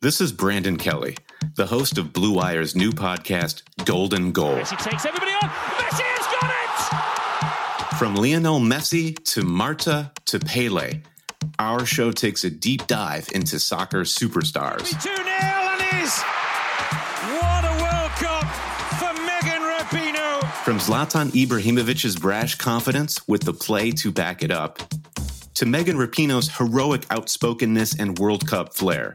This 0.00 0.20
is 0.20 0.30
Brandon 0.30 0.76
Kelly, 0.76 1.16
the 1.56 1.66
host 1.66 1.98
of 1.98 2.12
Blue 2.12 2.32
Wire's 2.32 2.76
new 2.76 2.92
podcast, 2.92 3.62
Golden 3.84 4.30
Goal. 4.30 4.54
Messi 4.54 4.78
takes 4.78 5.04
everybody 5.04 5.32
on. 5.32 5.48
Messi 5.48 6.04
has 6.04 6.26
got 6.38 7.90
it! 7.90 7.96
From 7.98 8.14
Lionel 8.14 8.60
Messi 8.60 9.16
to 9.32 9.42
Marta 9.42 10.12
to 10.26 10.38
Pele, 10.38 11.00
our 11.58 11.84
show 11.84 12.12
takes 12.12 12.44
a 12.44 12.50
deep 12.50 12.86
dive 12.86 13.28
into 13.34 13.58
soccer 13.58 14.02
superstars. 14.02 14.90
2 15.02 15.16
0 15.16 15.18
and 15.18 16.04
is. 16.04 16.22
What 17.34 17.64
a 17.64 17.74
World 17.82 18.12
Cup 18.22 18.46
for 19.00 19.12
Megan 19.26 19.62
Rapinoe. 19.62 20.48
From 20.62 20.78
Zlatan 20.78 21.32
Ibrahimovic's 21.32 22.14
brash 22.14 22.54
confidence 22.54 23.26
with 23.26 23.42
the 23.42 23.52
play 23.52 23.90
to 23.90 24.12
back 24.12 24.44
it 24.44 24.52
up, 24.52 24.78
to 25.54 25.66
Megan 25.66 25.96
Rapinoe's 25.96 26.56
heroic 26.56 27.04
outspokenness 27.10 27.98
and 27.98 28.16
World 28.16 28.46
Cup 28.46 28.74
flair. 28.76 29.14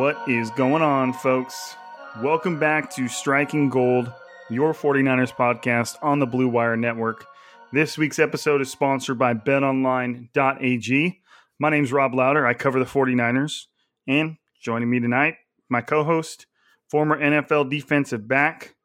What 0.00 0.26
is 0.26 0.50
going 0.52 0.80
on, 0.80 1.12
folks? 1.12 1.76
Welcome 2.22 2.58
back 2.58 2.90
to 2.92 3.06
Striking 3.06 3.68
Gold, 3.68 4.10
your 4.48 4.72
49ers 4.72 5.30
podcast 5.30 5.98
on 6.00 6.20
the 6.20 6.26
Blue 6.26 6.48
Wire 6.48 6.74
Network. 6.74 7.26
This 7.70 7.98
week's 7.98 8.18
episode 8.18 8.62
is 8.62 8.70
sponsored 8.70 9.18
by 9.18 9.34
betonline.ag. 9.34 11.20
My 11.58 11.68
name's 11.68 11.92
Rob 11.92 12.14
Lowder. 12.14 12.46
I 12.46 12.54
cover 12.54 12.78
the 12.78 12.86
49ers. 12.86 13.66
And 14.08 14.38
joining 14.62 14.88
me 14.88 15.00
tonight, 15.00 15.34
my 15.68 15.82
co 15.82 16.02
host, 16.02 16.46
former 16.88 17.20
NFL 17.20 17.68
defensive 17.68 18.26
back, 18.26 18.76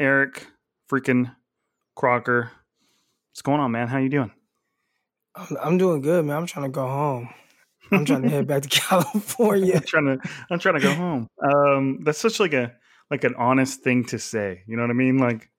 Eric 0.00 0.48
freaking 0.90 1.32
Crocker. 1.94 2.50
What's 3.30 3.42
going 3.42 3.60
on, 3.60 3.70
man? 3.70 3.86
How 3.86 3.98
you 3.98 4.08
doing? 4.08 4.32
I'm, 5.36 5.56
I'm 5.62 5.78
doing 5.78 6.00
good, 6.00 6.24
man. 6.24 6.38
I'm 6.38 6.46
trying 6.46 6.64
to 6.64 6.74
go 6.74 6.88
home. 6.88 7.32
I'm 7.92 8.04
trying 8.04 8.22
to 8.22 8.28
head 8.28 8.46
back 8.46 8.62
to 8.62 8.68
California. 8.80 9.76
I'm 9.76 9.82
trying 9.86 10.18
to 10.18 10.28
I'm 10.50 10.58
trying 10.58 10.74
to 10.76 10.80
go 10.80 10.94
home. 10.94 11.28
Um, 11.42 12.00
that's 12.04 12.18
such 12.18 12.40
like 12.40 12.52
a 12.52 12.72
like 13.10 13.24
an 13.24 13.34
honest 13.36 13.82
thing 13.82 14.04
to 14.06 14.18
say. 14.18 14.62
You 14.66 14.76
know 14.76 14.82
what 14.82 14.90
I 14.90 14.94
mean? 14.94 15.18
Like 15.18 15.50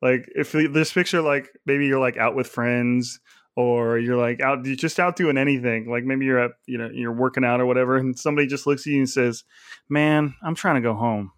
like 0.00 0.28
if 0.34 0.52
this 0.52 0.92
picture 0.92 1.20
like 1.22 1.48
maybe 1.66 1.86
you're 1.86 2.00
like 2.00 2.16
out 2.16 2.34
with 2.34 2.46
friends 2.48 3.20
or 3.56 3.98
you're 3.98 4.16
like 4.16 4.40
out 4.40 4.64
you're 4.64 4.76
just 4.76 5.00
out 5.00 5.16
doing 5.16 5.36
anything. 5.38 5.90
Like 5.90 6.04
maybe 6.04 6.24
you're 6.24 6.38
at 6.40 6.52
you 6.66 6.78
know 6.78 6.90
you're 6.92 7.12
working 7.12 7.44
out 7.44 7.60
or 7.60 7.66
whatever, 7.66 7.96
and 7.96 8.18
somebody 8.18 8.46
just 8.46 8.66
looks 8.66 8.82
at 8.86 8.92
you 8.92 8.98
and 8.98 9.10
says, 9.10 9.44
"Man, 9.88 10.34
I'm 10.42 10.54
trying 10.54 10.76
to 10.76 10.80
go 10.80 10.94
home." 10.94 11.32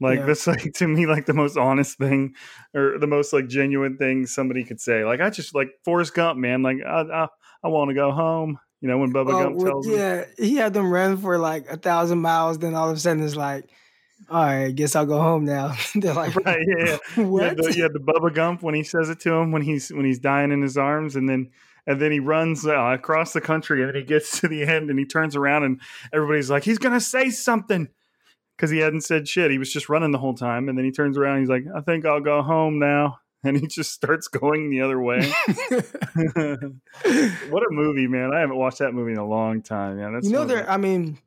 Like 0.00 0.20
Yeah. 0.20 0.26
that's 0.26 0.46
like 0.46 0.72
to 0.74 0.86
me 0.88 1.06
like 1.06 1.26
the 1.26 1.34
most 1.34 1.56
honest 1.56 1.98
thing 1.98 2.34
or 2.74 2.98
the 2.98 3.06
most 3.06 3.32
like 3.32 3.48
genuine 3.48 3.96
thing 3.96 4.26
somebody 4.26 4.64
could 4.64 4.80
say. 4.80 5.04
Like 5.04 5.20
I 5.20 5.30
just 5.30 5.54
like 5.54 5.68
Forrest 5.84 6.14
Gump, 6.14 6.38
man. 6.38 6.62
Like 6.62 6.78
I 6.86 7.00
I, 7.02 7.28
I 7.64 7.68
want 7.68 7.90
to 7.90 7.94
go 7.94 8.12
home. 8.12 8.58
You 8.80 8.88
know 8.88 8.98
when 8.98 9.12
Bubba 9.12 9.26
Well, 9.26 9.42
Gump 9.44 9.56
well, 9.56 9.66
tells 9.66 9.86
him. 9.86 9.94
yeah, 9.94 10.24
he 10.38 10.56
had 10.56 10.74
them 10.74 10.90
run 10.92 11.16
for 11.16 11.38
like 11.38 11.66
a 11.70 11.76
thousand 11.76 12.20
miles. 12.20 12.58
Then 12.58 12.74
all 12.74 12.90
of 12.90 12.96
a 12.96 13.00
sudden, 13.00 13.22
it's 13.24 13.36
like, 13.36 13.64
all 14.28 14.44
right, 14.44 14.74
guess 14.74 14.94
I'll 14.94 15.06
go 15.06 15.20
home 15.20 15.44
now. 15.44 15.74
They're 15.94 16.14
like, 16.22 16.34
Right, 16.36 16.58
yeah, 16.78 16.98
yeah. 17.16 17.24
What? 17.24 17.56
the, 17.56 17.90
the 17.92 18.00
Bubba 18.00 18.34
Gump 18.34 18.62
when 18.62 18.74
he 18.74 18.82
says 18.82 19.08
it 19.08 19.20
to 19.20 19.32
him 19.32 19.50
when 19.52 19.62
he's 19.62 19.90
when 19.90 20.04
he's 20.04 20.18
dying 20.18 20.52
in 20.52 20.60
his 20.62 20.76
arms, 20.76 21.16
and 21.16 21.28
then 21.28 21.50
and 21.86 22.00
then 22.00 22.10
he 22.12 22.20
runs 22.20 22.66
uh, 22.66 22.74
across 22.92 23.32
the 23.32 23.40
country, 23.40 23.80
and 23.82 23.88
then 23.88 23.96
he 23.96 24.02
gets 24.06 24.40
to 24.40 24.48
the 24.48 24.62
end, 24.64 24.90
and 24.90 24.98
he 24.98 25.04
turns 25.06 25.36
around, 25.36 25.62
and 25.64 25.80
everybody's 26.12 26.50
like, 26.50 26.64
he's 26.64 26.78
gonna 26.78 27.00
say 27.00 27.30
something 27.30 27.88
because 28.56 28.70
he 28.70 28.78
hadn't 28.78 29.02
said 29.02 29.28
shit. 29.28 29.50
He 29.50 29.58
was 29.58 29.72
just 29.72 29.88
running 29.88 30.10
the 30.10 30.18
whole 30.18 30.34
time, 30.34 30.68
and 30.68 30.76
then 30.76 30.84
he 30.84 30.90
turns 30.90 31.16
around, 31.16 31.40
he's 31.40 31.48
like, 31.48 31.64
I 31.74 31.80
think 31.82 32.04
I'll 32.04 32.20
go 32.20 32.42
home 32.42 32.78
now, 32.78 33.18
and 33.46 33.58
he 33.58 33.66
just 33.66 33.92
starts 33.92 34.28
going 34.28 34.70
the 34.70 34.80
other 34.82 35.00
way. 35.00 35.20
what 37.48 37.62
a 37.62 37.70
movie, 37.70 38.06
man! 38.06 38.32
I 38.34 38.40
haven't 38.40 38.56
watched 38.56 38.78
that 38.78 38.92
movie 38.92 39.12
in 39.12 39.18
a 39.18 39.26
long 39.26 39.62
time. 39.62 39.98
That's 40.12 40.26
you 40.26 40.32
know, 40.32 40.44
there. 40.44 40.68
I 40.68 40.76
mean, 40.76 41.18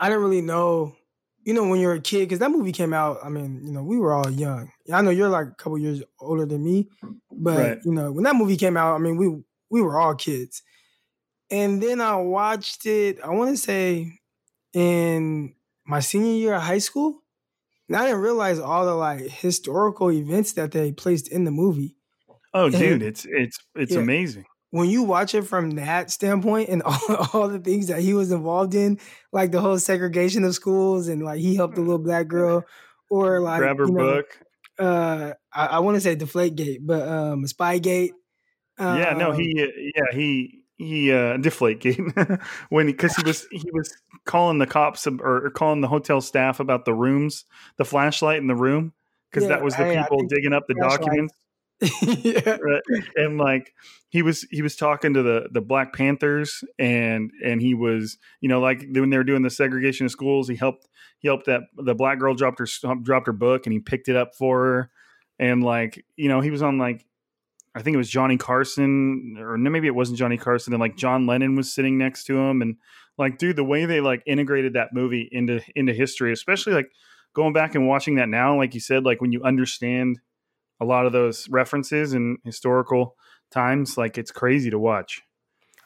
I 0.00 0.08
didn't 0.08 0.22
really 0.22 0.40
know, 0.42 0.96
you 1.44 1.54
know, 1.54 1.66
when 1.68 1.80
you're 1.80 1.94
a 1.94 2.00
kid, 2.00 2.20
because 2.20 2.38
that 2.40 2.50
movie 2.50 2.72
came 2.72 2.92
out. 2.92 3.18
I 3.22 3.28
mean, 3.28 3.62
you 3.64 3.72
know, 3.72 3.82
we 3.82 3.98
were 3.98 4.12
all 4.12 4.30
young. 4.30 4.70
I 4.92 5.02
know 5.02 5.10
you're 5.10 5.28
like 5.28 5.48
a 5.48 5.54
couple 5.54 5.78
years 5.78 6.02
older 6.20 6.46
than 6.46 6.64
me, 6.64 6.88
but 7.30 7.58
Right. 7.58 7.78
you 7.84 7.92
know, 7.92 8.12
when 8.12 8.24
that 8.24 8.36
movie 8.36 8.56
came 8.56 8.76
out, 8.76 8.94
I 8.94 8.98
mean, 8.98 9.16
we 9.16 9.42
we 9.70 9.82
were 9.82 9.98
all 9.98 10.14
kids. 10.14 10.62
And 11.50 11.82
then 11.82 12.00
I 12.00 12.16
watched 12.16 12.86
it. 12.86 13.20
I 13.22 13.30
want 13.30 13.50
to 13.50 13.56
say 13.56 14.18
in 14.72 15.54
my 15.86 16.00
senior 16.00 16.32
year 16.32 16.54
of 16.54 16.62
high 16.62 16.78
school. 16.78 17.22
And 17.88 17.96
I 17.96 18.06
didn't 18.06 18.20
realize 18.22 18.58
all 18.58 18.86
the 18.86 18.94
like 18.94 19.20
historical 19.20 20.10
events 20.10 20.52
that 20.54 20.72
they 20.72 20.92
placed 20.92 21.28
in 21.28 21.44
the 21.44 21.50
movie. 21.50 21.96
Oh, 22.54 22.66
And- 22.66 22.74
dude, 22.74 23.02
it's 23.02 23.26
it's 23.28 23.58
it's 23.74 23.92
Yeah. 23.92 24.00
amazing. 24.00 24.44
when 24.70 24.88
you 24.90 25.02
watch 25.04 25.34
it 25.36 25.42
from 25.42 25.72
that 25.72 26.10
standpoint 26.10 26.68
and 26.68 26.82
all, 26.84 27.28
all 27.32 27.48
the 27.48 27.58
things 27.60 27.86
that 27.88 28.00
he 28.00 28.12
was 28.14 28.32
involved 28.32 28.74
in, 28.74 28.98
like 29.32 29.52
the 29.52 29.60
whole 29.60 29.78
segregation 29.78 30.42
of 30.44 30.54
schools 30.54 31.06
and 31.08 31.22
like 31.22 31.38
he 31.40 31.54
helped 31.54 31.76
a 31.78 31.80
little 31.80 31.98
black 31.98 32.26
girl, 32.26 32.64
or 33.10 33.40
like 33.40 33.60
Grab 33.60 33.78
her 33.78 33.86
you 33.86 33.92
know, 33.92 33.98
book. 34.14 34.26
Uh, 34.78 35.32
I, 35.52 35.66
I 35.66 35.78
want 35.78 35.94
to 35.96 36.00
say 36.00 36.16
Deflate 36.16 36.56
Gate, 36.56 36.80
but 36.84 37.06
um, 37.06 37.44
Spygate. 37.44 38.10
yeah, 38.80 39.14
no, 39.16 39.30
um, 39.30 39.38
he 39.38 39.54
yeah 39.94 40.02
he 40.12 40.63
he 40.76 41.12
uh 41.12 41.36
deflate 41.36 41.80
gate 41.80 42.00
when 42.68 42.86
because 42.86 43.14
he 43.16 43.22
was 43.24 43.46
he 43.50 43.70
was 43.72 43.94
calling 44.24 44.58
the 44.58 44.66
cops 44.66 45.06
or, 45.06 45.46
or 45.46 45.50
calling 45.50 45.80
the 45.80 45.88
hotel 45.88 46.20
staff 46.20 46.60
about 46.60 46.84
the 46.84 46.94
rooms, 46.94 47.44
the 47.76 47.84
flashlight 47.84 48.38
in 48.38 48.46
the 48.48 48.56
room 48.56 48.92
because 49.30 49.44
Yeah, 49.44 49.50
that 49.56 49.64
was 49.64 49.74
the 49.76 49.84
I- 49.84 50.00
I 50.00 50.02
people 50.02 50.18
think 50.18 50.30
digging 50.30 50.52
up 50.52 50.64
the 50.66 50.74
flashlight. 50.74 51.00
documents. 51.00 51.34
yeah. 52.24 52.56
right? 52.62 52.82
and 53.16 53.36
like 53.36 53.74
he 54.08 54.22
was 54.22 54.42
he 54.50 54.62
was 54.62 54.76
talking 54.76 55.12
to 55.14 55.22
the 55.22 55.48
the 55.50 55.60
black 55.60 55.92
panthers 55.92 56.62
and 56.78 57.32
and 57.44 57.60
he 57.60 57.74
was 57.74 58.16
you 58.40 58.48
know 58.48 58.60
like 58.60 58.84
when 58.92 59.10
they 59.10 59.16
were 59.16 59.24
doing 59.24 59.42
the 59.42 59.50
segregation 59.50 60.06
of 60.06 60.12
schools 60.12 60.46
he 60.48 60.54
helped 60.54 60.86
he 61.18 61.26
helped 61.26 61.46
that 61.46 61.62
the 61.76 61.94
black 61.94 62.20
girl 62.20 62.32
dropped 62.34 62.60
her 62.60 62.66
dropped 63.02 63.26
her 63.26 63.32
book 63.32 63.66
and 63.66 63.72
he 63.72 63.80
picked 63.80 64.08
it 64.08 64.14
up 64.14 64.36
for 64.36 64.64
her 64.64 64.90
and 65.40 65.64
like 65.64 66.04
you 66.16 66.28
know 66.28 66.40
he 66.40 66.50
was 66.52 66.62
on 66.62 66.78
like 66.78 67.04
i 67.74 67.82
think 67.82 67.94
it 67.94 67.98
was 67.98 68.08
johnny 68.08 68.36
carson 68.36 69.36
or 69.38 69.56
maybe 69.56 69.86
it 69.86 69.94
wasn't 69.94 70.18
johnny 70.18 70.36
carson 70.36 70.72
and 70.72 70.80
like 70.80 70.96
john 70.96 71.26
lennon 71.26 71.56
was 71.56 71.72
sitting 71.72 71.98
next 71.98 72.24
to 72.24 72.36
him 72.36 72.62
and 72.62 72.76
like 73.18 73.38
dude 73.38 73.56
the 73.56 73.64
way 73.64 73.84
they 73.84 74.00
like 74.00 74.22
integrated 74.26 74.74
that 74.74 74.92
movie 74.92 75.28
into 75.32 75.60
into 75.74 75.92
history 75.92 76.32
especially 76.32 76.72
like 76.72 76.90
going 77.34 77.52
back 77.52 77.74
and 77.74 77.86
watching 77.88 78.16
that 78.16 78.28
now 78.28 78.56
like 78.56 78.74
you 78.74 78.80
said 78.80 79.04
like 79.04 79.20
when 79.20 79.32
you 79.32 79.42
understand 79.42 80.20
a 80.80 80.84
lot 80.84 81.06
of 81.06 81.12
those 81.12 81.48
references 81.48 82.12
and 82.12 82.38
historical 82.44 83.16
times 83.50 83.96
like 83.96 84.18
it's 84.18 84.30
crazy 84.30 84.70
to 84.70 84.78
watch 84.78 85.22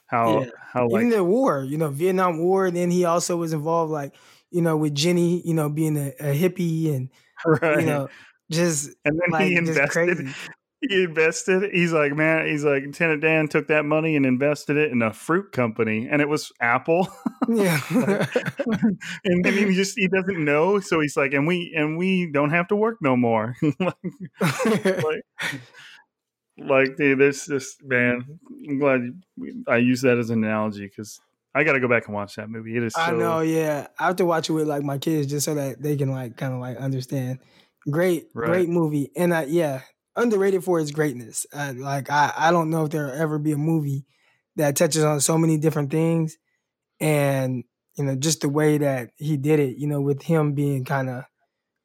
how 0.06 0.40
Yeah. 0.40 0.46
how 0.72 0.88
like 0.88 1.02
Even 1.02 1.10
the 1.10 1.24
war, 1.24 1.62
you 1.62 1.76
know, 1.78 1.88
Vietnam 1.88 2.38
War. 2.38 2.70
Then 2.70 2.90
he 2.90 3.04
also 3.04 3.36
was 3.36 3.52
involved, 3.52 3.92
like 3.92 4.14
you 4.50 4.62
know, 4.62 4.76
with 4.76 4.94
Jenny, 4.94 5.42
you 5.46 5.54
know, 5.54 5.68
being 5.68 5.96
a, 5.96 6.08
a 6.18 6.34
hippie 6.34 6.94
and 6.94 7.10
right 7.46 7.80
you 7.80 7.86
know, 7.86 8.08
just 8.50 8.90
and 9.04 9.18
then 9.20 9.30
like 9.30 9.46
he 9.46 9.56
invested 9.56 9.90
crazy. 9.90 10.34
He 10.80 11.02
invested 11.02 11.70
he's 11.72 11.92
like 11.92 12.14
man 12.14 12.46
he's 12.46 12.64
like 12.64 12.84
lieutenant 12.84 13.20
dan 13.20 13.48
took 13.48 13.66
that 13.68 13.84
money 13.84 14.14
and 14.16 14.24
invested 14.24 14.76
it 14.76 14.92
in 14.92 15.02
a 15.02 15.12
fruit 15.12 15.50
company 15.52 16.06
and 16.10 16.22
it 16.22 16.28
was 16.28 16.52
apple 16.60 17.08
Yeah. 17.48 17.80
and 19.24 19.44
then 19.44 19.54
he 19.54 19.74
just 19.74 19.98
he 19.98 20.06
doesn't 20.08 20.44
know 20.44 20.78
so 20.80 21.00
he's 21.00 21.16
like 21.16 21.32
and 21.32 21.46
we 21.46 21.72
and 21.76 21.98
we 21.98 22.30
don't 22.30 22.50
have 22.50 22.68
to 22.68 22.76
work 22.76 22.98
no 23.00 23.16
more 23.16 23.56
like, 23.80 23.94
like, 24.40 25.22
like 26.58 26.96
dude, 26.96 27.18
this 27.18 27.46
this 27.46 27.76
man. 27.84 28.24
I'm 28.68 28.78
glad 28.78 29.00
you, 29.36 29.64
I 29.68 29.76
use 29.76 30.02
that 30.02 30.18
as 30.18 30.30
an 30.30 30.42
analogy 30.44 30.86
because 30.86 31.20
I 31.54 31.64
got 31.64 31.74
to 31.74 31.80
go 31.80 31.88
back 31.88 32.06
and 32.06 32.14
watch 32.14 32.36
that 32.36 32.50
movie. 32.50 32.76
It 32.76 32.82
is. 32.82 32.94
So, 32.94 33.00
I 33.00 33.10
know, 33.12 33.40
yeah. 33.40 33.86
I 33.98 34.06
have 34.06 34.16
to 34.16 34.24
watch 34.26 34.48
it 34.48 34.52
with 34.52 34.66
like 34.68 34.82
my 34.82 34.98
kids 34.98 35.28
just 35.28 35.44
so 35.44 35.54
that 35.54 35.80
they 35.82 35.96
can 35.96 36.10
like 36.10 36.36
kind 36.36 36.52
of 36.54 36.60
like 36.60 36.76
understand. 36.76 37.38
Great, 37.88 38.28
Right. 38.34 38.48
great 38.48 38.68
movie, 38.68 39.10
and 39.16 39.32
uh, 39.32 39.44
yeah, 39.46 39.82
underrated 40.18 40.64
for 40.64 40.80
its 40.80 40.90
greatness. 40.90 41.46
Uh, 41.52 41.74
like 41.76 42.10
I, 42.10 42.32
I 42.36 42.50
don't 42.50 42.70
know 42.70 42.84
if 42.84 42.90
there'll 42.90 43.12
ever 43.12 43.38
be 43.38 43.52
a 43.52 43.58
movie 43.58 44.04
that 44.56 44.76
touches 44.76 45.04
on 45.04 45.20
so 45.20 45.38
many 45.38 45.58
different 45.58 45.90
things, 45.90 46.36
and 47.00 47.64
you 47.96 48.04
know, 48.04 48.16
just 48.16 48.42
the 48.42 48.48
way 48.48 48.78
that 48.78 49.10
he 49.16 49.36
did 49.36 49.60
it. 49.60 49.78
You 49.78 49.88
know, 49.88 50.00
with 50.00 50.22
him 50.22 50.54
being 50.54 50.84
kind 50.84 51.08
of, 51.10 51.24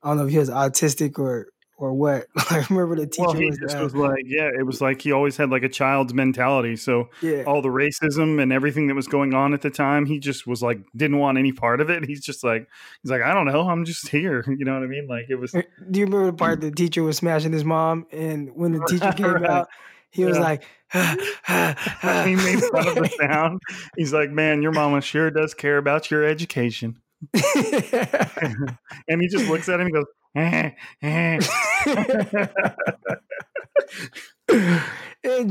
I 0.04 0.10
don't 0.10 0.18
know 0.18 0.26
if 0.26 0.32
he 0.32 0.40
was 0.40 0.50
autistic 0.50 1.20
or 1.20 1.48
or 1.78 1.94
what. 1.94 2.28
I 2.52 2.66
remember 2.70 2.96
the 2.96 3.08
teacher 3.08 3.24
Well, 3.28 3.34
he 3.34 3.46
was, 3.48 3.58
just 3.58 3.78
was 3.80 3.96
like, 3.96 4.24
yeah, 4.26 4.50
it 4.58 4.66
was 4.66 4.80
like 4.82 5.02
he 5.02 5.12
always 5.12 5.36
had 5.38 5.50
like 5.50 5.64
a 5.64 5.70
child's 5.70 6.14
mentality. 6.14 6.76
So 6.76 7.10
yeah, 7.22 7.44
all 7.44 7.62
the 7.62 7.70
racism 7.70 8.42
and 8.42 8.54
everything 8.54 8.88
that 8.88 8.96
was 8.96 9.08
going 9.08 9.34
on 9.34 9.54
at 9.54 9.62
the 9.62 9.70
time, 9.70 10.06
he 10.06 10.20
just 10.20 10.46
was 10.48 10.62
like, 10.62 10.80
didn't 10.96 11.18
want 11.20 11.38
any 11.38 11.52
part 11.52 11.82
of 11.82 11.90
it. 11.90 12.06
He's 12.06 12.22
just 12.22 12.44
like, 12.44 12.68
he's 13.02 13.12
like, 13.12 13.22
I 13.22 13.34
don't 13.34 13.46
know, 13.46 13.68
I'm 13.70 13.86
just 13.86 14.08
here. 14.10 14.44
You 14.58 14.66
know 14.66 14.74
what 14.76 14.84
I 14.84 14.88
mean? 14.88 15.08
Like 15.08 15.26
it 15.30 15.36
was. 15.36 15.52
Do 15.52 16.00
you 16.00 16.06
remember 16.06 16.28
the 16.28 16.34
part 16.34 16.62
the 16.62 16.72
teacher 16.72 17.04
was 17.04 17.18
smashing 17.18 17.52
his 17.52 17.66
mom, 17.66 18.06
and 18.12 18.56
when 18.56 18.72
the 18.72 18.86
teacher 18.88 19.12
came 19.12 19.34
Right. 19.34 19.50
out, 19.50 19.68
he 20.12 20.26
was 20.26 20.38
Yeah. 20.38 20.44
like, 20.44 20.64
he 22.28 22.36
made 22.36 22.62
fun 22.72 22.88
of 22.88 22.96
the 22.96 23.12
sound. 23.20 23.62
He's 23.98 24.14
like, 24.14 24.30
man, 24.30 24.62
your 24.62 24.72
mama 24.72 25.02
sure 25.02 25.32
does 25.32 25.54
care 25.54 25.78
about 25.78 26.12
your 26.12 26.24
education. 26.24 26.98
and 27.34 29.22
he 29.22 29.28
just 29.28 29.48
looks 29.50 29.70
at 29.70 29.80
him 29.80 29.88
and 29.88 29.94
goes, 29.96 30.06
eh, 30.06 30.08
eh. 30.08 30.23
And 30.36 31.42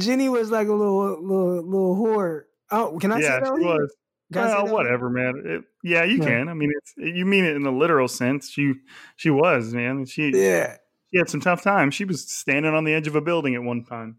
Jenny 0.01 0.29
was 0.29 0.51
like 0.51 0.69
a 0.69 0.73
little 0.73 1.23
little 1.23 1.63
little 1.63 1.97
whore. 1.97 2.43
Oh, 2.71 2.99
can 3.01 3.13
I 3.13 3.19
yeah, 3.21 3.39
say 3.39 3.41
that? 3.41 3.57
she 3.59 3.65
was. 3.65 3.97
Can 4.33 4.45
I 4.45 4.49
say 4.49 4.63
Well, 4.63 4.73
whatever, 4.73 5.11
man. 5.11 5.43
It- 5.45 5.65
yeah, 5.85 6.05
you 6.05 6.19
Yeah. 6.19 6.25
can. 6.25 6.49
I 6.49 6.55
mean, 6.55 6.73
it's 6.77 6.95
you 6.97 7.27
mean 7.27 7.45
it 7.45 7.55
in 7.57 7.63
the 7.63 7.73
literal 7.73 8.09
sense. 8.09 8.49
She 8.51 8.75
she 9.17 9.31
was 9.31 9.75
man. 9.75 10.05
She 10.07 10.31
here? 10.31 10.79
she 11.13 11.19
had 11.19 11.29
some 11.29 11.41
tough 11.41 11.63
times. 11.63 11.95
She 11.95 12.05
was 12.05 12.29
standing 12.31 12.73
on 12.75 12.85
the 12.85 12.95
edge 12.95 13.07
of 13.07 13.17
a 13.17 13.21
building 13.21 13.55
at 13.55 13.63
one 13.63 13.85
time, 13.85 14.17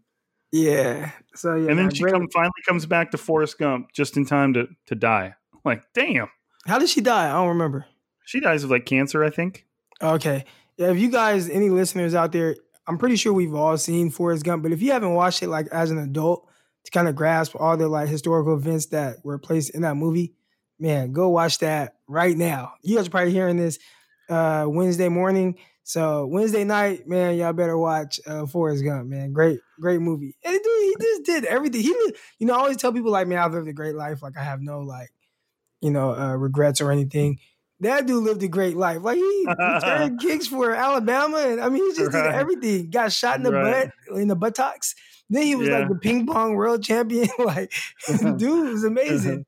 Yeah, 0.52 0.70
yeah. 0.72 1.10
So 1.34 1.56
yeah, 1.56 1.70
and 1.70 1.78
then 1.78 1.90
she 1.90 2.04
come, 2.04 2.28
finally 2.32 2.52
comes 2.66 2.86
back 2.86 3.10
to 3.10 3.18
Forrest 3.18 3.58
Gump 3.58 3.92
just 3.92 4.16
in 4.16 4.24
time 4.24 4.54
to 4.54 4.68
to 4.86 4.94
die. 4.94 5.34
Like, 5.64 5.82
damn, 5.94 6.28
How 6.66 6.78
did 6.78 6.88
she 6.90 7.00
die? 7.00 7.28
I 7.28 7.32
don't 7.32 7.48
remember. 7.48 7.86
she 8.24 8.38
dies 8.40 8.62
of 8.64 8.70
like 8.70 8.86
cancer, 8.86 9.24
I 9.24 9.30
think. 9.30 9.66
Okay. 10.04 10.44
Yeah, 10.76 10.90
if 10.90 10.98
you 10.98 11.10
guys, 11.10 11.48
any 11.48 11.70
listeners 11.70 12.14
out 12.14 12.32
there, 12.32 12.56
I'm 12.86 12.98
pretty 12.98 13.16
sure 13.16 13.32
we've 13.32 13.54
all 13.54 13.78
seen 13.78 14.10
Forrest 14.10 14.44
Gump, 14.44 14.62
but 14.62 14.72
if 14.72 14.82
you 14.82 14.92
haven't 14.92 15.14
watched 15.14 15.42
it 15.42 15.48
like 15.48 15.66
as 15.68 15.90
an 15.90 15.98
adult 15.98 16.46
to 16.84 16.90
kind 16.90 17.08
of 17.08 17.16
grasp 17.16 17.56
all 17.58 17.76
the 17.78 17.88
like 17.88 18.08
historical 18.08 18.54
events 18.54 18.86
that 18.86 19.24
were 19.24 19.38
placed 19.38 19.70
in 19.70 19.82
that 19.82 19.94
movie, 19.94 20.34
man, 20.78 21.12
go 21.12 21.30
watch 21.30 21.58
that 21.60 21.94
right 22.06 22.36
now. 22.36 22.74
You 22.82 22.96
guys 22.96 23.06
are 23.06 23.10
probably 23.10 23.32
hearing 23.32 23.56
this 23.56 23.78
uh 24.28 24.66
Wednesday 24.68 25.08
morning. 25.08 25.56
So 25.84 26.26
Wednesday 26.26 26.64
night, 26.64 27.08
man, 27.08 27.36
y'all 27.36 27.54
better 27.54 27.78
watch 27.78 28.20
uh 28.26 28.44
Forrest 28.44 28.84
Gump, 28.84 29.08
man. 29.08 29.32
Great, 29.32 29.60
great 29.80 30.00
movie. 30.00 30.36
And 30.44 30.52
dude, 30.62 30.82
he 30.82 30.96
just 31.00 31.22
did 31.24 31.44
everything. 31.46 31.80
He 31.80 31.88
you 32.38 32.46
know, 32.46 32.54
I 32.54 32.58
always 32.58 32.76
tell 32.76 32.92
people 32.92 33.12
like, 33.12 33.26
man, 33.28 33.38
I've 33.38 33.54
lived 33.54 33.68
a 33.68 33.72
great 33.72 33.94
life. 33.94 34.22
Like 34.22 34.36
I 34.36 34.42
have 34.42 34.60
no 34.60 34.80
like, 34.80 35.08
you 35.80 35.90
know, 35.90 36.14
uh 36.14 36.34
regrets 36.34 36.82
or 36.82 36.90
anything. 36.92 37.38
That 37.84 38.06
dude 38.06 38.22
lived 38.22 38.42
a 38.42 38.48
great 38.48 38.76
life. 38.76 38.98
Like 39.02 39.16
he 39.16 39.46
returned 39.48 40.20
kicks 40.20 40.46
for 40.46 40.74
Alabama, 40.74 41.38
and 41.38 41.60
I 41.60 41.68
mean, 41.68 41.84
he 41.90 41.96
just 41.96 42.12
Right. 42.12 42.24
did 42.24 42.34
everything. 42.34 42.90
Got 42.90 43.12
shot 43.12 43.36
in 43.36 43.42
the 43.42 43.52
Right. 43.52 43.90
butt, 44.08 44.20
in 44.20 44.28
the 44.28 44.36
buttocks. 44.36 44.94
Then 45.30 45.42
he 45.44 45.54
was 45.54 45.68
Yeah. 45.68 45.78
like 45.78 45.88
the 45.88 45.94
ping 45.96 46.26
pong 46.26 46.54
world 46.54 46.82
champion. 46.82 47.28
like, 47.38 47.72
dude 48.36 48.72
was 48.72 48.84
amazing. 48.84 49.32
Uh-huh. 49.32 49.42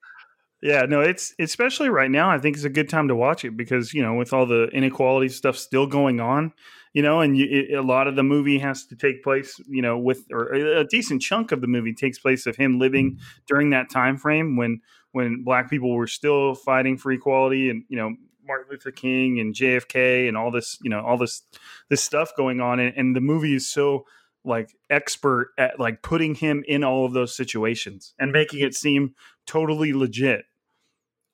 Yeah, 0.62 0.83
no, 0.88 1.00
it's 1.00 1.35
especially 1.38 1.90
right 1.90 2.11
now. 2.11 2.31
I 2.31 2.38
think 2.38 2.57
it's 2.57 2.64
a 2.64 2.71
good 2.71 2.88
time 2.88 3.09
to 3.09 3.14
watch 3.14 3.45
it 3.45 3.57
because 3.57 3.93
you 3.93 4.02
know, 4.02 4.14
with 4.14 4.33
all 4.33 4.47
the 4.47 4.69
inequality 4.69 5.28
stuff 5.28 5.57
still 5.57 5.87
going 5.87 6.19
on, 6.19 6.52
you 6.95 7.02
know, 7.02 7.21
and 7.21 7.37
you, 7.37 7.47
it, 7.47 7.75
a 7.75 7.83
lot 7.83 8.09
of 8.09 8.16
the 8.16 8.23
movie 8.23 8.59
has 8.59 8.87
to 8.87 8.97
take 8.97 9.23
place, 9.23 9.61
you 9.69 9.83
know, 9.83 9.99
with 9.99 10.25
or 10.33 10.52
a 10.55 10.85
decent 10.85 11.21
chunk 11.21 11.52
of 11.52 11.61
the 11.61 11.66
movie 11.66 11.93
takes 11.93 12.19
place 12.19 12.47
of 12.47 12.57
him 12.57 12.78
living 12.78 13.12
mm-hmm. 13.12 13.43
during 13.47 13.71
that 13.71 13.90
time 13.90 14.16
frame 14.16 14.57
when 14.57 14.81
when 15.12 15.45
black 15.45 15.69
people 15.71 15.95
were 15.95 16.07
still 16.07 16.55
fighting 16.55 16.97
for 16.97 17.12
equality, 17.12 17.69
and 17.69 17.85
you 17.88 17.97
know, 17.99 18.14
Martin 18.46 18.68
Luther 18.70 18.90
King 18.90 19.40
and 19.40 19.54
JFK 19.54 20.28
and 20.28 20.36
all 20.36 20.50
this, 20.50 20.78
you 20.82 20.90
know, 20.90 21.00
all 21.00 21.18
this 21.18 21.42
this 21.88 22.02
stuff 22.02 22.32
going 22.36 22.60
on, 22.60 22.80
and, 22.80 22.96
and 22.96 23.16
the 23.16 23.20
movie 23.20 23.54
is 23.54 23.68
so 23.68 24.06
like 24.44 24.76
expert 24.88 25.52
at 25.58 25.80
like 25.80 26.02
putting 26.02 26.34
him 26.34 26.64
in 26.68 26.84
all 26.84 27.04
of 27.04 27.12
those 27.12 27.34
situations 27.34 28.14
and 28.18 28.32
making 28.32 28.60
it 28.60 28.74
seem 28.74 29.14
totally 29.46 29.92
legit. 29.92 30.44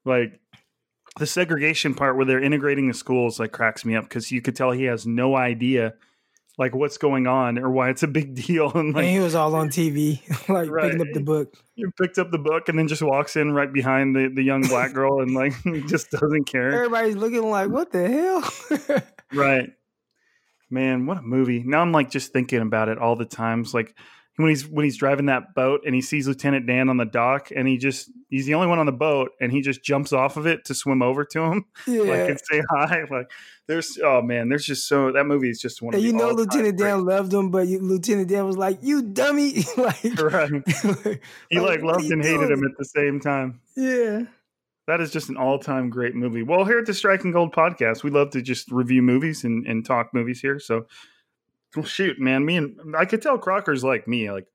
Like 0.05 0.41
the 1.19 1.27
segregation 1.27 1.95
part 1.95 2.17
where 2.17 2.25
they're 2.25 2.43
integrating 2.43 2.89
the 2.89 2.95
schools 2.95 3.39
like 3.39 3.53
cracks 3.53 3.85
me 3.85 3.95
up 3.95 4.05
because 4.05 4.33
you 4.33 4.41
could 4.41 4.57
tell 4.57 4.71
he 4.71 4.85
has 4.85 5.07
no 5.07 5.37
idea 5.37 5.95
like 6.59 6.75
what's 6.75 6.99
going 6.99 7.27
on 7.27 7.59
or 7.59 7.71
why 7.71 7.89
it's 7.91 8.03
a 8.03 8.07
big 8.09 8.35
deal 8.47 8.71
and 8.73 8.89
and 8.89 8.95
like 8.95 9.07
he 9.07 9.19
was 9.19 9.35
all 9.35 9.55
on 9.55 9.69
TV, 9.69 10.21
like 10.49 10.69
Right. 10.71 10.85
picking 10.93 11.01
up 11.01 11.13
the 11.15 11.21
book. 11.21 11.55
he 11.75 11.85
picked 12.01 12.19
up 12.19 12.31
the 12.31 12.39
book 12.39 12.69
and 12.69 12.79
then 12.79 12.89
just 12.89 13.03
walks 13.03 13.37
in 13.37 13.53
right 13.53 13.73
behind 13.73 14.15
the, 14.15 14.29
the 14.35 14.43
young 14.43 14.63
black 14.63 14.93
girl 14.93 15.21
and 15.23 15.35
like 15.35 15.55
just 15.89 16.11
doesn't 16.11 16.45
care 16.45 16.73
Everybody's 16.73 17.17
looking 17.17 17.49
like, 17.49 17.69
what 17.71 17.91
the 17.91 18.09
hell? 18.09 19.03
right 19.33 19.71
man 20.71 21.07
what 21.07 21.19
a 21.19 21.23
movie 21.23 21.63
now 21.65 21.81
i'm 21.81 21.93
like 21.93 22.11
just 22.11 22.33
thinking 22.33 22.61
about 22.61 22.89
it 22.89 22.99
all 22.99 23.17
the 23.17 23.25
times 23.25 23.73
like 23.75 23.95
when 24.37 24.49
he's 24.49 24.67
when 24.67 24.85
he's 24.85 24.97
driving 24.97 25.27
that 25.27 25.55
boat 25.55 25.83
and 25.85 25.95
he 25.95 26.01
sees 26.01 26.27
Lieutenant 26.27 26.67
Dan 26.67 26.89
on 26.89 26.97
the 26.97 27.05
dock 27.05 27.51
and 27.55 27.69
he 27.69 27.77
just 27.77 28.11
he's 28.31 28.47
the 28.47 28.55
only 28.55 28.67
one 28.67 28.79
on 28.79 28.87
the 28.87 28.93
boat 28.93 29.33
and 29.41 29.53
he 29.53 29.61
just 29.61 29.83
jumps 29.85 30.13
off 30.13 30.37
of 30.39 30.47
it 30.47 30.65
to 30.65 30.75
swim 30.75 31.03
over 31.03 31.25
to 31.27 31.43
him 31.43 31.65
Yeah. 31.87 32.01
like 32.03 32.31
and 32.31 32.41
say 32.43 32.63
hi 32.71 33.05
like 33.11 33.31
there's 33.69 33.99
oh 34.03 34.23
man 34.23 34.49
there's 34.49 34.65
just 34.65 34.89
so 34.89 35.13
that 35.13 35.25
movie 35.27 35.51
is 35.51 35.61
just 35.61 35.83
one 35.83 35.93
of 35.95 35.99
and 35.99 36.07
you 36.07 36.13
know 36.15 36.31
Lieutenant 36.31 36.79
great- 36.79 36.89
Dan 36.89 37.05
loved 37.05 37.33
him, 37.35 37.51
but 37.51 37.69
you, 37.69 37.79
Lieutenant 37.81 38.29
Dan 38.29 38.47
was 38.47 38.57
like, 38.57 38.79
"You 38.83 39.03
dummy!" 39.03 39.65
like, 39.77 40.03
right 40.21 40.51
he 41.51 41.61
like 41.61 41.83
loved 41.83 42.05
and 42.11 42.23
hated 42.25 42.39
doing? 42.39 42.53
him 42.53 42.65
at 42.65 42.77
the 42.79 42.85
same 42.87 43.21
time 43.21 43.61
Yeah. 43.77 44.23
that 44.87 45.01
is 45.01 45.11
just 45.11 45.29
an 45.29 45.37
all-time 45.37 45.91
great 45.91 46.15
movie 46.15 46.43
well 46.43 46.65
here 46.65 46.79
at 46.79 46.87
the 46.87 46.95
striking 46.95 47.33
gold 47.33 47.55
podcast 47.55 48.03
we 48.03 48.11
love 48.11 48.31
to 48.31 48.43
just 48.43 48.71
review 48.73 49.03
movies 49.03 49.45
and, 49.45 49.67
and 49.67 49.85
talk 49.85 50.13
movies 50.15 50.41
here 50.41 50.59
so 50.59 50.87
well, 51.77 51.85
shoot 51.85 52.19
man 52.19 52.45
me 52.45 52.57
and 52.57 52.77
i 52.97 53.05
could 53.05 53.23
tell 53.23 53.39
crocker's 53.39 53.85
like 53.85 54.07
me 54.07 54.31
like 54.31 54.47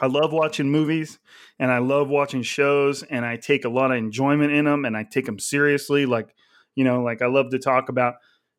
i 0.00 0.06
love 0.06 0.32
watching 0.32 0.70
movies 0.70 1.18
and 1.58 1.70
i 1.70 1.78
love 1.78 2.08
watching 2.08 2.42
shows 2.42 3.02
and 3.04 3.24
i 3.24 3.36
take 3.36 3.64
a 3.64 3.68
lot 3.68 3.90
of 3.90 3.96
enjoyment 3.96 4.52
in 4.52 4.64
them 4.64 4.84
and 4.84 4.96
i 4.96 5.02
take 5.02 5.26
them 5.26 5.38
seriously 5.38 6.06
like 6.06 6.34
you 6.74 6.84
know 6.84 7.02
like 7.02 7.22
i 7.22 7.26
love 7.26 7.50
to 7.50 7.58
talk 7.58 7.88
about 7.88 8.14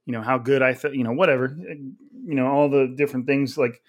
you 0.05 0.13
know 0.13 0.21
how 0.21 0.37
good 0.37 0.61
i 0.61 0.73
th- 0.73 0.93
you 0.93 1.03
know 1.03 1.13
whatever 1.13 1.55
you 1.57 2.35
know 2.35 2.47
all 2.47 2.69
the 2.69 2.93
different 2.97 3.25
things 3.25 3.57
like 3.57 3.81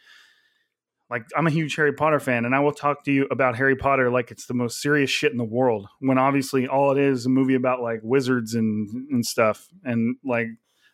like 1.11 1.27
I'm 1.37 1.47
a 1.49 1.51
huge 1.51 1.75
Harry 1.75 1.93
Potter 1.93 2.21
fan, 2.21 2.45
and 2.45 2.55
I 2.55 2.61
will 2.61 2.73
talk 2.73 3.05
to 3.05 3.13
you 3.13 3.27
about 3.33 3.57
Harry 3.57 3.75
Potter 3.75 4.11
like 4.11 4.31
it's 4.31 4.47
the 4.47 4.55
most 4.55 4.81
serious 4.81 5.11
shit 5.11 5.33
in 5.33 5.39
the 5.39 5.45
world. 5.45 5.89
When 5.99 6.19
obviously 6.19 6.69
all 6.69 6.93
it 6.93 6.99
is 6.99 7.21
is 7.21 7.27
a 7.27 7.31
movie 7.31 7.57
about 7.57 7.83
like 7.83 8.01
wizards 8.05 8.55
and 8.55 8.89
and 9.11 9.27
stuff, 9.27 9.67
and 9.85 10.17
like 10.25 10.47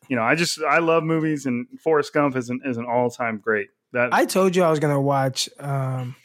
you 0.09 0.17
know, 0.17 0.23
I 0.23 0.35
just 0.35 0.61
I 0.63 0.79
love 0.79 1.03
movies, 1.03 1.47
and 1.47 1.67
Forrest 1.83 2.13
Gump 2.13 2.37
is 2.37 2.51
an 2.51 2.61
is 2.65 2.77
an 2.77 2.87
all 2.87 3.11
time 3.11 3.39
great. 3.39 3.69
That 3.93 4.13
I 4.13 4.25
told 4.25 4.57
you 4.57 4.63
I 4.63 4.71
was 4.71 4.81
gonna 4.81 5.01
watch 5.01 5.49
um, 5.59 6.17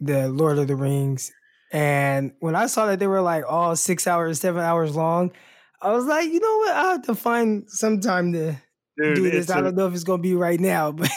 the 0.00 0.28
Lord 0.28 0.58
of 0.58 0.68
the 0.68 0.76
Rings, 0.76 1.32
and 1.72 2.32
when 2.40 2.54
I 2.54 2.66
saw 2.66 2.86
that 2.86 2.98
they 2.98 3.06
were 3.06 3.20
like 3.20 3.44
all 3.48 3.76
six 3.76 4.06
hours, 4.06 4.40
seven 4.40 4.62
hours 4.62 4.96
long, 4.96 5.32
I 5.80 5.92
was 5.92 6.04
like, 6.04 6.28
you 6.28 6.40
know 6.40 6.56
what? 6.58 6.72
I 6.72 6.82
have 6.92 7.02
to 7.02 7.14
find 7.14 7.64
some 7.68 8.00
time 8.00 8.32
to 8.32 8.56
dude, 8.96 9.16
do 9.16 9.30
this. 9.30 9.50
I 9.50 9.58
I 9.58 9.62
don't 9.62 9.76
know 9.76 9.86
if 9.86 9.94
it's 9.94 10.04
gonna 10.04 10.22
be 10.22 10.34
right 10.34 10.60
now, 10.60 10.92
but 10.92 11.10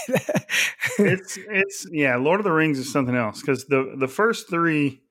it's 0.99 1.37
it's 1.37 1.87
yeah 1.91 2.17
lord 2.17 2.39
of 2.39 2.43
the 2.43 2.51
rings 2.51 2.77
is 2.77 2.91
something 2.91 3.15
else 3.15 3.41
because 3.41 3.65
the 3.65 3.95
the 3.97 4.07
first 4.07 4.49
three 4.49 5.01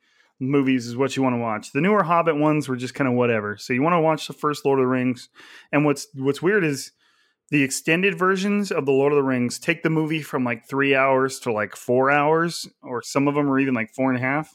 movies 0.40 0.86
is 0.86 0.96
what 0.96 1.16
you 1.16 1.22
want 1.22 1.34
to 1.34 1.40
watch. 1.40 1.72
The 1.72 1.80
newer 1.80 2.02
hobbit 2.02 2.36
ones 2.36 2.68
were 2.68 2.76
just 2.76 2.94
kind 2.94 3.08
of 3.08 3.14
whatever. 3.14 3.56
So 3.56 3.72
you 3.72 3.82
want 3.82 3.94
to 3.94 4.00
watch 4.00 4.26
the 4.26 4.32
first 4.32 4.64
lord 4.64 4.78
of 4.78 4.84
the 4.84 4.88
rings 4.88 5.28
and 5.72 5.84
what's 5.84 6.06
what's 6.14 6.42
weird 6.42 6.64
is 6.64 6.92
the 7.50 7.62
extended 7.62 8.18
versions 8.18 8.70
of 8.70 8.84
the 8.84 8.92
lord 8.92 9.12
of 9.12 9.16
the 9.16 9.22
rings 9.22 9.58
take 9.58 9.82
the 9.82 9.90
movie 9.90 10.22
from 10.22 10.44
like 10.44 10.68
three 10.68 10.94
hours 10.94 11.40
to 11.40 11.52
like 11.52 11.74
four 11.74 12.10
hours 12.10 12.68
or 12.82 13.02
some 13.02 13.26
of 13.26 13.34
them 13.34 13.50
are 13.50 13.58
even 13.58 13.74
like 13.74 13.92
four 13.94 14.10
and 14.10 14.18
a 14.18 14.22
half. 14.22 14.54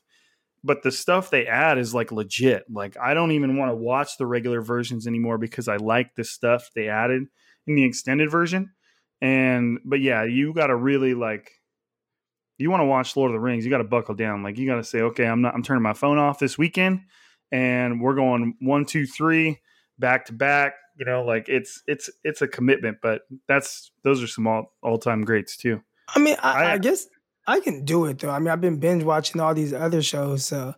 But 0.65 0.83
the 0.83 0.91
stuff 0.91 1.29
they 1.29 1.45
add 1.45 1.77
is 1.77 1.93
like 1.93 2.11
legit. 2.11 2.63
Like 2.71 2.95
i 2.97 3.13
don't 3.13 3.31
even 3.31 3.57
want 3.57 3.71
to 3.71 3.75
watch 3.75 4.17
the 4.17 4.25
regular 4.25 4.61
versions 4.61 5.07
anymore 5.07 5.37
because 5.37 5.67
i 5.67 5.75
like 5.75 6.15
the 6.15 6.23
stuff 6.23 6.69
they 6.75 6.87
added 6.87 7.23
in 7.67 7.75
the 7.75 7.83
extended 7.83 8.29
version. 8.31 8.71
And 9.21 9.79
but 9.85 10.01
yeah, 10.01 10.23
you 10.23 10.53
got 10.53 10.67
to 10.67 10.75
really 10.75 11.13
like 11.13 11.49
you 12.63 12.71
want 12.71 12.81
to 12.81 12.85
watch 12.85 13.15
Lord 13.15 13.29
of 13.29 13.33
the 13.33 13.39
Rings, 13.39 13.63
you 13.65 13.69
got 13.69 13.77
to 13.79 13.83
buckle 13.83 14.15
down. 14.15 14.41
Like 14.41 14.57
you 14.57 14.65
got 14.65 14.75
to 14.77 14.83
say, 14.83 15.01
okay, 15.01 15.25
I'm 15.25 15.41
not 15.41 15.53
I'm 15.53 15.61
turning 15.61 15.83
my 15.83 15.93
phone 15.93 16.17
off 16.17 16.39
this 16.39 16.57
weekend 16.57 17.01
and 17.51 18.01
we're 18.01 18.15
going 18.15 18.55
one, 18.61 18.85
two, 18.85 19.05
three, 19.05 19.59
back 19.99 20.25
to 20.27 20.33
back. 20.33 20.73
You 20.97 21.05
know, 21.05 21.23
like 21.23 21.49
it's 21.49 21.81
it's 21.87 22.09
it's 22.23 22.41
a 22.41 22.47
commitment, 22.47 22.97
but 23.01 23.21
that's 23.47 23.91
those 24.03 24.21
are 24.23 24.27
some 24.27 24.47
all 24.47 24.71
all 24.81 24.97
time 24.97 25.23
greats 25.23 25.57
too. 25.57 25.81
I 26.15 26.19
mean, 26.19 26.35
I, 26.41 26.63
I- 26.63 26.71
I 26.73 26.77
guess 26.77 27.07
I 27.47 27.59
can 27.59 27.83
do 27.83 28.05
it 28.05 28.19
though. 28.19 28.29
I 28.29 28.39
mean, 28.39 28.49
I've 28.49 28.61
been 28.61 28.79
binge 28.79 29.03
watching 29.03 29.41
all 29.41 29.53
these 29.53 29.73
other 29.73 30.01
shows, 30.01 30.45
so 30.45 30.73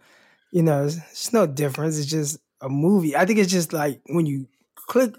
you 0.52 0.64
know, 0.64 0.86
it's, 0.86 0.98
it's 1.12 1.34
no 1.34 1.46
difference. 1.46 1.98
It's 1.98 2.08
just 2.10 2.40
a 2.62 2.70
movie. 2.70 3.16
I 3.16 3.26
think 3.26 3.40
it's 3.40 3.52
just 3.52 3.74
like 3.74 4.02
when 4.08 4.26
you 4.26 4.48
click 4.88 5.16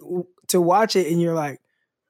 to 0.49 0.61
watch 0.61 0.97
it 0.97 1.09
and 1.13 1.21
you're 1.21 1.35
like, 1.35 1.61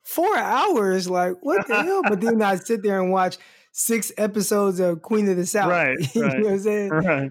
four 0.05 0.37
hours, 0.37 1.11
like 1.11 1.35
what 1.43 1.67
the 1.67 1.75
hell? 1.83 2.03
But 2.05 2.21
then 2.21 2.41
I 2.41 2.55
sit 2.57 2.83
there 2.85 3.01
and 3.03 3.11
watch 3.11 3.37
six 3.77 4.11
episodes 4.17 4.81
of 4.81 5.03
Queen 5.03 5.29
of 5.29 5.37
the 5.37 5.45
South. 5.45 5.69
Right, 5.69 5.97
you 6.15 6.23
right. 6.23 6.39
know 6.39 6.45
what 6.45 6.53
I'm 6.53 6.59
saying? 6.59 6.89
Right. 6.91 7.31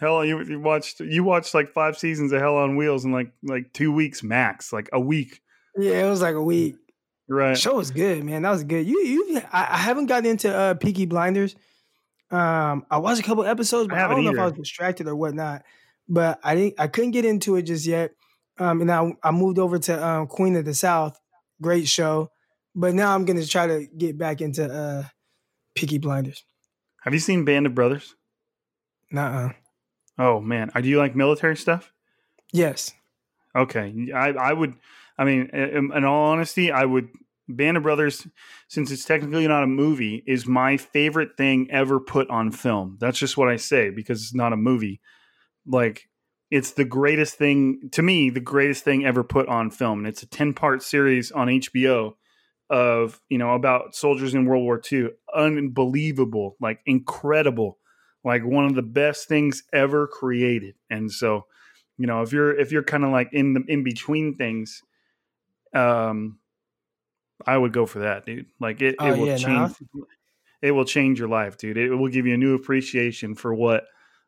Hell, 0.00 0.24
you, 0.24 0.42
you 0.42 0.58
watched 0.58 1.00
you 1.00 1.22
watched 1.22 1.54
like 1.54 1.70
five 1.72 1.96
seasons 1.96 2.32
of 2.32 2.40
Hell 2.40 2.56
on 2.56 2.76
Wheels 2.76 3.04
in 3.04 3.12
like 3.12 3.30
like 3.42 3.72
two 3.72 3.92
weeks 3.92 4.22
max, 4.22 4.72
like 4.72 4.88
a 4.92 4.98
week. 4.98 5.40
Yeah, 5.76 6.04
it 6.04 6.10
was 6.10 6.22
like 6.22 6.34
a 6.34 6.42
week. 6.42 6.76
Right. 7.28 7.56
show 7.56 7.76
was 7.76 7.90
good, 7.90 8.22
man. 8.22 8.42
That 8.42 8.50
was 8.50 8.64
good. 8.64 8.86
You, 8.86 9.00
you, 9.00 9.40
I, 9.50 9.68
I 9.70 9.78
haven't 9.78 10.06
gotten 10.06 10.26
into 10.26 10.54
uh, 10.54 10.74
Peaky 10.74 11.06
Blinders. 11.06 11.56
Um, 12.30 12.84
I 12.90 12.98
watched 12.98 13.20
a 13.20 13.22
couple 13.22 13.44
episodes, 13.44 13.88
but 13.88 13.96
I 13.96 14.04
I, 14.04 14.08
don't 14.08 14.24
know 14.24 14.32
if 14.32 14.38
I 14.38 14.44
was 14.44 14.52
distracted 14.52 15.08
or 15.08 15.16
whatnot. 15.16 15.62
But 16.06 16.38
I 16.44 16.54
didn't, 16.54 16.74
I 16.78 16.86
couldn't 16.86 17.12
get 17.12 17.24
into 17.24 17.56
it 17.56 17.62
just 17.62 17.86
yet. 17.86 18.10
Um, 18.58 18.82
and 18.82 18.92
I, 18.92 19.10
I 19.22 19.30
moved 19.30 19.58
over 19.58 19.78
to 19.78 20.06
um, 20.06 20.26
Queen 20.26 20.54
of 20.56 20.66
the 20.66 20.74
South. 20.74 21.18
Great 21.62 21.88
show, 21.88 22.30
but 22.74 22.94
now 22.94 23.14
I'm 23.14 23.24
gonna 23.24 23.46
try 23.46 23.66
to 23.66 23.86
get 23.96 24.18
back 24.18 24.42
into 24.42 24.70
uh, 24.70 25.04
Peaky 25.74 25.98
Blinders. 25.98 26.44
Have 27.02 27.12
you 27.14 27.20
seen 27.20 27.44
Band 27.44 27.66
of 27.66 27.74
Brothers? 27.74 28.14
Nuh-uh. 29.10 29.50
Oh 30.18 30.40
man, 30.40 30.70
Uh, 30.74 30.80
do 30.80 30.88
you 30.88 30.98
like 30.98 31.16
military 31.16 31.56
stuff? 31.56 31.92
Yes. 32.52 32.92
Okay, 33.56 34.10
I 34.14 34.28
I 34.30 34.52
would. 34.52 34.74
I 35.18 35.24
mean, 35.24 35.48
in, 35.52 35.92
in 35.94 36.04
all 36.04 36.26
honesty, 36.32 36.70
I 36.70 36.84
would. 36.84 37.08
Band 37.48 37.76
of 37.76 37.82
Brothers, 37.82 38.26
since 38.68 38.90
it's 38.90 39.04
technically 39.04 39.46
not 39.46 39.64
a 39.64 39.66
movie, 39.66 40.22
is 40.26 40.46
my 40.46 40.76
favorite 40.78 41.36
thing 41.36 41.68
ever 41.70 42.00
put 42.00 42.30
on 42.30 42.50
film. 42.50 42.96
That's 43.00 43.18
just 43.18 43.36
what 43.36 43.48
I 43.48 43.56
say 43.56 43.90
because 43.90 44.22
it's 44.22 44.34
not 44.34 44.54
a 44.54 44.56
movie. 44.56 45.00
Like, 45.66 46.08
it's 46.50 46.70
the 46.72 46.86
greatest 46.86 47.34
thing 47.34 47.90
to 47.92 48.02
me, 48.02 48.30
the 48.30 48.40
greatest 48.40 48.82
thing 48.82 49.04
ever 49.04 49.22
put 49.22 49.46
on 49.48 49.70
film. 49.70 49.98
And 50.00 50.08
it's 50.08 50.22
a 50.22 50.28
ten 50.28 50.54
part 50.54 50.82
series 50.82 51.30
on 51.32 51.48
HBO 51.48 52.14
of 52.74 53.20
you 53.28 53.38
know 53.38 53.54
about 53.54 53.94
soldiers 53.94 54.34
in 54.34 54.46
World 54.46 54.64
War 54.64 54.80
II. 54.80 55.10
Unbelievable, 55.32 56.56
like 56.60 56.80
incredible, 56.86 57.78
like 58.24 58.44
one 58.44 58.64
of 58.64 58.74
the 58.74 58.82
best 58.82 59.28
things 59.28 59.62
ever 59.72 60.08
created. 60.08 60.74
And 60.90 61.10
so, 61.12 61.46
you 61.98 62.08
know, 62.08 62.22
if 62.22 62.32
you're 62.32 62.58
if 62.58 62.72
you're 62.72 62.82
kind 62.82 63.04
of 63.04 63.10
like 63.12 63.28
in 63.32 63.54
the 63.54 63.62
in 63.68 63.84
between 63.84 64.34
things, 64.34 64.82
um, 65.72 66.40
I 67.46 67.56
would 67.56 67.72
go 67.72 67.86
for 67.86 68.00
that, 68.00 68.26
dude. 68.26 68.46
Like 68.60 68.80
it, 68.80 68.96
Oh, 68.98 69.08
it 69.08 69.18
will 69.18 69.26
yeah, 69.26 69.36
change. 69.36 69.76
It 70.62 70.72
will 70.72 70.84
change 70.84 71.18
your 71.18 71.28
life, 71.28 71.58
dude. 71.58 71.76
It 71.76 71.94
will 71.94 72.08
give 72.08 72.26
you 72.26 72.34
a 72.34 72.38
new 72.38 72.54
appreciation 72.54 73.34
for 73.34 73.54
what 73.54 73.84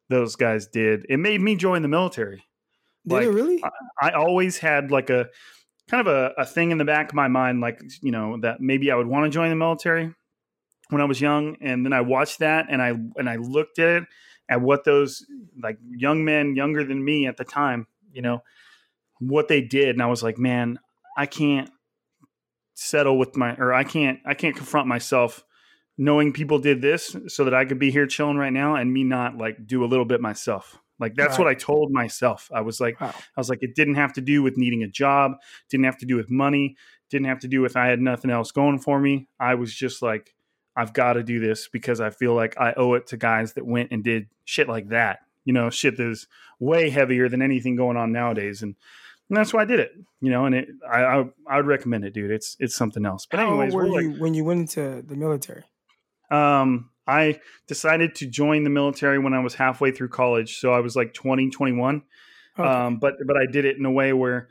those 0.09 0.37
guys 0.37 0.67
did. 0.67 1.07
It 1.09 1.17
made 1.17 1.41
me 1.41 1.57
join 1.57 1.83
the 1.83 1.89
military. 1.89 2.45
Did 3.07 3.15
Like, 3.15 3.25
it 3.25 3.31
really? 3.31 3.65
I 4.03 4.11
always 4.11 4.59
had 4.59 4.91
like 4.91 5.11
a 5.11 5.31
kind 5.89 6.07
of 6.07 6.13
a, 6.13 6.33
a 6.39 6.45
thing 6.45 6.71
in 6.71 6.79
the 6.79 6.85
back 6.85 7.11
of 7.11 7.15
my 7.15 7.29
mind, 7.29 7.61
like, 7.61 7.81
you 8.03 8.11
know, 8.11 8.39
that 8.41 8.61
maybe 8.61 8.91
I 8.91 8.97
would 8.97 9.07
want 9.07 9.25
to 9.25 9.31
join 9.31 9.51
the 9.51 9.57
military 9.57 10.13
when 10.91 11.01
I 11.01 11.05
was 11.05 11.21
young. 11.21 11.57
And 11.61 11.85
then 11.85 11.93
I 11.93 12.01
watched 12.01 12.41
that 12.41 12.67
and 12.71 12.83
I 12.83 12.89
and 13.17 13.29
I 13.29 13.37
looked 13.37 13.79
at 13.79 14.03
it 14.03 14.05
at 14.49 14.61
what 14.61 14.85
those 14.85 15.25
like 15.61 15.79
young 15.89 16.25
men 16.25 16.57
younger 16.57 16.85
than 16.85 17.05
me 17.05 17.27
at 17.27 17.37
the 17.37 17.45
time, 17.45 17.87
you 18.13 18.23
know, 18.23 18.43
what 19.19 19.49
they 19.49 19.61
did. 19.61 19.91
And 19.91 20.03
I 20.03 20.07
was 20.07 20.23
like, 20.23 20.39
man, 20.39 20.79
I 21.17 21.27
can't 21.27 21.71
settle 22.75 23.19
with 23.19 23.37
my 23.37 23.55
or 23.57 23.73
I 23.73 23.85
can't 23.85 24.21
I 24.27 24.35
can't 24.35 24.57
confront 24.57 24.87
myself 24.87 25.43
knowing 25.99 26.33
people 26.33 26.59
did 26.59 26.83
this 26.83 27.17
so 27.27 27.45
that 27.45 27.55
I 27.55 27.65
could 27.65 27.79
be 27.79 27.91
here 27.91 28.07
chilling 28.07 28.37
right 28.37 28.53
now 28.53 28.77
and 28.77 28.93
me 28.93 29.03
not 29.03 29.37
like 29.37 29.67
do 29.67 29.83
a 29.83 29.87
little 29.87 30.05
bit 30.05 30.21
myself. 30.21 30.79
Like 30.99 31.15
that's 31.15 31.39
what 31.39 31.47
I 31.47 31.55
told 31.55 31.91
myself. 31.93 32.51
I 32.55 32.63
was 32.63 32.81
like 32.81 33.01
Wow. 33.01 33.13
I 33.15 33.41
was 33.41 33.49
like, 33.51 33.63
it 33.63 33.75
didn't 33.75 33.97
have 33.97 34.13
to 34.15 34.21
do 34.21 34.43
with 34.43 34.57
needing 34.57 34.83
a 34.83 34.89
job, 34.89 35.33
didn't 35.71 35.85
have 35.85 35.99
to 35.99 36.07
do 36.07 36.17
with 36.17 36.31
money, 36.31 36.77
didn't 37.11 37.27
have 37.27 37.41
to 37.41 37.49
do 37.49 37.61
with 37.61 37.77
I 37.77 37.87
had 37.89 38.01
nothing 38.01 38.31
else 38.31 38.51
going 38.51 38.79
for 38.79 38.99
me. 38.99 39.29
I 39.39 39.55
was 39.57 39.75
just 39.75 40.01
like, 40.03 40.35
I've 40.75 40.93
got 40.93 41.15
to 41.15 41.23
do 41.23 41.41
this 41.41 41.69
because 41.69 42.01
I 42.01 42.11
feel 42.11 42.35
like 42.35 42.59
I 42.59 42.73
owe 42.77 42.95
it 42.95 43.07
to 43.09 43.17
guys 43.17 43.55
that 43.55 43.67
went 43.67 43.91
and 43.93 44.03
did 44.05 44.29
shit 44.45 44.69
like 44.69 44.89
that. 44.89 45.21
You 45.45 45.53
know, 45.53 45.71
shit 45.71 45.97
that 45.97 46.09
is 46.09 46.27
way 46.61 46.91
heavier 46.91 47.29
than 47.29 47.41
anything 47.41 47.77
going 47.77 47.97
on 47.97 48.11
nowadays. 48.13 48.63
And, 48.63 48.75
and 49.29 49.37
that's 49.37 49.55
why 49.55 49.63
I 49.63 49.65
did 49.65 49.81
it. 49.81 49.93
You 50.21 50.31
know, 50.31 50.45
and 50.47 50.55
it, 50.55 50.69
I, 50.91 51.03
I 51.05 51.25
I 51.49 51.57
would 51.57 51.67
recommend 51.67 52.05
it, 52.05 52.13
dude. 52.15 52.31
It's 52.31 52.57
it's 52.59 52.75
something 52.75 53.07
else. 53.07 53.27
But 53.27 53.41
How 53.41 53.47
old 53.51 53.55
anyways, 53.61 53.75
were 53.75 53.87
we're 53.89 54.01
you 54.01 54.13
like, 54.13 54.21
when 54.21 54.35
you 54.35 54.45
went 54.45 54.61
into 54.61 55.03
the 55.07 55.15
military? 55.17 55.65
um, 56.31 56.91
I 57.07 57.41
decided 57.67 58.15
to 58.17 58.27
join 58.27 58.65
the 58.65 58.71
military 58.71 59.19
when 59.19 59.33
I 59.33 59.41
was 59.41 59.55
halfway 59.55 59.93
through 59.93 60.09
college. 60.09 60.59
So 60.59 60.73
I 60.73 60.81
was 60.81 60.97
like 60.97 61.15
20, 61.15 61.51
21. 61.51 62.03
Okay. 62.59 62.69
Um, 62.69 62.99
but 62.99 63.15
but 63.27 63.37
I 63.37 63.47
did 63.51 63.65
it 63.65 63.77
in 63.77 63.85
a 63.85 63.91
way 63.91 64.13
where 64.13 64.49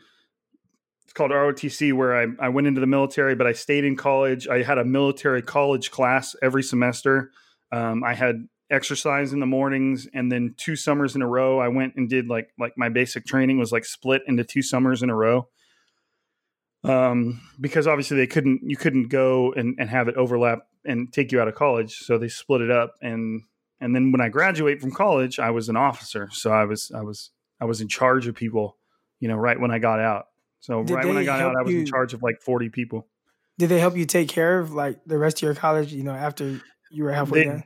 it's 1.03 1.13
called 1.13 1.31
ROTC, 1.31 1.93
where 1.93 2.15
I, 2.15 2.27
I 2.39 2.50
went 2.50 2.67
into 2.67 2.81
the 2.81 2.88
military, 2.88 3.35
but 3.35 3.47
I 3.47 3.53
stayed 3.53 3.83
in 3.83 3.95
college. 3.95 4.47
I 4.47 4.62
had 4.62 4.77
a 4.77 4.85
military 4.85 5.41
college 5.41 5.91
class 5.91 6.35
every 6.41 6.63
semester. 6.63 7.31
Um, 7.71 8.03
I 8.03 8.13
had 8.13 8.47
exercise 8.69 9.33
in 9.33 9.39
the 9.39 9.45
mornings, 9.45 10.07
and 10.13 10.31
then 10.31 10.53
two 10.57 10.75
summers 10.75 11.15
in 11.15 11.21
a 11.21 11.27
row, 11.27 11.59
I 11.59 11.67
went 11.67 11.95
and 11.95 12.09
did 12.09 12.27
like 12.27 12.50
like 12.57 12.74
my 12.77 12.89
basic 12.89 13.25
training 13.25 13.57
was 13.57 13.71
like 13.71 13.85
split 13.85 14.21
into 14.27 14.43
two 14.43 14.62
summers 14.62 15.03
in 15.03 15.09
a 15.09 15.15
row. 15.15 15.50
Um, 16.83 17.41
because 17.59 17.88
obviously 17.88 18.17
they 18.17 18.27
couldn't 18.27 18.62
you 18.63 18.77
couldn't 18.77 19.09
go 19.09 19.51
and, 19.53 19.75
and 19.79 19.89
have 19.89 20.07
it 20.07 20.15
overlap 20.15 20.67
and 20.85 21.11
take 21.11 21.31
you 21.31 21.41
out 21.41 21.47
of 21.47 21.55
college. 21.55 21.97
So 21.97 22.17
they 22.17 22.27
split 22.27 22.61
it 22.61 22.71
up, 22.71 22.95
and 23.01 23.43
and 23.81 23.95
then 23.95 24.11
when 24.11 24.21
I 24.21 24.29
graduate 24.29 24.81
from 24.81 24.91
college, 24.91 25.39
I 25.39 25.51
was 25.51 25.69
an 25.69 25.75
officer. 25.75 26.29
So 26.31 26.51
I 26.51 26.65
was 26.65 26.91
I 26.95 27.01
was 27.01 27.31
I 27.59 27.65
was 27.65 27.81
in 27.81 27.87
charge 27.87 28.27
of 28.27 28.35
people. 28.35 28.77
You 29.19 29.29
know, 29.29 29.35
right 29.35 29.59
when 29.59 29.71
I 29.71 29.79
got 29.79 29.99
out. 29.99 30.25
So 30.59 30.83
Did 30.83 30.93
right 30.93 31.05
when 31.05 31.17
I 31.17 31.23
got 31.23 31.41
out, 31.41 31.55
I 31.57 31.63
was 31.63 31.73
in 31.73 31.85
charge 31.85 32.13
of 32.13 32.21
like 32.21 32.41
forty 32.41 32.69
people. 32.69 33.07
Did 33.57 33.69
they 33.69 33.79
help 33.79 33.95
you 33.95 34.05
take 34.05 34.27
care 34.27 34.59
of 34.59 34.73
like 34.73 34.99
the 35.05 35.17
rest 35.17 35.37
of 35.37 35.43
your 35.43 35.55
college? 35.55 35.93
You 35.93 36.03
know, 36.03 36.13
after 36.13 36.59
you 36.91 37.03
were 37.03 37.11
halfway 37.11 37.43
They- 37.43 37.49
done. 37.49 37.63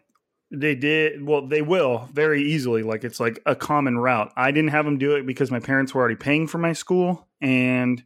They 0.51 0.73
did 0.73 1.23
well. 1.23 1.45
They 1.45 1.61
will 1.61 2.09
very 2.11 2.41
easily. 2.41 2.81
Like 2.81 3.03
it's 3.03 3.19
like 3.19 3.39
a 3.45 3.55
common 3.55 3.99
route. 3.99 4.31
I 4.35 4.49
didn't 4.49 4.71
have 4.71 4.83
them 4.83 4.97
do 4.97 5.15
it 5.15 5.27
because 5.27 5.51
my 5.51 5.59
parents 5.59 5.93
were 5.93 6.01
already 6.01 6.15
paying 6.15 6.47
for 6.47 6.57
my 6.57 6.73
school, 6.73 7.27
and 7.39 8.03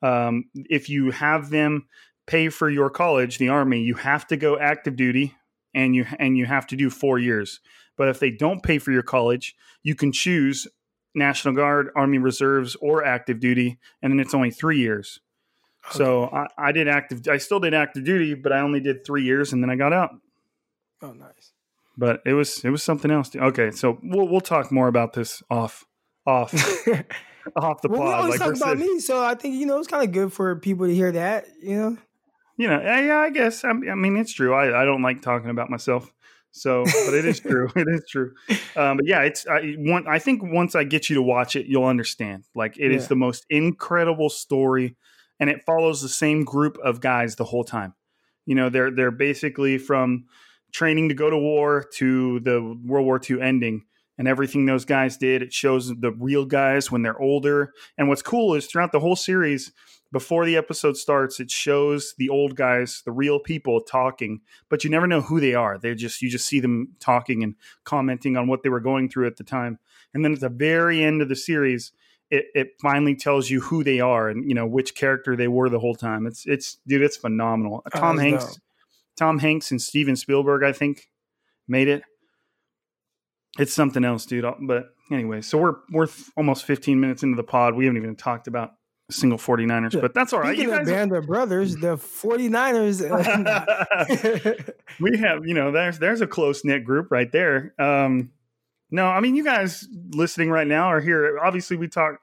um, 0.00 0.46
if 0.54 0.88
you 0.88 1.10
have 1.10 1.50
them 1.50 1.86
pay 2.26 2.48
for 2.48 2.68
your 2.70 2.90
college, 2.90 3.38
the 3.38 3.48
army, 3.48 3.82
you 3.82 3.94
have 3.94 4.26
to 4.28 4.36
go 4.36 4.58
active 4.58 4.96
duty, 4.96 5.34
and 5.74 5.94
you 5.94 6.06
and 6.18 6.36
you 6.36 6.46
have 6.46 6.66
to 6.68 6.76
do 6.76 6.90
four 6.90 7.18
years. 7.18 7.60
But 7.96 8.08
if 8.08 8.18
they 8.20 8.30
don't 8.30 8.62
pay 8.62 8.78
for 8.78 8.90
your 8.92 9.02
college, 9.02 9.54
you 9.82 9.94
can 9.94 10.12
choose 10.12 10.66
National 11.14 11.54
Guard, 11.54 11.90
Army 11.94 12.18
Reserves, 12.18 12.74
or 12.80 13.04
active 13.04 13.38
duty, 13.40 13.78
and 14.00 14.12
then 14.12 14.20
it's 14.20 14.34
only 14.34 14.50
three 14.50 14.78
years. 14.78 15.20
So 15.90 16.24
I, 16.26 16.46
I 16.56 16.72
did 16.72 16.88
active. 16.88 17.22
I 17.28 17.38
still 17.38 17.58
did 17.60 17.74
active 17.74 18.04
duty, 18.04 18.34
but 18.34 18.52
I 18.52 18.60
only 18.60 18.80
did 18.80 19.04
three 19.04 19.24
years, 19.24 19.52
and 19.52 19.62
then 19.62 19.68
I 19.70 19.76
got 19.76 19.92
out 19.92 20.10
Oh, 21.02 21.12
nice. 21.12 21.52
but 21.98 22.22
it 22.24 22.34
was 22.34 22.64
it 22.64 22.70
was 22.70 22.82
something 22.82 23.10
else. 23.10 23.34
Okay, 23.34 23.72
so 23.72 23.98
we'll 24.02 24.28
we'll 24.28 24.40
talk 24.40 24.70
more 24.70 24.86
about 24.88 25.12
this 25.12 25.42
off 25.50 25.84
off 26.24 26.52
off 27.56 27.82
the 27.82 27.88
pod. 27.88 27.98
well, 27.98 28.06
we 28.06 28.12
always 28.12 28.30
Like 28.30 28.38
talk 28.40 28.56
about 28.56 28.78
saying- 28.78 28.94
me, 28.94 29.00
so 29.00 29.22
I 29.24 29.34
think 29.34 29.56
you 29.56 29.66
know 29.66 29.78
it's 29.78 29.88
kind 29.88 30.04
of 30.04 30.12
good 30.12 30.32
for 30.32 30.54
people 30.56 30.86
to 30.86 30.94
hear 30.94 31.10
that. 31.12 31.46
You 31.60 31.76
know, 31.76 31.98
you 32.56 32.68
know, 32.68 32.80
yeah, 32.80 33.18
I 33.18 33.30
guess. 33.30 33.64
I, 33.64 33.70
I 33.70 33.94
mean, 33.94 34.16
it's 34.16 34.32
true. 34.32 34.54
I, 34.54 34.82
I 34.82 34.84
don't 34.84 35.02
like 35.02 35.22
talking 35.22 35.50
about 35.50 35.70
myself, 35.70 36.12
so 36.50 36.84
but 36.84 37.14
it 37.14 37.24
is 37.24 37.40
true. 37.50 37.70
it 37.74 37.86
is 37.88 38.04
true. 38.08 38.32
Um, 38.76 38.98
but 38.98 39.06
yeah, 39.06 39.22
it's 39.22 39.46
I 39.46 39.74
one. 39.78 40.06
I 40.08 40.18
think 40.18 40.42
once 40.42 40.74
I 40.74 40.84
get 40.84 41.08
you 41.10 41.16
to 41.16 41.22
watch 41.22 41.56
it, 41.56 41.66
you'll 41.66 41.84
understand. 41.86 42.44
Like 42.54 42.78
it 42.78 42.92
is 42.92 43.04
Yeah. 43.04 43.08
the 43.08 43.16
most 43.16 43.46
incredible 43.50 44.28
story, 44.30 44.96
and 45.40 45.48
it 45.50 45.64
follows 45.64 46.02
the 46.02 46.08
same 46.08 46.44
group 46.44 46.78
of 46.78 47.00
guys 47.00 47.36
the 47.36 47.44
whole 47.44 47.64
time. 47.64 47.94
You 48.46 48.54
know, 48.54 48.68
they're 48.68 48.90
they're 48.90 49.10
basically 49.10 49.78
from 49.78 50.26
training 50.72 51.08
to 51.10 51.14
go 51.14 51.28
to 51.30 51.36
war 51.38 51.84
to 51.96 52.40
the 52.40 52.60
World 52.84 53.06
War 53.06 53.20
II 53.28 53.40
ending. 53.40 53.84
And 54.18 54.28
everything 54.28 54.66
those 54.66 54.84
guys 54.84 55.16
did, 55.16 55.42
it 55.42 55.52
shows 55.54 55.88
the 55.88 56.12
real 56.12 56.44
guys 56.44 56.90
when 56.92 57.00
they're 57.02 57.18
older. 57.20 57.72
And 57.96 58.08
what's 58.08 58.20
cool 58.22 58.54
is 58.54 58.66
throughout 58.66 58.92
the 58.92 59.00
whole 59.00 59.16
series, 59.16 59.72
before 60.12 60.44
the 60.44 60.56
episode 60.56 60.96
starts, 60.98 61.40
it 61.40 61.50
shows 61.50 62.14
the 62.18 62.28
old 62.28 62.54
guys, 62.54 63.02
the 63.04 63.10
real 63.10 63.40
people 63.40 63.80
talking, 63.80 64.42
but 64.68 64.84
you 64.84 64.90
never 64.90 65.06
know 65.06 65.22
who 65.22 65.40
they 65.40 65.54
are. 65.54 65.78
They 65.78 65.94
just 65.94 66.20
you 66.20 66.28
just 66.28 66.46
see 66.46 66.60
them 66.60 66.94
talking 67.00 67.42
and 67.42 67.54
commenting 67.84 68.36
on 68.36 68.46
what 68.46 68.62
they 68.62 68.68
were 68.68 68.80
going 68.80 69.08
through 69.08 69.26
at 69.26 69.38
the 69.38 69.44
time. 69.44 69.78
And 70.12 70.22
then 70.22 70.34
at 70.34 70.40
the 70.40 70.50
very 70.50 71.02
end 71.02 71.22
of 71.22 71.30
the 71.30 71.36
series, 71.36 71.92
it, 72.30 72.44
it 72.54 72.68
finally 72.80 73.16
tells 73.16 73.48
you 73.48 73.62
who 73.62 73.82
they 73.82 74.00
are 74.00 74.28
and 74.28 74.46
you 74.46 74.54
know 74.54 74.66
which 74.66 74.94
character 74.94 75.34
they 75.34 75.48
were 75.48 75.70
the 75.70 75.80
whole 75.80 75.94
time. 75.94 76.26
It's 76.26 76.44
it's 76.46 76.76
dude, 76.86 77.02
it's 77.02 77.16
phenomenal. 77.16 77.82
Oh, 77.86 77.98
Tom 77.98 78.18
Hanks, 78.18 78.44
dope. 78.44 78.56
Tom 79.16 79.38
Hanks 79.38 79.70
and 79.70 79.80
Steven 79.80 80.14
Spielberg, 80.14 80.62
I 80.62 80.72
think, 80.72 81.08
made 81.66 81.88
it. 81.88 82.02
It's 83.58 83.72
something 83.72 84.04
else, 84.04 84.26
dude. 84.26 84.44
But 84.60 84.94
anyway, 85.10 85.40
so 85.40 85.56
we're 85.56 85.76
we're 85.90 86.08
almost 86.36 86.66
15 86.66 87.00
minutes 87.00 87.22
into 87.22 87.36
the 87.36 87.42
pod. 87.42 87.74
We 87.74 87.86
haven't 87.86 88.02
even 88.02 88.16
talked 88.16 88.46
about 88.46 88.72
single 89.12 89.38
49ers, 89.38 89.94
Yeah. 89.94 90.00
but 90.00 90.14
that's 90.14 90.32
all 90.32 90.40
right. 90.40 90.54
Speaking 90.56 90.70
You 90.72 90.76
guys, 90.78 90.86
band 90.88 91.12
of 91.12 91.26
brothers, 91.26 91.76
the 91.76 91.96
49ers. 91.96 93.00
we 95.00 95.18
have, 95.18 95.46
you 95.46 95.54
know, 95.54 95.70
there's 95.70 95.98
there's 95.98 96.20
a 96.20 96.26
close 96.26 96.64
knit 96.64 96.84
group 96.84 97.10
right 97.10 97.30
there. 97.30 97.74
Um, 97.78 98.30
no, 98.90 99.06
I 99.06 99.20
mean, 99.20 99.34
you 99.34 99.44
guys 99.44 99.88
listening 100.10 100.50
right 100.50 100.66
now 100.66 100.84
are 100.84 101.00
here. 101.00 101.38
Obviously, 101.42 101.76
we 101.76 101.88
talked. 101.88 102.18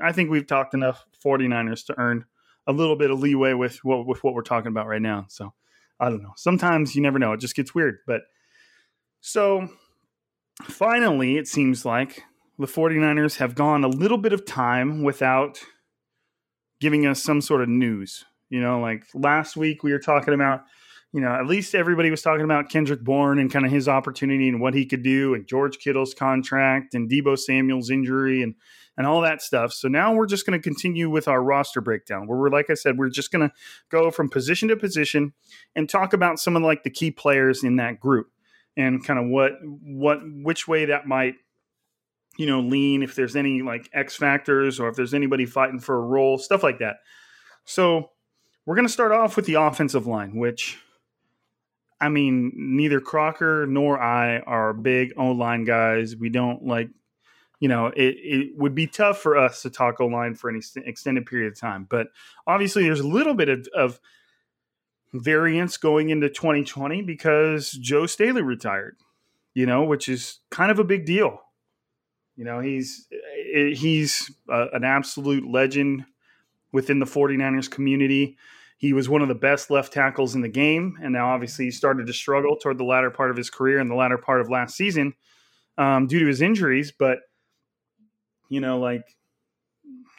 I 0.00 0.12
think 0.12 0.30
we've 0.30 0.46
talked 0.46 0.74
enough 0.74 1.04
49ers 1.24 1.86
to 1.86 1.98
earn 1.98 2.24
a 2.66 2.72
little 2.72 2.96
bit 2.96 3.10
of 3.10 3.18
leeway 3.20 3.54
with 3.54 3.82
what 3.84 4.06
with 4.06 4.22
what 4.22 4.34
we're 4.34 4.42
talking 4.42 4.68
about 4.68 4.86
right 4.86 5.02
now. 5.02 5.26
So 5.28 5.52
I 5.98 6.08
don't 6.10 6.22
know. 6.22 6.32
Sometimes 6.36 6.94
you 6.94 7.02
never 7.02 7.18
know. 7.18 7.32
It 7.32 7.40
just 7.40 7.56
gets 7.56 7.74
weird. 7.74 7.98
But 8.06 8.22
so 9.20 9.68
finally, 10.62 11.36
it 11.36 11.48
seems 11.48 11.84
like 11.84 12.22
the 12.58 12.66
49ers 12.66 13.36
have 13.38 13.54
gone 13.54 13.84
a 13.84 13.88
little 13.88 14.18
bit 14.18 14.32
of 14.34 14.44
time 14.44 15.02
without 15.02 15.58
giving 16.80 17.06
us 17.06 17.22
some 17.22 17.40
sort 17.40 17.62
of 17.62 17.68
news. 17.68 18.24
You 18.48 18.60
know, 18.60 18.80
like 18.80 19.04
last 19.14 19.56
week 19.56 19.82
we 19.82 19.92
were 19.92 19.98
talking 20.00 20.34
about, 20.34 20.64
you 21.12 21.20
know, 21.20 21.32
at 21.32 21.46
least 21.46 21.74
everybody 21.74 22.10
was 22.10 22.22
talking 22.22 22.44
about 22.44 22.68
Kendrick 22.68 23.02
Bourne 23.02 23.38
and 23.38 23.52
kind 23.52 23.64
of 23.64 23.70
his 23.70 23.88
opportunity 23.88 24.48
and 24.48 24.60
what 24.60 24.74
he 24.74 24.86
could 24.86 25.02
do, 25.02 25.34
and 25.34 25.46
George 25.46 25.78
Kittle's 25.78 26.14
contract 26.14 26.94
and 26.94 27.08
Deebo 27.08 27.38
Samuel's 27.38 27.90
injury 27.90 28.42
and 28.42 28.54
and 28.96 29.06
all 29.06 29.20
that 29.22 29.40
stuff. 29.40 29.72
So 29.72 29.88
now 29.88 30.12
we're 30.12 30.26
just 30.26 30.44
going 30.44 30.60
to 30.60 30.62
continue 30.62 31.08
with 31.08 31.28
our 31.28 31.42
roster 31.42 31.80
breakdown, 31.80 32.26
where 32.26 32.38
we're 32.38 32.50
like 32.50 32.70
I 32.70 32.74
said, 32.74 32.98
we're 32.98 33.08
just 33.08 33.30
going 33.30 33.48
to 33.48 33.54
go 33.90 34.10
from 34.10 34.28
position 34.28 34.68
to 34.68 34.76
position 34.76 35.32
and 35.74 35.88
talk 35.88 36.12
about 36.12 36.38
some 36.38 36.56
of 36.56 36.62
like 36.62 36.82
the 36.82 36.90
key 36.90 37.10
players 37.10 37.62
in 37.64 37.76
that 37.76 38.00
group 38.00 38.28
and 38.76 39.04
kind 39.04 39.18
of 39.18 39.26
what 39.26 39.52
what 39.62 40.18
which 40.24 40.66
way 40.68 40.86
that 40.86 41.06
might 41.06 41.34
you 42.40 42.46
know 42.46 42.60
lean 42.60 43.02
if 43.02 43.14
there's 43.14 43.36
any 43.36 43.60
like 43.60 43.90
X 43.92 44.16
factors 44.16 44.80
or 44.80 44.88
if 44.88 44.96
there's 44.96 45.12
anybody 45.12 45.44
fighting 45.44 45.78
for 45.78 45.96
a 45.96 46.00
role, 46.00 46.38
stuff 46.38 46.62
like 46.62 46.78
that. 46.78 46.96
So 47.66 48.12
we're 48.64 48.76
going 48.76 48.86
to 48.86 48.92
start 48.92 49.12
off 49.12 49.36
with 49.36 49.44
the 49.44 49.54
offensive 49.54 50.06
line, 50.06 50.34
which 50.34 50.78
I 52.00 52.08
mean, 52.08 52.50
neither 52.56 52.98
Crocker 52.98 53.66
nor 53.66 54.00
I 54.00 54.38
are 54.38 54.72
big 54.72 55.12
O 55.18 55.32
line 55.32 55.64
guys. 55.64 56.16
We 56.16 56.30
don't 56.30 56.64
like, 56.64 56.88
you 57.58 57.68
know, 57.68 57.88
it, 57.88 58.16
it 58.16 58.56
would 58.56 58.74
be 58.74 58.86
tough 58.86 59.18
for 59.18 59.36
us 59.36 59.60
to 59.60 59.68
talk 59.68 60.00
O 60.00 60.06
line 60.06 60.34
for 60.34 60.48
any 60.48 60.62
extended 60.86 61.26
period 61.26 61.52
of 61.52 61.60
time. 61.60 61.86
But 61.90 62.06
obviously, 62.46 62.84
there's 62.84 63.00
a 63.00 63.06
little 63.06 63.34
bit 63.34 63.50
of, 63.50 63.68
of 63.74 64.00
variance 65.12 65.76
going 65.76 66.08
into 66.08 66.30
2020 66.30 67.02
because 67.02 67.70
Joe 67.72 68.06
Staley 68.06 68.40
retired, 68.40 68.96
you 69.52 69.66
know, 69.66 69.84
which 69.84 70.08
is 70.08 70.38
kind 70.50 70.70
of 70.70 70.78
a 70.78 70.84
big 70.84 71.04
deal. 71.04 71.42
You 72.36 72.44
know, 72.44 72.60
he's 72.60 73.06
eh, 73.54 73.74
he's 73.74 74.30
uh, 74.48 74.66
an 74.72 74.84
absolute 74.84 75.46
legend 75.48 76.04
within 76.72 76.98
the 76.98 77.06
49ers 77.06 77.70
community. 77.70 78.36
He 78.78 78.92
was 78.92 79.08
one 79.08 79.20
of 79.20 79.28
the 79.28 79.34
best 79.34 79.70
left 79.70 79.92
tackles 79.92 80.34
in 80.34 80.40
the 80.40 80.48
game, 80.48 80.98
and 81.02 81.12
now 81.12 81.34
obviously 81.34 81.66
he 81.66 81.70
started 81.70 82.06
to 82.06 82.12
struggle 82.14 82.56
toward 82.56 82.78
the 82.78 82.84
latter 82.84 83.10
part 83.10 83.30
of 83.30 83.36
his 83.36 83.50
career 83.50 83.78
and 83.78 83.90
the 83.90 83.94
latter 83.94 84.16
part 84.16 84.40
of 84.40 84.48
last 84.48 84.74
season 84.76 85.12
um, 85.76 86.06
due 86.06 86.20
to 86.20 86.26
his 86.26 86.40
injuries. 86.40 86.92
But 86.96 87.18
you 88.48 88.60
know, 88.60 88.78
like 88.78 89.04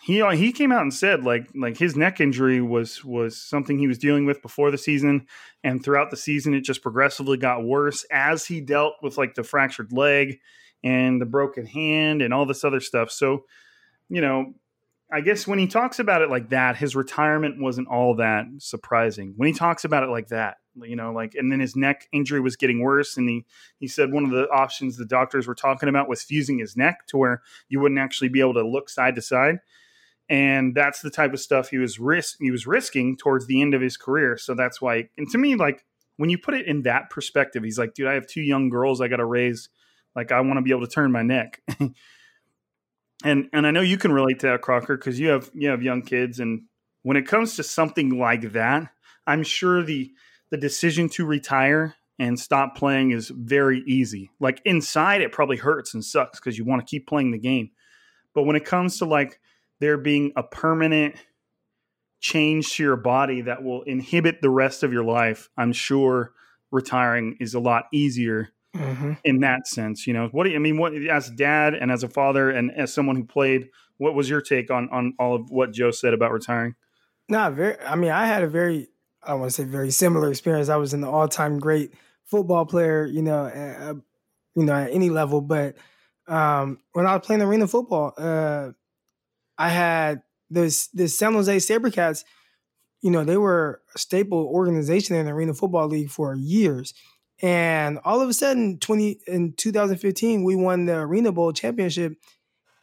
he 0.02 0.24
he 0.36 0.52
came 0.52 0.72
out 0.72 0.82
and 0.82 0.94
said 0.94 1.24
like 1.24 1.48
like 1.56 1.78
his 1.78 1.96
neck 1.96 2.20
injury 2.20 2.62
was 2.62 3.04
was 3.06 3.40
something 3.40 3.78
he 3.78 3.88
was 3.88 3.98
dealing 3.98 4.26
with 4.26 4.42
before 4.42 4.72
the 4.72 4.78
season, 4.78 5.28
and 5.64 5.84
throughout 5.84 6.10
the 6.10 6.18
season 6.18 6.54
it 6.54 6.62
just 6.62 6.82
progressively 6.82 7.38
got 7.38 7.64
worse 7.64 8.06
as 8.12 8.46
he 8.46 8.62
dealt 8.62 8.96
with 9.02 9.18
like 9.18 9.36
the 9.36 9.44
fractured 9.44 9.94
leg 9.94 10.40
and 10.84 11.22
the 11.22 11.26
broken 11.26 11.66
hand 11.66 12.22
and 12.22 12.34
all 12.34 12.46
this 12.46 12.64
other 12.64 12.80
stuff. 12.80 13.12
So, 13.12 13.46
you 14.10 14.22
know, 14.22 14.54
I 15.12 15.22
guess 15.22 15.46
when 15.46 15.60
he 15.60 15.68
talks 15.68 16.00
about 16.00 16.22
it 16.22 16.30
like 16.30 16.50
that, 16.50 16.78
his 16.78 16.96
retirement 16.96 17.62
wasn't 17.62 17.90
all 17.90 18.16
that 18.16 18.46
surprising. 18.60 19.34
When 19.36 19.48
he 19.48 19.54
talks 19.54 19.84
about 19.84 20.04
it 20.04 20.10
like 20.10 20.30
that, 20.30 20.58
you 20.82 20.96
know, 20.96 21.12
like 21.12 21.36
and 21.36 21.52
then 21.52 21.60
his 21.60 21.76
neck 21.76 22.08
injury 22.14 22.40
was 22.40 22.56
getting 22.56 22.80
worse, 22.80 23.18
and 23.18 23.28
he 23.28 23.46
he 23.80 23.88
said 23.88 24.14
one 24.14 24.24
of 24.24 24.32
the 24.32 24.48
options 24.50 24.96
the 24.96 25.06
doctors 25.06 25.48
were 25.48 25.56
talking 25.56 25.90
about 25.90 26.08
was 26.08 26.24
fusing 26.24 26.60
his 26.60 26.78
neck 26.78 27.08
to 27.08 27.18
where 27.18 27.42
you 27.68 27.82
wouldn't 27.82 28.00
actually 28.00 28.30
be 28.30 28.40
able 28.40 28.54
to 28.54 28.66
look 28.66 28.90
side 28.90 29.16
to 29.16 29.22
side, 29.22 29.60
and 30.30 30.74
that's 30.74 31.02
the 31.02 31.10
type 31.10 31.34
of 31.34 31.42
stuff 31.42 31.70
he 31.70 31.78
was 31.78 32.00
risk 32.00 32.38
he 32.40 32.52
was 32.52 32.66
risking 32.66 33.18
towards 33.18 33.48
the 33.48 33.62
end 33.62 33.74
of 33.74 33.82
his 33.82 33.98
career. 33.98 34.38
So 34.38 34.54
that's 34.54 34.82
why, 34.82 35.10
and 35.18 35.30
to 35.32 35.38
me, 35.38 35.56
like 35.56 35.84
when 36.16 36.30
you 36.30 36.38
put 36.38 36.54
it 36.54 36.68
in 36.68 36.84
that 36.84 37.10
perspective, 37.10 37.64
he's 37.64 37.78
like, 37.78 37.94
dude, 37.94 38.08
I 38.08 38.14
have 38.14 38.28
two 38.28 38.42
young 38.42 38.70
girls 38.70 39.02
I 39.02 39.10
got 39.10 39.18
to 39.18 39.26
raise. 39.26 39.68
Like 40.16 40.32
I 40.32 40.42
want 40.42 40.58
to 40.58 40.62
be 40.62 40.72
able 40.72 40.86
to 40.86 40.92
turn 40.92 41.12
my 41.12 41.22
neck. 41.22 41.62
and 43.24 43.50
and 43.54 43.68
I 43.68 43.72
know 43.72 43.82
you 43.82 43.98
can 43.98 44.12
relate 44.12 44.40
to 44.40 44.48
that, 44.48 44.62
Crocker, 44.62 44.98
because 44.98 45.20
you 45.20 45.30
have 45.30 45.50
you 45.54 45.70
have 45.70 45.82
young 45.82 46.02
kids, 46.02 46.40
and 46.40 46.64
when 47.04 47.18
it 47.18 47.28
comes 47.28 47.56
to 47.56 47.64
something 47.64 48.18
like 48.18 48.54
that, 48.54 48.92
I'm 49.26 49.44
sure 49.44 49.84
the 49.84 50.12
the 50.50 50.58
decision 50.58 51.10
to 51.10 51.26
retire 51.26 51.96
and 52.20 52.40
stop 52.40 52.76
playing 52.76 53.12
is 53.12 53.30
very 53.30 53.84
easy. 53.88 54.30
Like 54.40 54.62
inside, 54.66 55.22
it 55.22 55.32
probably 55.32 55.58
hurts 55.58 55.94
and 55.94 56.04
sucks 56.04 56.40
because 56.40 56.58
you 56.58 56.66
want 56.66 56.86
to 56.86 56.90
keep 56.90 57.08
playing 57.08 57.32
the 57.32 57.40
game. 57.40 57.72
But 58.36 58.44
when 58.44 58.56
it 58.56 58.66
comes 58.66 59.00
to 59.00 59.06
like 59.06 59.40
there 59.80 59.98
being 59.98 60.32
a 60.36 60.44
permanent 60.44 61.16
change 62.20 62.74
to 62.74 62.84
your 62.84 62.96
body 62.98 63.42
that 63.42 63.64
will 63.64 63.82
inhibit 63.84 64.42
the 64.42 64.50
rest 64.50 64.84
of 64.84 64.94
your 64.94 65.04
life, 65.04 65.50
I'm 65.58 65.74
sure 65.74 66.34
retiring 66.70 67.38
is 67.40 67.56
a 67.56 67.60
lot 67.60 67.86
easier 67.92 68.50
Mhm. 68.76 69.18
in 69.24 69.40
that 69.42 69.68
sense. 69.68 70.08
You 70.08 70.14
know, 70.14 70.30
what 70.32 70.46
do 70.46 70.52
you 70.52 70.56
I 70.56 70.60
mean? 70.60 70.78
What 70.78 70.94
as 70.96 71.30
a 71.30 71.36
dad 71.36 71.74
and 71.74 71.92
as 71.92 72.04
a 72.04 72.10
father 72.10 72.50
and 72.50 72.72
as 72.72 72.94
someone 72.94 73.16
who 73.16 73.26
played, 73.26 73.70
what 73.98 74.16
was 74.16 74.30
your 74.30 74.42
take 74.42 74.72
on 74.72 74.90
on 74.92 75.14
all 75.20 75.36
of 75.36 75.50
what 75.50 75.74
Joe 75.74 75.92
said 75.92 76.14
about 76.14 76.32
retiring? 76.32 76.76
Not 77.30 77.54
very. 77.54 77.80
I 77.82 77.96
mean, 77.96 78.12
I 78.12 78.26
had 78.26 78.44
a 78.44 78.48
very 78.48 78.88
I 79.24 79.34
want 79.36 79.52
to 79.52 79.56
say 79.56 79.64
very 79.64 79.92
similar 79.92 80.30
experience. 80.30 80.70
I 80.70 80.78
was 80.78 80.94
an 80.94 81.04
all 81.04 81.28
time 81.28 81.60
great 81.60 81.94
football 82.26 82.66
player, 82.66 83.06
you 83.06 83.22
know, 83.22 83.46
at, 83.46 83.96
you 84.56 84.64
know, 84.64 84.74
at 84.74 84.92
any 84.92 85.10
level. 85.10 85.42
But 85.42 85.76
um, 86.28 86.80
when 86.94 87.06
I 87.06 87.16
was 87.16 87.26
playing 87.26 87.42
arena 87.42 87.68
football, 87.68 88.14
uh, 88.18 88.72
I 89.58 89.70
had 89.70 90.22
this 90.50 90.88
this 90.88 91.18
San 91.18 91.34
Jose 91.34 91.56
SaberCats. 91.58 92.24
You 93.02 93.12
know, 93.12 93.24
they 93.24 93.38
were 93.38 93.82
a 93.96 94.00
staple 94.00 94.46
organization 94.48 95.16
in 95.16 95.26
the 95.26 95.32
Arena 95.32 95.54
Football 95.54 95.88
League 95.88 96.12
for 96.12 96.36
years. 96.36 96.94
And 97.42 98.00
all 98.06 98.22
of 98.22 98.30
a 98.30 98.34
sudden, 98.34 98.78
20 98.80 99.20
in 99.28 99.54
2015, 99.54 100.44
we 100.44 100.56
won 100.56 100.86
the 100.86 100.98
Arena 100.98 101.32
Bowl 101.32 101.52
championship. 101.54 102.14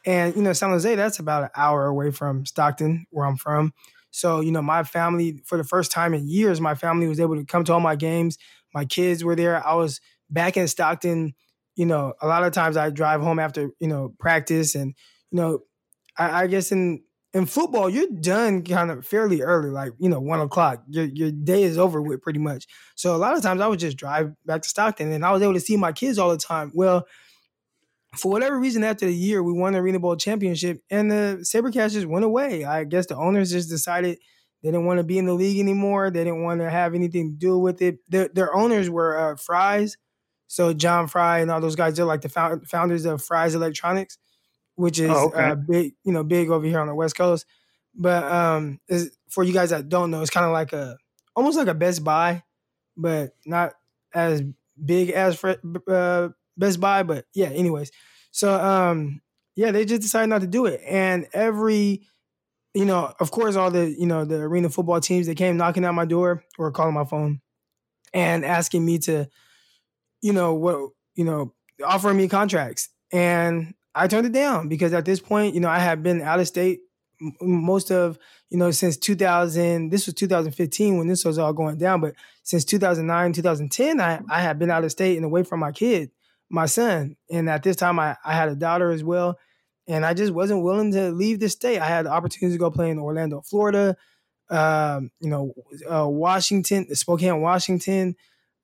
And 0.05 0.35
you 0.35 0.41
know, 0.41 0.53
San 0.53 0.69
Jose, 0.69 0.95
that's 0.95 1.19
about 1.19 1.43
an 1.43 1.49
hour 1.55 1.85
away 1.85 2.11
from 2.11 2.45
Stockton, 2.45 3.05
where 3.11 3.25
I'm 3.25 3.37
from. 3.37 3.73
So, 4.11 4.39
you 4.39 4.51
know, 4.51 4.61
my 4.61 4.83
family, 4.83 5.41
for 5.45 5.57
the 5.57 5.63
first 5.63 5.91
time 5.91 6.13
in 6.13 6.27
years, 6.27 6.59
my 6.59 6.75
family 6.75 7.07
was 7.07 7.19
able 7.19 7.35
to 7.35 7.45
come 7.45 7.63
to 7.65 7.73
all 7.73 7.79
my 7.79 7.95
games. 7.95 8.37
My 8.73 8.85
kids 8.85 9.23
were 9.23 9.35
there. 9.35 9.65
I 9.65 9.75
was 9.75 10.01
back 10.29 10.57
in 10.57 10.67
Stockton. 10.67 11.35
You 11.75 11.85
know, 11.85 12.13
a 12.21 12.27
lot 12.27 12.43
of 12.43 12.51
times 12.51 12.75
I 12.75 12.89
drive 12.89 13.21
home 13.21 13.39
after, 13.39 13.69
you 13.79 13.87
know, 13.87 14.13
practice. 14.19 14.75
And, 14.75 14.93
you 15.31 15.39
know, 15.39 15.59
I, 16.17 16.43
I 16.43 16.47
guess 16.47 16.71
in 16.71 17.03
in 17.33 17.45
football, 17.45 17.89
you're 17.89 18.07
done 18.07 18.63
kind 18.63 18.89
of 18.89 19.05
fairly 19.05 19.41
early, 19.41 19.69
like, 19.69 19.93
you 19.99 20.09
know, 20.09 20.19
one 20.19 20.39
o'clock. 20.39 20.83
Your 20.89 21.05
your 21.05 21.31
day 21.31 21.63
is 21.63 21.77
over 21.77 22.01
with 22.01 22.21
pretty 22.21 22.39
much. 22.39 22.67
So 22.95 23.15
a 23.15 23.17
lot 23.17 23.35
of 23.35 23.43
times 23.43 23.61
I 23.61 23.67
would 23.67 23.79
just 23.79 23.97
drive 23.97 24.33
back 24.45 24.63
to 24.63 24.69
Stockton 24.69 25.11
and 25.11 25.23
I 25.23 25.31
was 25.31 25.41
able 25.41 25.53
to 25.53 25.59
see 25.59 25.77
my 25.77 25.91
kids 25.91 26.17
all 26.17 26.31
the 26.31 26.37
time. 26.37 26.71
Well, 26.73 27.05
for 28.17 28.31
whatever 28.31 28.59
reason, 28.59 28.83
after 28.83 29.05
the 29.05 29.13
year, 29.13 29.43
we 29.43 29.53
won 29.53 29.73
the 29.73 29.79
Arena 29.79 29.99
Bowl 29.99 30.15
championship 30.15 30.81
and 30.89 31.11
the 31.11 31.39
Sabercats 31.41 31.93
just 31.93 32.07
went 32.07 32.25
away. 32.25 32.65
I 32.65 32.83
guess 32.83 33.05
the 33.05 33.15
owners 33.15 33.51
just 33.51 33.69
decided 33.69 34.17
they 34.63 34.71
didn't 34.71 34.85
want 34.85 34.97
to 34.97 35.03
be 35.03 35.19
in 35.19 35.25
the 35.25 35.33
league 35.33 35.59
anymore. 35.59 36.09
They 36.09 36.23
didn't 36.23 36.41
want 36.41 36.61
to 36.61 36.69
have 36.69 36.95
anything 36.95 37.31
to 37.31 37.37
do 37.37 37.59
with 37.59 37.81
it. 37.81 37.99
Their, 38.09 38.29
their 38.29 38.55
owners 38.55 38.89
were 38.89 39.17
uh, 39.17 39.35
Fry's. 39.35 39.97
So 40.47 40.73
John 40.73 41.07
Fry 41.07 41.39
and 41.39 41.51
all 41.51 41.61
those 41.61 41.75
guys, 41.75 41.95
they're 41.95 42.05
like 42.05 42.21
the 42.21 42.29
found, 42.29 42.67
founders 42.67 43.05
of 43.05 43.23
Fry's 43.23 43.53
Electronics, 43.53 44.17
which 44.79 44.97
is 44.97 45.11
oh, 45.11 45.27
okay. 45.27 45.49
uh, 45.49 45.55
big, 45.55 45.93
you 46.05 46.13
know, 46.13 46.23
big 46.23 46.49
over 46.49 46.65
here 46.65 46.79
on 46.79 46.87
the 46.87 46.95
West 46.95 47.17
Coast. 47.17 47.45
But 47.93 48.23
um, 48.23 48.79
is, 48.87 49.17
for 49.29 49.43
you 49.43 49.51
guys 49.51 49.71
that 49.71 49.89
don't 49.89 50.09
know, 50.09 50.21
it's 50.21 50.29
kind 50.29 50.45
of 50.45 50.53
like 50.53 50.71
a, 50.71 50.95
almost 51.35 51.57
like 51.57 51.67
a 51.67 51.73
Best 51.73 52.01
Buy, 52.01 52.43
but 52.95 53.33
not 53.45 53.73
as 54.13 54.41
big 54.83 55.09
as 55.09 55.43
uh, 55.43 56.29
Best 56.57 56.79
Buy, 56.79 57.03
but 57.03 57.25
yeah, 57.33 57.47
anyways. 57.47 57.91
So 58.31 58.53
um 58.53 59.21
yeah, 59.55 59.71
they 59.71 59.83
just 59.83 60.01
decided 60.01 60.27
not 60.27 60.41
to 60.41 60.47
do 60.47 60.65
it. 60.65 60.81
And 60.87 61.27
every 61.33 62.03
you 62.73 62.85
know, 62.85 63.13
of 63.19 63.31
course 63.31 63.55
all 63.55 63.71
the, 63.71 63.89
you 63.89 64.05
know, 64.05 64.23
the 64.23 64.37
arena 64.37 64.69
football 64.69 65.01
teams 65.01 65.27
they 65.27 65.35
came 65.35 65.57
knocking 65.57 65.83
at 65.83 65.93
my 65.93 66.05
door 66.05 66.43
or 66.57 66.71
calling 66.71 66.93
my 66.93 67.03
phone 67.03 67.41
and 68.13 68.45
asking 68.45 68.85
me 68.85 68.99
to 68.99 69.27
you 70.21 70.33
know, 70.33 70.53
what 70.53 70.91
you 71.15 71.25
know, 71.25 71.53
offering 71.83 72.17
me 72.17 72.27
contracts. 72.27 72.89
And 73.11 73.73
I 73.95 74.07
turned 74.07 74.27
it 74.27 74.33
down 74.33 74.67
because 74.67 74.93
at 74.93 75.05
this 75.05 75.19
point, 75.19 75.55
you 75.55 75.61
know, 75.61 75.69
I 75.69 75.79
had 75.79 76.03
been 76.03 76.21
out 76.21 76.39
of 76.39 76.47
state 76.47 76.81
most 77.41 77.91
of 77.91 78.17
you 78.49 78.57
know 78.57 78.71
since 78.71 78.95
2000 78.95 79.89
this 79.89 80.05
was 80.05 80.15
2015 80.15 80.97
when 80.97 81.07
this 81.09 81.25
was 81.25 81.37
all 81.37 81.51
going 81.51 81.77
down 81.77 81.99
but 81.99 82.15
since 82.43 82.63
2009 82.63 83.33
2010 83.33 83.99
i, 83.99 84.21
I 84.29 84.41
had 84.41 84.57
been 84.57 84.71
out 84.71 84.85
of 84.85 84.91
state 84.91 85.17
and 85.17 85.25
away 85.25 85.43
from 85.43 85.59
my 85.59 85.73
kid 85.73 86.11
my 86.49 86.65
son. 86.65 87.15
And 87.29 87.49
at 87.49 87.63
this 87.63 87.75
time, 87.75 87.99
I, 87.99 88.17
I 88.25 88.33
had 88.33 88.49
a 88.49 88.55
daughter 88.55 88.91
as 88.91 89.03
well. 89.03 89.37
And 89.87 90.05
I 90.05 90.13
just 90.13 90.31
wasn't 90.31 90.63
willing 90.63 90.91
to 90.93 91.11
leave 91.11 91.39
the 91.39 91.49
state. 91.49 91.79
I 91.79 91.87
had 91.87 92.05
the 92.05 92.11
opportunity 92.11 92.55
to 92.55 92.59
go 92.59 92.69
play 92.69 92.89
in 92.89 92.99
Orlando, 92.99 93.41
Florida, 93.41 93.95
um, 94.49 95.11
you 95.19 95.29
know, 95.29 95.53
uh, 95.89 96.07
Washington, 96.07 96.93
Spokane, 96.95 97.41
Washington, 97.41 98.15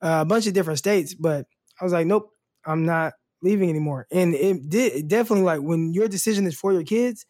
uh, 0.02 0.20
a 0.22 0.26
bunch 0.26 0.46
of 0.46 0.54
different 0.54 0.80
states. 0.80 1.14
But 1.14 1.48
I 1.80 1.84
was 1.84 1.94
like, 1.94 2.06
nope, 2.06 2.30
I'm 2.66 2.86
not 2.86 3.14
leaving 3.46 3.70
anymore. 3.70 4.08
And 4.12 4.34
it 4.34 4.68
did 4.68 4.94
it 4.94 5.08
definitely 5.08 5.46
like 5.46 5.62
when 5.62 5.94
your 5.94 6.08
decision 6.08 6.48
is 6.48 6.56
for 6.56 6.74
your 6.74 6.84
kids, 6.84 7.26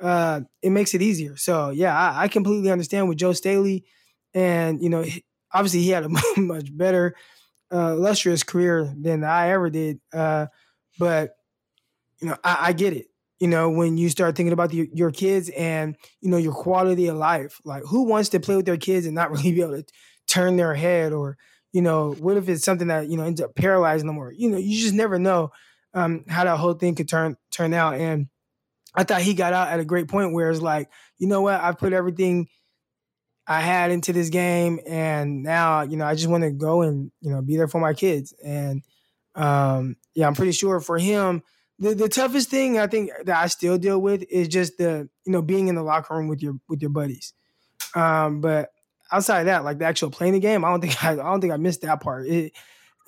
uh, 0.00 0.40
it 0.60 0.70
makes 0.70 0.92
it 0.92 1.00
easier. 1.00 1.36
So 1.36 1.70
yeah, 1.70 1.96
I, 1.96 2.24
I 2.24 2.28
completely 2.28 2.70
understand 2.70 3.08
with 3.08 3.18
Joe 3.18 3.32
Staley, 3.32 3.84
and 4.34 4.82
you 4.82 4.90
know, 4.90 5.04
obviously 5.52 5.80
he 5.80 5.90
had 5.90 6.04
a 6.04 6.08
much 6.36 6.76
better 6.76 7.14
uh, 7.72 7.92
illustrious 7.92 8.42
career 8.42 8.92
than 9.00 9.24
I 9.24 9.50
ever 9.50 9.70
did. 9.70 10.00
Uh, 10.12 10.46
but 10.98 11.36
you 12.20 12.28
know, 12.28 12.36
I, 12.44 12.56
I, 12.68 12.72
get 12.72 12.92
it. 12.92 13.06
You 13.40 13.48
know, 13.48 13.70
when 13.70 13.96
you 13.96 14.08
start 14.08 14.36
thinking 14.36 14.52
about 14.52 14.70
the, 14.70 14.88
your 14.92 15.10
kids 15.10 15.48
and 15.50 15.96
you 16.20 16.30
know 16.30 16.36
your 16.36 16.52
quality 16.52 17.06
of 17.06 17.16
life, 17.16 17.60
like 17.64 17.82
who 17.84 18.04
wants 18.04 18.28
to 18.30 18.40
play 18.40 18.56
with 18.56 18.66
their 18.66 18.76
kids 18.76 19.06
and 19.06 19.14
not 19.14 19.30
really 19.32 19.52
be 19.52 19.62
able 19.62 19.82
to 19.82 19.84
turn 20.26 20.56
their 20.56 20.74
head, 20.74 21.12
or 21.12 21.36
you 21.74 21.82
know, 21.82 22.12
what 22.12 22.36
if 22.36 22.48
it's 22.48 22.64
something 22.64 22.86
that 22.86 23.08
you 23.08 23.16
know 23.16 23.24
ends 23.24 23.40
up 23.40 23.56
paralyzing 23.56 24.06
them, 24.06 24.16
or 24.16 24.32
you 24.32 24.48
know, 24.48 24.56
you 24.56 24.80
just 24.80 24.94
never 24.94 25.18
know 25.18 25.50
um, 25.92 26.24
how 26.28 26.44
that 26.44 26.56
whole 26.56 26.74
thing 26.74 26.94
could 26.94 27.08
turn 27.08 27.36
turn 27.50 27.74
out. 27.74 27.94
And 27.94 28.28
I 28.94 29.02
thought 29.02 29.22
he 29.22 29.34
got 29.34 29.52
out 29.52 29.68
at 29.68 29.80
a 29.80 29.84
great 29.84 30.06
point 30.06 30.32
where 30.32 30.48
it's 30.52 30.60
like, 30.60 30.88
you 31.18 31.26
know 31.26 31.42
what, 31.42 31.60
I 31.60 31.72
put 31.72 31.92
everything 31.92 32.46
I 33.44 33.60
had 33.60 33.90
into 33.90 34.12
this 34.12 34.28
game, 34.30 34.78
and 34.86 35.42
now 35.42 35.82
you 35.82 35.96
know 35.96 36.04
I 36.04 36.14
just 36.14 36.28
want 36.28 36.44
to 36.44 36.52
go 36.52 36.82
and 36.82 37.10
you 37.20 37.32
know 37.32 37.42
be 37.42 37.56
there 37.56 37.66
for 37.66 37.80
my 37.80 37.92
kids. 37.92 38.32
And 38.44 38.82
um, 39.34 39.96
yeah, 40.14 40.28
I'm 40.28 40.36
pretty 40.36 40.52
sure 40.52 40.78
for 40.78 40.96
him, 40.96 41.42
the 41.80 41.92
the 41.96 42.08
toughest 42.08 42.50
thing 42.50 42.78
I 42.78 42.86
think 42.86 43.10
that 43.24 43.36
I 43.36 43.48
still 43.48 43.78
deal 43.78 44.00
with 44.00 44.22
is 44.30 44.46
just 44.46 44.78
the 44.78 45.08
you 45.26 45.32
know 45.32 45.42
being 45.42 45.66
in 45.66 45.74
the 45.74 45.82
locker 45.82 46.14
room 46.14 46.28
with 46.28 46.40
your 46.40 46.54
with 46.68 46.80
your 46.82 46.92
buddies. 46.92 47.32
Um, 47.96 48.40
but 48.40 48.70
outside 49.14 49.40
of 49.40 49.46
that, 49.46 49.64
like 49.64 49.78
the 49.78 49.84
actual 49.84 50.10
playing 50.10 50.34
the 50.34 50.40
game, 50.40 50.64
I 50.64 50.70
don't 50.70 50.80
think 50.80 51.04
I, 51.04 51.12
I 51.12 51.16
don't 51.16 51.40
think 51.40 51.52
I 51.52 51.56
missed 51.56 51.82
that 51.82 52.00
part. 52.00 52.26
It, 52.26 52.52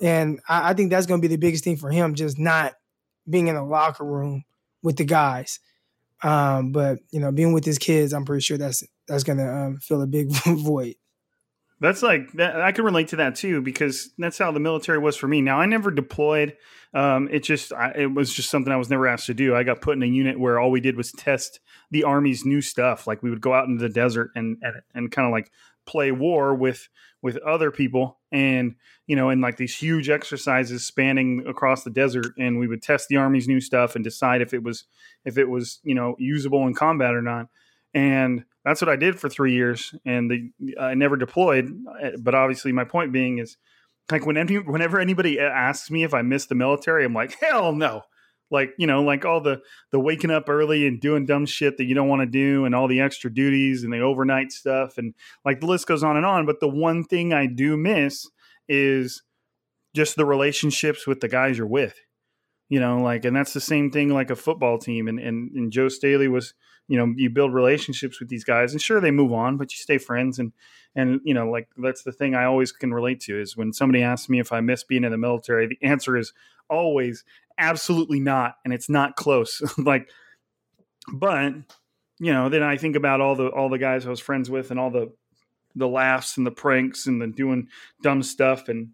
and 0.01 0.39
I, 0.47 0.69
I 0.69 0.73
think 0.73 0.89
that's 0.89 1.05
going 1.05 1.21
to 1.21 1.27
be 1.27 1.33
the 1.33 1.39
biggest 1.39 1.63
thing 1.63 1.77
for 1.77 1.89
him, 1.89 2.15
just 2.15 2.37
not 2.37 2.73
being 3.29 3.47
in 3.47 3.55
the 3.55 3.63
locker 3.63 4.05
room 4.05 4.43
with 4.83 4.97
the 4.97 5.05
guys. 5.05 5.59
Um, 6.23 6.71
but 6.71 6.99
you 7.11 7.19
know, 7.19 7.31
being 7.31 7.53
with 7.53 7.65
his 7.65 7.77
kids, 7.77 8.13
I'm 8.13 8.25
pretty 8.25 8.41
sure 8.41 8.57
that's 8.57 8.83
that's 9.07 9.23
gonna 9.23 9.67
um, 9.67 9.77
fill 9.77 10.01
a 10.01 10.07
big 10.07 10.31
void. 10.45 10.95
That's 11.79 12.01
like 12.01 12.31
that, 12.33 12.59
I 12.59 12.71
can 12.71 12.85
relate 12.85 13.09
to 13.09 13.17
that 13.17 13.35
too 13.35 13.61
because 13.61 14.09
that's 14.17 14.39
how 14.39 14.51
the 14.51 14.59
military 14.59 14.97
was 14.97 15.15
for 15.15 15.27
me. 15.27 15.41
Now 15.41 15.59
I 15.59 15.67
never 15.67 15.91
deployed. 15.91 16.57
Um, 16.93 17.29
it 17.31 17.43
just 17.43 17.71
I, 17.71 17.91
it 17.91 18.13
was 18.13 18.33
just 18.33 18.49
something 18.49 18.73
I 18.73 18.77
was 18.77 18.89
never 18.89 19.07
asked 19.07 19.27
to 19.27 19.35
do. 19.35 19.55
I 19.55 19.61
got 19.61 19.81
put 19.81 19.95
in 19.95 20.01
a 20.01 20.07
unit 20.07 20.39
where 20.39 20.59
all 20.59 20.71
we 20.71 20.81
did 20.81 20.97
was 20.97 21.11
test 21.11 21.59
the 21.91 22.03
army's 22.03 22.45
new 22.45 22.61
stuff. 22.61 23.05
Like 23.05 23.21
we 23.21 23.29
would 23.29 23.41
go 23.41 23.53
out 23.53 23.67
into 23.67 23.81
the 23.81 23.93
desert 23.93 24.31
and 24.35 24.57
and, 24.63 24.81
and 24.95 25.11
kind 25.11 25.27
of 25.27 25.31
like 25.31 25.51
play 25.87 26.11
war 26.11 26.53
with 26.53 26.89
with 27.23 27.37
other 27.37 27.71
people 27.71 28.19
and 28.31 28.75
you 29.07 29.15
know 29.15 29.29
in 29.29 29.41
like 29.41 29.57
these 29.57 29.75
huge 29.75 30.09
exercises 30.09 30.85
spanning 30.85 31.43
across 31.47 31.83
the 31.83 31.89
desert 31.89 32.27
and 32.37 32.59
we 32.59 32.67
would 32.67 32.81
test 32.81 33.07
the 33.07 33.17
army's 33.17 33.47
new 33.47 33.59
stuff 33.59 33.95
and 33.95 34.03
decide 34.03 34.41
if 34.41 34.53
it 34.53 34.61
was 34.61 34.83
if 35.25 35.37
it 35.37 35.49
was 35.49 35.79
you 35.83 35.95
know 35.95 36.15
usable 36.19 36.67
in 36.67 36.73
combat 36.73 37.15
or 37.15 37.21
not. 37.21 37.47
And 37.93 38.43
that's 38.63 38.81
what 38.81 38.89
I 38.89 38.95
did 38.95 39.19
for 39.19 39.29
three 39.29 39.53
years 39.53 39.95
and 40.05 40.29
the 40.29 40.51
I 40.79 40.93
never 40.93 41.15
deployed 41.15 41.73
eh, 42.01 42.11
but 42.19 42.35
obviously 42.35 42.71
my 42.71 42.83
point 42.83 43.11
being 43.11 43.39
is 43.39 43.57
like 44.11 44.25
when 44.25 44.37
any, 44.37 44.55
whenever 44.55 44.99
anybody 44.99 45.39
asks 45.39 45.89
me 45.89 46.03
if 46.03 46.13
I 46.13 46.21
missed 46.21 46.49
the 46.49 46.55
military 46.55 47.05
I'm 47.05 47.13
like 47.13 47.39
hell 47.39 47.73
no 47.73 48.03
like 48.49 48.71
you 48.77 48.87
know 48.87 49.03
like 49.03 49.25
all 49.25 49.41
the 49.41 49.61
the 49.91 49.99
waking 49.99 50.31
up 50.31 50.49
early 50.49 50.87
and 50.87 51.01
doing 51.01 51.25
dumb 51.25 51.45
shit 51.45 51.77
that 51.77 51.85
you 51.85 51.95
don't 51.95 52.07
want 52.07 52.21
to 52.21 52.25
do 52.25 52.65
and 52.65 52.73
all 52.73 52.87
the 52.87 53.01
extra 53.01 53.33
duties 53.33 53.83
and 53.83 53.91
the 53.91 53.99
overnight 53.99 54.51
stuff 54.51 54.97
and 54.97 55.13
like 55.45 55.59
the 55.59 55.65
list 55.65 55.87
goes 55.87 56.03
on 56.03 56.17
and 56.17 56.25
on. 56.25 56.45
But 56.45 56.59
the 56.59 56.67
one 56.67 57.03
thing 57.03 57.33
i 57.33 57.45
do 57.45 57.77
miss 57.77 58.27
is 58.67 59.23
just 59.95 60.15
the 60.15 60.25
relationships 60.25 61.07
with 61.07 61.19
the 61.21 61.27
guys 61.27 61.57
you're 61.57 61.67
with 61.67 61.95
you 62.69 62.79
know 62.79 62.99
like 63.01 63.25
and 63.25 63.35
that's 63.35 63.53
the 63.53 63.61
same 63.61 63.91
thing 63.91 64.09
like 64.09 64.29
a 64.29 64.35
football 64.35 64.77
team 64.77 65.07
and 65.07 65.19
and, 65.19 65.51
and 65.51 65.71
joe 65.71 65.89
staley 65.89 66.27
was 66.27 66.53
you 66.87 66.97
know 66.97 67.13
you 67.15 67.29
build 67.29 67.53
relationships 67.53 68.19
with 68.19 68.29
these 68.29 68.43
guys 68.43 68.71
and 68.71 68.81
sure 68.81 68.99
they 68.99 69.11
move 69.11 69.33
on 69.33 69.57
but 69.57 69.71
you 69.71 69.77
stay 69.77 69.97
friends 69.97 70.39
and 70.39 70.51
and 70.95 71.19
you 71.23 71.33
know 71.33 71.49
like 71.49 71.67
that's 71.77 72.03
the 72.03 72.11
thing 72.11 72.35
i 72.35 72.43
always 72.43 72.71
can 72.71 72.93
relate 72.93 73.19
to 73.19 73.39
is 73.39 73.55
when 73.55 73.73
somebody 73.73 74.03
asks 74.03 74.29
me 74.29 74.39
if 74.39 74.51
i 74.51 74.59
miss 74.59 74.83
being 74.83 75.03
in 75.03 75.11
the 75.11 75.17
military 75.17 75.67
the 75.67 75.79
answer 75.81 76.17
is 76.17 76.33
always 76.69 77.23
absolutely 77.57 78.19
not 78.19 78.55
and 78.63 78.73
it's 78.73 78.89
not 78.89 79.15
close. 79.15 79.61
Like 79.77 80.09
but 81.11 81.53
you 82.19 82.33
know 82.33 82.49
then 82.49 82.63
i 82.63 82.75
think 82.75 82.97
about 82.97 83.21
all 83.21 83.35
the 83.35 83.47
all 83.47 83.69
the 83.69 83.77
guys 83.77 84.05
i 84.05 84.09
was 84.09 84.19
friends 84.19 84.49
with 84.49 84.71
and 84.71 84.79
all 84.79 84.89
the 84.89 85.09
the 85.77 85.87
laughs 85.87 86.37
and 86.37 86.45
the 86.45 86.51
pranks 86.51 87.05
and 87.05 87.21
the 87.21 87.27
doing 87.27 87.67
dumb 88.01 88.23
stuff 88.23 88.67
and 88.67 88.89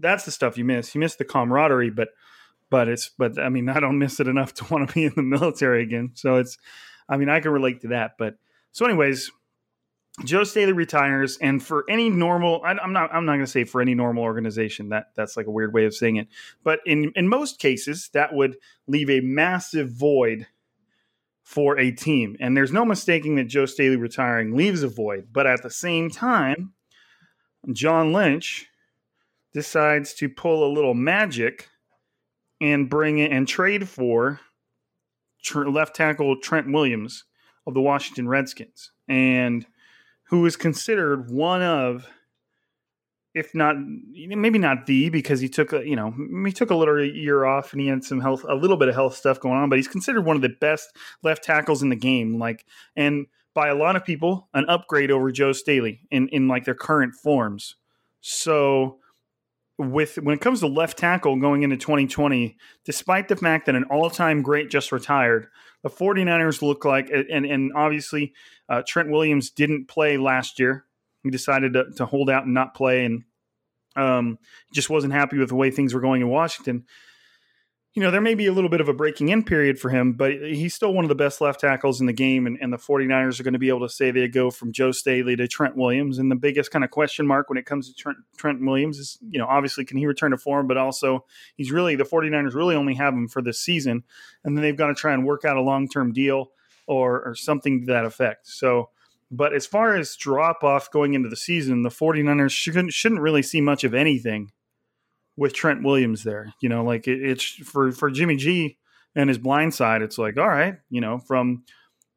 that's 0.00 0.24
the 0.24 0.30
stuff 0.30 0.56
you 0.56 0.64
miss. 0.64 0.94
You 0.94 1.00
miss 1.00 1.16
the 1.16 1.24
camaraderie 1.24 1.90
but 1.90 2.08
but 2.70 2.88
it's 2.88 3.10
but 3.16 3.38
i 3.38 3.48
mean 3.48 3.68
i 3.68 3.80
don't 3.80 3.98
miss 3.98 4.20
it 4.20 4.28
enough 4.28 4.54
to 4.54 4.66
want 4.70 4.88
to 4.88 4.94
be 4.94 5.04
in 5.04 5.12
the 5.16 5.22
military 5.22 5.82
again. 5.82 6.10
So 6.14 6.36
it's 6.36 6.58
i 7.08 7.16
mean 7.16 7.28
i 7.28 7.40
can 7.40 7.52
relate 7.52 7.80
to 7.82 7.88
that 7.88 8.12
but 8.18 8.34
so 8.72 8.84
anyways 8.84 9.30
Joe 10.24 10.44
Staley 10.44 10.72
retires, 10.72 11.38
and 11.38 11.62
for 11.62 11.84
any 11.88 12.10
normal, 12.10 12.60
I, 12.64 12.72
am 12.82 12.92
not, 12.92 13.14
I'm 13.14 13.24
not 13.24 13.34
going 13.34 13.44
to 13.44 13.50
say 13.50 13.64
for 13.64 13.80
any 13.80 13.94
normal 13.94 14.24
organization 14.24 14.88
that 14.88 15.10
that's 15.14 15.36
like 15.36 15.46
a 15.46 15.50
weird 15.50 15.72
way 15.72 15.84
of 15.84 15.94
saying 15.94 16.16
it, 16.16 16.28
but 16.64 16.80
in 16.86 17.12
in 17.14 17.28
most 17.28 17.58
cases, 17.58 18.10
that 18.12 18.34
would 18.34 18.56
leave 18.86 19.10
a 19.10 19.20
massive 19.20 19.90
void 19.90 20.46
for 21.42 21.78
a 21.78 21.90
team, 21.90 22.36
and 22.40 22.56
there's 22.56 22.72
no 22.72 22.84
mistaking 22.84 23.36
that 23.36 23.44
Joe 23.44 23.66
Staley 23.66 23.96
retiring 23.96 24.56
leaves 24.56 24.82
a 24.82 24.88
void. 24.88 25.28
But 25.32 25.46
at 25.46 25.62
the 25.62 25.70
same 25.70 26.10
time, 26.10 26.74
John 27.72 28.12
Lynch 28.12 28.66
decides 29.54 30.14
to 30.14 30.28
pull 30.28 30.66
a 30.66 30.72
little 30.72 30.94
magic 30.94 31.68
and 32.60 32.90
bring 32.90 33.18
it 33.18 33.32
and 33.32 33.46
trade 33.46 33.88
for 33.88 34.40
left 35.54 35.96
tackle 35.96 36.36
Trent 36.40 36.70
Williams 36.70 37.24
of 37.66 37.74
the 37.74 37.80
Washington 37.80 38.28
Redskins, 38.28 38.90
and 39.08 39.64
who 40.28 40.44
is 40.46 40.56
considered 40.56 41.30
one 41.30 41.62
of, 41.62 42.06
if 43.34 43.54
not 43.54 43.76
maybe 43.78 44.58
not 44.58 44.86
the, 44.86 45.10
because 45.10 45.40
he 45.40 45.48
took 45.48 45.72
a 45.72 45.86
you 45.86 45.96
know 45.96 46.14
he 46.44 46.52
took 46.52 46.70
a 46.70 46.74
little 46.74 47.02
year 47.02 47.44
off 47.44 47.72
and 47.72 47.80
he 47.80 47.88
had 47.88 48.04
some 48.04 48.20
health, 48.20 48.44
a 48.48 48.54
little 48.54 48.76
bit 48.76 48.88
of 48.88 48.94
health 48.94 49.14
stuff 49.14 49.40
going 49.40 49.56
on, 49.56 49.68
but 49.68 49.78
he's 49.78 49.88
considered 49.88 50.24
one 50.24 50.36
of 50.36 50.42
the 50.42 50.54
best 50.60 50.88
left 51.22 51.44
tackles 51.44 51.82
in 51.82 51.88
the 51.88 51.96
game. 51.96 52.38
Like 52.38 52.66
and 52.96 53.26
by 53.54 53.68
a 53.68 53.74
lot 53.74 53.96
of 53.96 54.04
people, 54.04 54.48
an 54.54 54.66
upgrade 54.68 55.10
over 55.10 55.30
Joe 55.30 55.52
Staley 55.52 56.00
in 56.10 56.28
in 56.28 56.48
like 56.48 56.64
their 56.64 56.74
current 56.74 57.14
forms. 57.14 57.76
So 58.20 58.98
with 59.78 60.16
when 60.16 60.34
it 60.34 60.40
comes 60.40 60.60
to 60.60 60.66
left 60.66 60.98
tackle 60.98 61.36
going 61.36 61.62
into 61.62 61.76
2020, 61.76 62.56
despite 62.84 63.28
the 63.28 63.36
fact 63.36 63.66
that 63.66 63.76
an 63.76 63.84
all-time 63.84 64.42
great 64.42 64.70
just 64.70 64.90
retired, 64.90 65.46
the 65.82 65.90
49ers 65.90 66.62
look 66.62 66.84
like 66.84 67.10
and 67.10 67.46
and 67.46 67.72
obviously 67.74 68.34
uh, 68.68 68.82
Trent 68.86 69.10
Williams 69.10 69.50
didn't 69.50 69.86
play 69.88 70.16
last 70.16 70.58
year. 70.58 70.84
He 71.22 71.30
decided 71.30 71.72
to, 71.74 71.90
to 71.96 72.06
hold 72.06 72.30
out 72.30 72.44
and 72.44 72.54
not 72.54 72.74
play 72.74 73.04
and 73.04 73.24
um, 73.96 74.38
just 74.72 74.90
wasn't 74.90 75.12
happy 75.12 75.38
with 75.38 75.48
the 75.48 75.56
way 75.56 75.70
things 75.70 75.94
were 75.94 76.00
going 76.00 76.20
in 76.20 76.28
Washington 76.28 76.84
you 77.98 78.04
know, 78.04 78.12
there 78.12 78.20
may 78.20 78.36
be 78.36 78.46
a 78.46 78.52
little 78.52 78.70
bit 78.70 78.80
of 78.80 78.88
a 78.88 78.92
breaking 78.92 79.28
in 79.30 79.42
period 79.42 79.76
for 79.76 79.88
him, 79.88 80.12
but 80.12 80.30
he's 80.30 80.72
still 80.72 80.94
one 80.94 81.04
of 81.04 81.08
the 81.08 81.16
best 81.16 81.40
left 81.40 81.58
tackles 81.58 82.00
in 82.00 82.06
the 82.06 82.12
game. 82.12 82.46
And, 82.46 82.56
and 82.60 82.72
the 82.72 82.76
49ers 82.76 83.40
are 83.40 83.42
going 83.42 83.54
to 83.54 83.58
be 83.58 83.70
able 83.70 83.80
to 83.80 83.88
say 83.88 84.12
they 84.12 84.28
go 84.28 84.52
from 84.52 84.70
Joe 84.70 84.92
Staley 84.92 85.34
to 85.34 85.48
Trent 85.48 85.76
Williams. 85.76 86.18
And 86.18 86.30
the 86.30 86.36
biggest 86.36 86.70
kind 86.70 86.84
of 86.84 86.92
question 86.92 87.26
mark 87.26 87.48
when 87.48 87.58
it 87.58 87.66
comes 87.66 87.88
to 87.88 87.94
Trent, 87.96 88.18
Trent 88.36 88.64
Williams 88.64 89.00
is, 89.00 89.18
you 89.28 89.40
know, 89.40 89.48
obviously, 89.48 89.84
can 89.84 89.96
he 89.96 90.06
return 90.06 90.30
to 90.30 90.38
form? 90.38 90.68
But 90.68 90.76
also, 90.76 91.24
he's 91.56 91.72
really, 91.72 91.96
the 91.96 92.04
49ers 92.04 92.54
really 92.54 92.76
only 92.76 92.94
have 92.94 93.14
him 93.14 93.26
for 93.26 93.42
this 93.42 93.58
season. 93.58 94.04
And 94.44 94.56
then 94.56 94.62
they've 94.62 94.76
got 94.76 94.86
to 94.86 94.94
try 94.94 95.12
and 95.12 95.26
work 95.26 95.44
out 95.44 95.56
a 95.56 95.60
long 95.60 95.88
term 95.88 96.12
deal 96.12 96.52
or, 96.86 97.20
or 97.26 97.34
something 97.34 97.80
to 97.80 97.86
that 97.86 98.04
effect. 98.04 98.46
So, 98.46 98.90
but 99.28 99.52
as 99.52 99.66
far 99.66 99.96
as 99.96 100.14
drop 100.14 100.62
off 100.62 100.88
going 100.92 101.14
into 101.14 101.30
the 101.30 101.36
season, 101.36 101.82
the 101.82 101.88
49ers 101.88 102.52
shouldn't, 102.52 102.92
shouldn't 102.92 103.22
really 103.22 103.42
see 103.42 103.60
much 103.60 103.82
of 103.82 103.92
anything 103.92 104.52
with 105.38 105.54
Trent 105.54 105.84
Williams 105.84 106.24
there. 106.24 106.52
You 106.60 106.68
know, 106.68 106.84
like 106.84 107.06
it, 107.06 107.22
it's 107.22 107.44
for 107.44 107.92
for 107.92 108.10
Jimmy 108.10 108.36
G 108.36 108.76
and 109.14 109.30
his 109.30 109.38
blind 109.38 109.72
side. 109.72 110.02
It's 110.02 110.18
like 110.18 110.36
all 110.36 110.48
right, 110.48 110.76
you 110.90 111.00
know, 111.00 111.18
from 111.18 111.62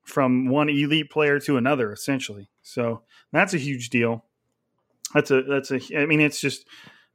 from 0.03 0.47
one 0.47 0.69
elite 0.69 1.12
player 1.12 1.39
to 1.39 1.55
another, 1.55 1.93
essentially. 1.93 2.49
So 2.63 3.03
that's 3.31 3.53
a 3.53 3.60
huge 3.60 3.89
deal. 3.89 4.25
That's 5.13 5.31
a 5.31 5.43
that's 5.43 5.71
a. 5.71 5.79
I 5.97 6.05
mean, 6.05 6.19
it's 6.19 6.41
just 6.41 6.67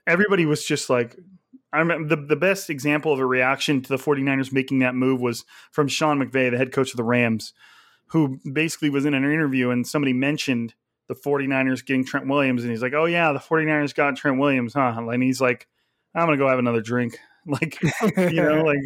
everybody 0.06 0.46
was 0.46 0.64
just 0.64 0.88
like. 0.88 1.16
I 1.72 1.80
remember 1.80 2.16
the, 2.16 2.22
the 2.22 2.36
best 2.36 2.70
example 2.70 3.12
of 3.12 3.18
a 3.18 3.26
reaction 3.26 3.82
to 3.82 3.88
the 3.88 4.02
49ers 4.02 4.52
making 4.52 4.78
that 4.78 4.94
move 4.94 5.20
was 5.20 5.44
from 5.72 5.88
Sean 5.88 6.18
McVay, 6.18 6.50
the 6.50 6.56
head 6.56 6.72
coach 6.72 6.92
of 6.92 6.96
the 6.96 7.04
Rams, 7.04 7.52
who 8.06 8.38
basically 8.50 8.88
was 8.88 9.04
in 9.04 9.12
an 9.12 9.24
interview 9.24 9.70
and 9.70 9.86
somebody 9.86 10.14
mentioned 10.14 10.74
the 11.08 11.14
49ers 11.14 11.84
getting 11.84 12.04
Trent 12.04 12.28
Williams. 12.28 12.62
And 12.62 12.70
he's 12.70 12.80
like, 12.80 12.94
Oh, 12.94 13.04
yeah, 13.04 13.32
the 13.32 13.40
49ers 13.40 13.94
got 13.94 14.16
Trent 14.16 14.38
Williams, 14.38 14.72
huh? 14.72 14.94
And 14.96 15.22
he's 15.22 15.40
like, 15.40 15.66
I'm 16.16 16.26
gonna 16.26 16.38
go 16.38 16.48
have 16.48 16.58
another 16.58 16.82
drink. 16.82 17.18
Like 17.48 17.80
you 17.80 18.42
know, 18.42 18.62
like 18.66 18.80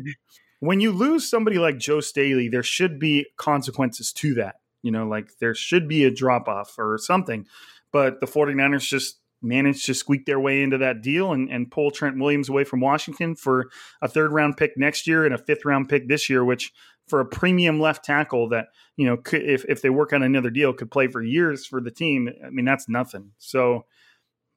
when 0.59 0.81
you 0.81 0.93
lose 0.93 1.27
somebody 1.27 1.59
like 1.59 1.79
Joe 1.79 2.01
Staley, 2.01 2.51
there 2.51 2.63
should 2.63 2.99
be 2.99 3.25
consequences 3.39 4.13
to 4.13 4.35
that. 4.35 4.57
You 4.83 4.93
know, 4.93 5.09
like 5.09 5.39
there 5.39 5.55
should 5.55 5.89
be 5.89 6.05
a 6.05 6.11
drop 6.11 6.47
off 6.47 6.79
or 6.79 6.99
something. 6.99 7.47
But 7.91 8.21
the 8.21 8.27
49ers 8.27 8.83
just 8.83 9.19
managed 9.43 9.87
to 9.87 9.95
squeak 9.95 10.27
their 10.27 10.39
way 10.39 10.63
into 10.63 10.79
that 10.79 11.03
deal 11.03 11.33
and, 11.33 11.51
and 11.51 11.71
pull 11.71 11.91
Trent 11.91 12.19
Williams 12.19 12.49
away 12.49 12.65
from 12.65 12.81
Washington 12.81 13.35
for 13.35 13.71
a 14.03 14.09
third 14.09 14.33
round 14.33 14.57
pick 14.57 14.77
next 14.77 15.07
year 15.07 15.25
and 15.25 15.35
a 15.35 15.39
fifth 15.39 15.65
round 15.65 15.89
pick 15.89 16.09
this 16.09 16.29
year, 16.29 16.45
which 16.45 16.73
for 17.09 17.21
a 17.21 17.27
premium 17.27 17.81
left 17.81 18.05
tackle 18.05 18.49
that, 18.51 18.67
you 18.97 19.07
know, 19.07 19.17
could, 19.17 19.43
if, 19.43 19.65
if 19.69 19.83
they 19.83 19.91
work 19.91 20.13
on 20.13 20.23
another 20.23 20.51
deal, 20.51 20.73
could 20.73 20.91
play 20.91 21.09
for 21.09 21.23
years 21.23 21.67
for 21.67 21.81
the 21.81 21.91
team. 21.91 22.29
I 22.45 22.51
mean, 22.51 22.65
that's 22.65 22.89
nothing. 22.89 23.33
So, 23.39 23.87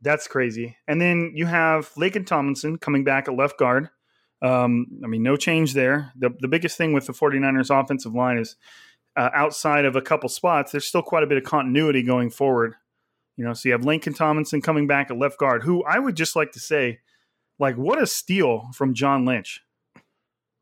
that's 0.04 0.28
crazy. 0.28 0.78
And 0.88 1.02
then 1.02 1.32
you 1.34 1.46
have 1.46 1.92
Laken 1.94 2.26
Tomlinson 2.26 2.78
coming 2.78 3.04
back 3.04 3.28
at 3.28 3.36
left 3.36 3.58
guard. 3.58 3.90
Um, 4.42 4.88
I 5.04 5.08
mean, 5.08 5.24
no 5.24 5.38
change 5.38 5.74
there. 5.74 6.12
The, 6.18 6.32
the 6.42 6.50
biggest 6.50 6.78
thing 6.78 6.94
with 6.94 7.08
the 7.08 7.14
49ers 7.14 7.70
offensive 7.70 8.14
line 8.14 8.38
is 8.38 8.58
uh, 9.16 9.30
outside 9.34 9.86
of 9.86 9.96
a 9.96 10.02
couple 10.02 10.28
spots, 10.28 10.72
there's 10.72 10.86
still 10.86 11.02
quite 11.02 11.24
a 11.24 11.28
bit 11.28 11.38
of 11.38 11.44
continuity 11.44 12.04
going 12.04 12.30
forward. 12.30 12.76
You 13.38 13.46
know, 13.46 13.54
so 13.54 13.70
you 13.70 13.74
have 13.74 13.82
Laken 13.82 14.16
Tomlinson 14.16 14.62
coming 14.62 14.86
back 14.86 15.10
at 15.10 15.18
left 15.18 15.40
guard, 15.40 15.64
who 15.64 15.84
I 15.84 15.98
would 15.98 16.16
just 16.16 16.36
like 16.36 16.52
to 16.52 16.60
say, 16.60 17.00
like, 17.58 17.76
what 17.76 18.02
a 18.02 18.06
steal 18.06 18.70
from 18.74 18.94
John 18.94 19.26
Lynch. 19.26 19.62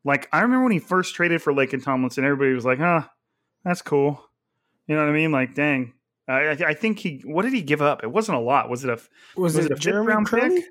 Like, 0.04 0.28
I 0.32 0.40
remember 0.40 0.64
when 0.64 0.72
he 0.72 0.78
first 0.78 1.14
traded 1.14 1.42
for 1.42 1.52
Laken 1.52 1.82
Tomlinson, 1.82 2.24
everybody 2.24 2.54
was 2.54 2.64
like, 2.64 2.78
huh, 2.78 3.02
that's 3.64 3.82
cool. 3.82 4.22
You 4.86 4.94
know 4.94 5.02
what 5.02 5.10
I 5.10 5.14
mean? 5.14 5.32
Like, 5.32 5.54
dang, 5.54 5.92
I, 6.28 6.50
I, 6.50 6.74
think 6.74 6.98
he. 6.98 7.22
What 7.24 7.42
did 7.42 7.52
he 7.52 7.62
give 7.62 7.82
up? 7.82 8.04
It 8.04 8.10
wasn't 8.12 8.38
a 8.38 8.40
lot. 8.40 8.70
Was 8.70 8.84
it 8.84 8.90
a? 8.90 9.00
Was, 9.36 9.56
was 9.56 9.56
it, 9.56 9.72
it 9.72 9.72
a 9.72 9.80
Jeremy 9.80 10.24
Kerley? 10.24 10.56
Pick? 10.56 10.64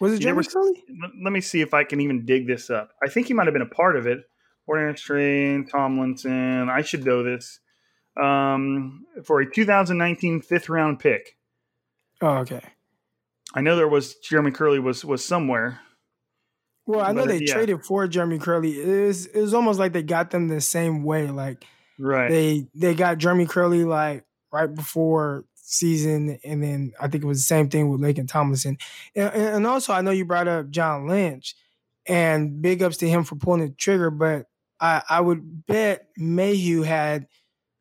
Was 0.00 0.12
it 0.12 0.18
Jeremy 0.18 0.42
Kerley? 0.42 0.82
Let 1.22 1.32
me 1.32 1.40
see 1.40 1.60
if 1.60 1.72
I 1.72 1.84
can 1.84 2.00
even 2.00 2.26
dig 2.26 2.46
this 2.46 2.70
up. 2.70 2.90
I 3.02 3.08
think 3.08 3.28
he 3.28 3.34
might 3.34 3.46
have 3.46 3.54
been 3.54 3.62
a 3.62 3.66
part 3.66 3.96
of 3.96 4.06
it. 4.06 4.18
Borderlands 4.66 5.00
Train, 5.00 5.66
Tomlinson. 5.66 6.68
I 6.68 6.82
should 6.82 7.04
know 7.04 7.22
this. 7.22 7.60
Um, 8.20 9.06
for 9.24 9.40
a 9.40 9.50
2019 9.50 10.42
fifth 10.42 10.68
round 10.68 10.98
pick. 10.98 11.36
Oh, 12.20 12.38
okay. 12.38 12.60
I 13.54 13.60
know 13.60 13.76
there 13.76 13.88
was 13.88 14.16
Jeremy 14.16 14.50
Kerley 14.50 14.82
was 14.82 15.04
was 15.04 15.24
somewhere. 15.24 15.80
Well, 16.86 17.00
I 17.00 17.12
know 17.12 17.26
they 17.26 17.38
yeah. 17.38 17.54
traded 17.54 17.84
for 17.84 18.08
Jeremy 18.08 18.38
Kerley. 18.38 18.74
It 18.74 19.06
was, 19.06 19.26
it 19.26 19.40
was 19.40 19.54
almost 19.54 19.78
like 19.78 19.92
they 19.92 20.02
got 20.02 20.30
them 20.30 20.48
the 20.48 20.60
same 20.60 21.04
way. 21.04 21.28
Like, 21.28 21.64
right? 21.98 22.28
They 22.28 22.66
they 22.74 22.94
got 22.94 23.18
Jeremy 23.18 23.46
Kerley 23.46 23.86
like 23.86 24.24
right 24.52 24.72
before 24.72 25.44
season, 25.54 26.38
and 26.44 26.62
then 26.62 26.92
I 27.00 27.08
think 27.08 27.24
it 27.24 27.26
was 27.26 27.38
the 27.38 27.42
same 27.44 27.68
thing 27.68 27.88
with 27.88 28.00
Laken 28.00 28.28
Tomlinson. 28.28 28.78
And, 29.14 29.32
and, 29.32 29.66
also, 29.66 29.92
I 29.92 30.02
know 30.02 30.10
you 30.10 30.24
brought 30.24 30.48
up 30.48 30.70
John 30.70 31.08
Lynch, 31.08 31.54
and 32.06 32.60
big 32.60 32.82
ups 32.82 32.98
to 32.98 33.08
him 33.08 33.24
for 33.24 33.36
pulling 33.36 33.60
the 33.60 33.70
trigger. 33.70 34.10
But 34.10 34.46
I, 34.80 35.02
I 35.08 35.20
would 35.20 35.66
bet 35.66 36.08
Mayhew 36.16 36.82
had 36.82 37.26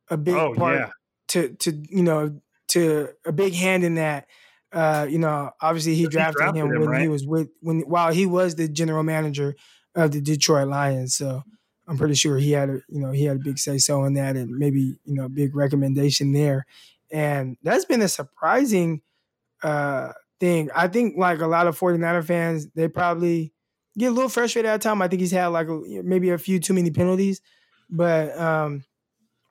a 0.09 0.17
big 0.17 0.35
oh, 0.35 0.53
part 0.53 0.79
yeah. 0.79 0.89
to 1.29 1.49
to 1.49 1.83
you 1.89 2.03
know 2.03 2.39
to 2.69 3.09
a 3.25 3.31
big 3.31 3.53
hand 3.53 3.83
in 3.83 3.95
that. 3.95 4.27
Uh, 4.71 5.05
you 5.09 5.19
know, 5.19 5.51
obviously 5.59 5.95
he 5.95 6.07
drafted, 6.07 6.39
he 6.39 6.43
drafted, 6.43 6.63
him, 6.63 6.79
when 6.79 6.89
right? 6.89 7.01
he 7.01 7.09
was 7.09 7.27
with 7.27 7.49
when 7.59 7.81
while 7.81 8.13
he 8.13 8.25
was 8.25 8.55
the 8.55 8.69
general 8.69 9.03
manager 9.03 9.55
of 9.95 10.11
the 10.11 10.21
Detroit 10.21 10.69
Lions. 10.69 11.13
So 11.15 11.43
I'm 11.91 11.97
pretty 11.97 12.15
sure 12.15 12.37
he 12.37 12.53
had 12.53 12.69
a 12.69 12.79
you 12.87 13.01
know 13.01 13.11
he 13.11 13.25
had 13.25 13.35
a 13.35 13.39
big 13.41 13.59
say 13.59 13.77
so 13.77 14.05
in 14.05 14.13
that 14.13 14.37
and 14.37 14.49
maybe 14.57 14.97
you 15.03 15.13
know 15.13 15.25
a 15.25 15.29
big 15.29 15.53
recommendation 15.53 16.31
there. 16.31 16.65
And 17.11 17.57
that's 17.63 17.83
been 17.83 18.01
a 18.01 18.07
surprising 18.07 19.01
uh 19.61 20.13
thing. 20.39 20.69
I 20.73 20.87
think 20.87 21.17
like 21.17 21.41
a 21.41 21.47
lot 21.47 21.67
of 21.67 21.77
49er 21.77 22.23
fans, 22.23 22.67
they 22.75 22.87
probably 22.87 23.53
get 23.97 24.07
a 24.07 24.15
little 24.15 24.29
frustrated 24.29 24.71
at 24.71 24.81
time. 24.81 25.01
I 25.01 25.09
think 25.09 25.19
he's 25.19 25.33
had 25.33 25.47
like 25.47 25.67
a, 25.67 25.81
maybe 26.01 26.29
a 26.29 26.37
few 26.37 26.61
too 26.61 26.73
many 26.73 26.91
penalties, 26.91 27.41
but 27.89 28.39
um 28.39 28.85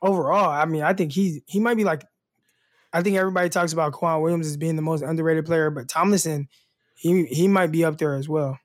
overall, 0.01 0.49
I 0.49 0.65
mean, 0.65 0.83
I 0.83 0.95
think 0.95 1.13
he 1.13 1.43
he 1.47 1.61
might 1.61 1.77
be 1.77 1.85
like 1.85 2.07
I 2.95 3.03
think 3.03 3.19
everybody 3.19 3.51
talks 3.51 3.75
about 3.75 3.93
K'Waun 3.93 4.23
Williams 4.23 4.47
as 4.47 4.57
being 4.57 4.77
the 4.77 4.83
most 4.83 5.03
underrated 5.03 5.45
player, 5.45 5.69
but 5.69 5.89
Tomlinson, 5.89 6.49
he 6.97 7.27
he 7.27 7.49
might 7.49 7.71
be 7.71 7.85
up 7.85 7.99
there 7.99 8.15
as 8.15 8.31
well. 8.31 8.59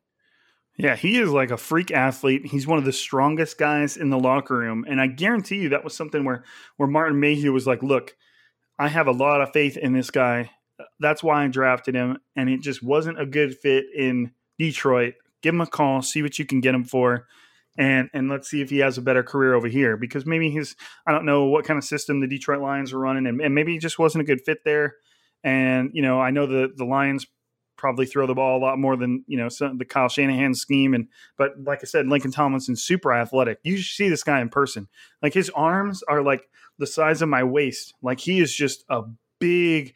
Yeah, 0.77 0.95
he 0.95 1.17
is 1.17 1.29
like 1.29 1.51
a 1.51 1.57
freak 1.57 1.91
athlete. 1.91 2.45
He's 2.47 2.67
one 2.67 2.77
of 2.77 2.85
the 2.85 2.91
strongest 2.91 3.57
guys 3.57 3.95
in 3.95 4.09
the 4.09 4.19
locker 4.19 4.57
room, 4.57 4.85
and 4.87 4.99
I 4.99 5.07
guarantee 5.07 5.57
you 5.57 5.69
that 5.69 5.83
was 5.83 5.95
something 5.95 6.25
where 6.25 6.43
where 6.77 6.89
Martin 6.89 7.19
Mayhew 7.19 7.53
was 7.53 7.65
like, 7.65 7.81
"Look, 7.81 8.15
I 8.77 8.89
have 8.89 9.07
a 9.07 9.13
lot 9.13 9.41
of 9.41 9.53
faith 9.53 9.77
in 9.77 9.93
this 9.93 10.11
guy. 10.11 10.51
That's 10.99 11.23
why 11.23 11.45
I 11.45 11.47
drafted 11.47 11.95
him, 11.95 12.17
and 12.35 12.49
it 12.49 12.61
just 12.61 12.83
wasn't 12.83 13.21
a 13.21 13.25
good 13.25 13.57
fit 13.57 13.85
in 13.95 14.31
Detroit. 14.59 15.13
Give 15.41 15.53
him 15.53 15.61
a 15.61 15.67
call, 15.67 16.01
see 16.01 16.21
what 16.21 16.37
you 16.39 16.45
can 16.45 16.59
get 16.61 16.75
him 16.75 16.83
for." 16.83 17.27
and 17.77 18.09
and 18.13 18.29
let's 18.29 18.49
see 18.49 18.61
if 18.61 18.69
he 18.69 18.79
has 18.79 18.97
a 18.97 19.01
better 19.01 19.23
career 19.23 19.53
over 19.53 19.67
here 19.67 19.97
because 19.97 20.25
maybe 20.25 20.49
he's 20.49 20.75
I 21.05 21.11
don't 21.11 21.25
know 21.25 21.45
what 21.45 21.65
kind 21.65 21.77
of 21.77 21.83
system 21.83 22.19
the 22.19 22.27
Detroit 22.27 22.61
Lions 22.61 22.93
are 22.93 22.99
running 22.99 23.27
and, 23.27 23.41
and 23.41 23.53
maybe 23.53 23.73
he 23.73 23.79
just 23.79 23.99
wasn't 23.99 24.21
a 24.21 24.25
good 24.25 24.41
fit 24.45 24.59
there. 24.63 24.95
And 25.43 25.91
you 25.93 26.01
know 26.01 26.19
I 26.19 26.31
know 26.31 26.45
the 26.45 26.71
the 26.75 26.85
Lions 26.85 27.25
probably 27.77 28.05
throw 28.05 28.27
the 28.27 28.33
ball 28.33 28.57
a 28.57 28.63
lot 28.63 28.79
more 28.79 28.95
than 28.95 29.23
you 29.27 29.37
know 29.37 29.49
some, 29.49 29.77
the 29.77 29.85
Kyle 29.85 30.09
Shanahan 30.09 30.53
scheme. 30.53 30.93
And 30.93 31.07
but 31.37 31.51
like 31.63 31.79
I 31.81 31.85
said, 31.85 32.05
Laken 32.05 32.33
Tomlinson's 32.33 32.83
super 32.83 33.13
athletic. 33.13 33.59
You 33.63 33.77
see 33.77 34.09
this 34.09 34.23
guy 34.23 34.41
in 34.41 34.49
person. 34.49 34.87
Like 35.21 35.33
his 35.33 35.49
arms 35.51 36.03
are 36.03 36.21
like 36.21 36.49
the 36.77 36.87
size 36.87 37.21
of 37.21 37.29
my 37.29 37.43
waist. 37.43 37.93
Like 38.01 38.19
he 38.19 38.39
is 38.39 38.53
just 38.53 38.83
a 38.89 39.03
big 39.39 39.95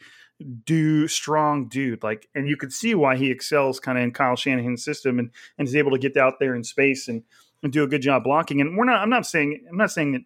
dude, 0.66 1.12
strong 1.12 1.68
dude. 1.68 2.04
Like, 2.04 2.30
and 2.34 2.48
you 2.48 2.56
could 2.56 2.72
see 2.72 2.96
why 2.96 3.18
he 3.18 3.30
excels 3.30 3.80
kind 3.80 3.98
of 3.98 4.04
in 4.04 4.12
Kyle 4.12 4.36
Shanahan's 4.36 4.84
system 4.84 5.20
and 5.20 5.32
and 5.58 5.68
is 5.68 5.76
able 5.76 5.92
to 5.92 5.98
get 6.00 6.18
out 6.18 6.40
there 6.40 6.56
in 6.56 6.64
space 6.64 7.08
and 7.08 7.24
and 7.62 7.74
do 7.74 7.84
a 7.84 7.88
good 7.88 8.02
job 8.02 8.24
blocking. 8.24 8.62
And 8.62 8.78
we're 8.78 8.86
not. 8.86 9.02
I'm 9.02 9.10
not 9.10 9.26
saying. 9.26 9.66
I'm 9.70 9.78
not 9.78 9.92
saying 9.92 10.14
that. 10.14 10.22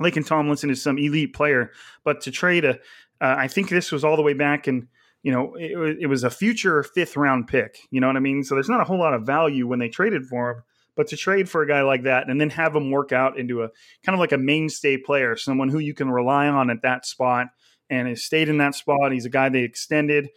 Laken 0.00 0.24
Tomlinson 0.24 0.70
is 0.70 0.80
some 0.80 0.96
elite 0.96 1.34
player, 1.34 1.72
but 2.04 2.20
to 2.20 2.30
trade 2.30 2.64
a, 2.64 2.74
uh, 3.20 3.34
I 3.36 3.48
think 3.48 3.68
this 3.68 3.90
was 3.90 4.04
all 4.04 4.14
the 4.14 4.22
way 4.22 4.32
back 4.32 4.68
in 4.68 4.86
you 5.28 5.34
know, 5.34 5.54
it, 5.56 5.98
it 6.00 6.06
was 6.06 6.24
a 6.24 6.30
future 6.30 6.82
fifth 6.82 7.14
round 7.14 7.48
pick. 7.48 7.80
You 7.90 8.00
know 8.00 8.06
what 8.06 8.16
I 8.16 8.20
mean? 8.20 8.42
So 8.42 8.54
there's 8.54 8.70
not 8.70 8.80
a 8.80 8.84
whole 8.84 8.98
lot 8.98 9.12
of 9.12 9.26
value 9.26 9.66
when 9.66 9.78
they 9.78 9.90
traded 9.90 10.24
for 10.24 10.50
him. 10.52 10.62
But 10.96 11.08
to 11.08 11.18
trade 11.18 11.50
for 11.50 11.60
a 11.60 11.68
guy 11.68 11.82
like 11.82 12.04
that 12.04 12.30
and 12.30 12.40
then 12.40 12.48
have 12.48 12.74
him 12.74 12.90
work 12.90 13.12
out 13.12 13.38
into 13.38 13.62
a 13.62 13.68
kind 14.02 14.14
of 14.14 14.20
like 14.20 14.32
a 14.32 14.38
mainstay 14.38 14.96
player, 14.96 15.36
someone 15.36 15.68
who 15.68 15.80
you 15.80 15.92
can 15.92 16.10
rely 16.10 16.48
on 16.48 16.70
at 16.70 16.80
that 16.80 17.04
spot 17.04 17.48
and 17.90 18.08
has 18.08 18.24
stayed 18.24 18.48
in 18.48 18.56
that 18.56 18.74
spot. 18.74 19.12
He's 19.12 19.26
a 19.26 19.28
guy 19.28 19.50
they 19.50 19.64
extended 19.64 20.30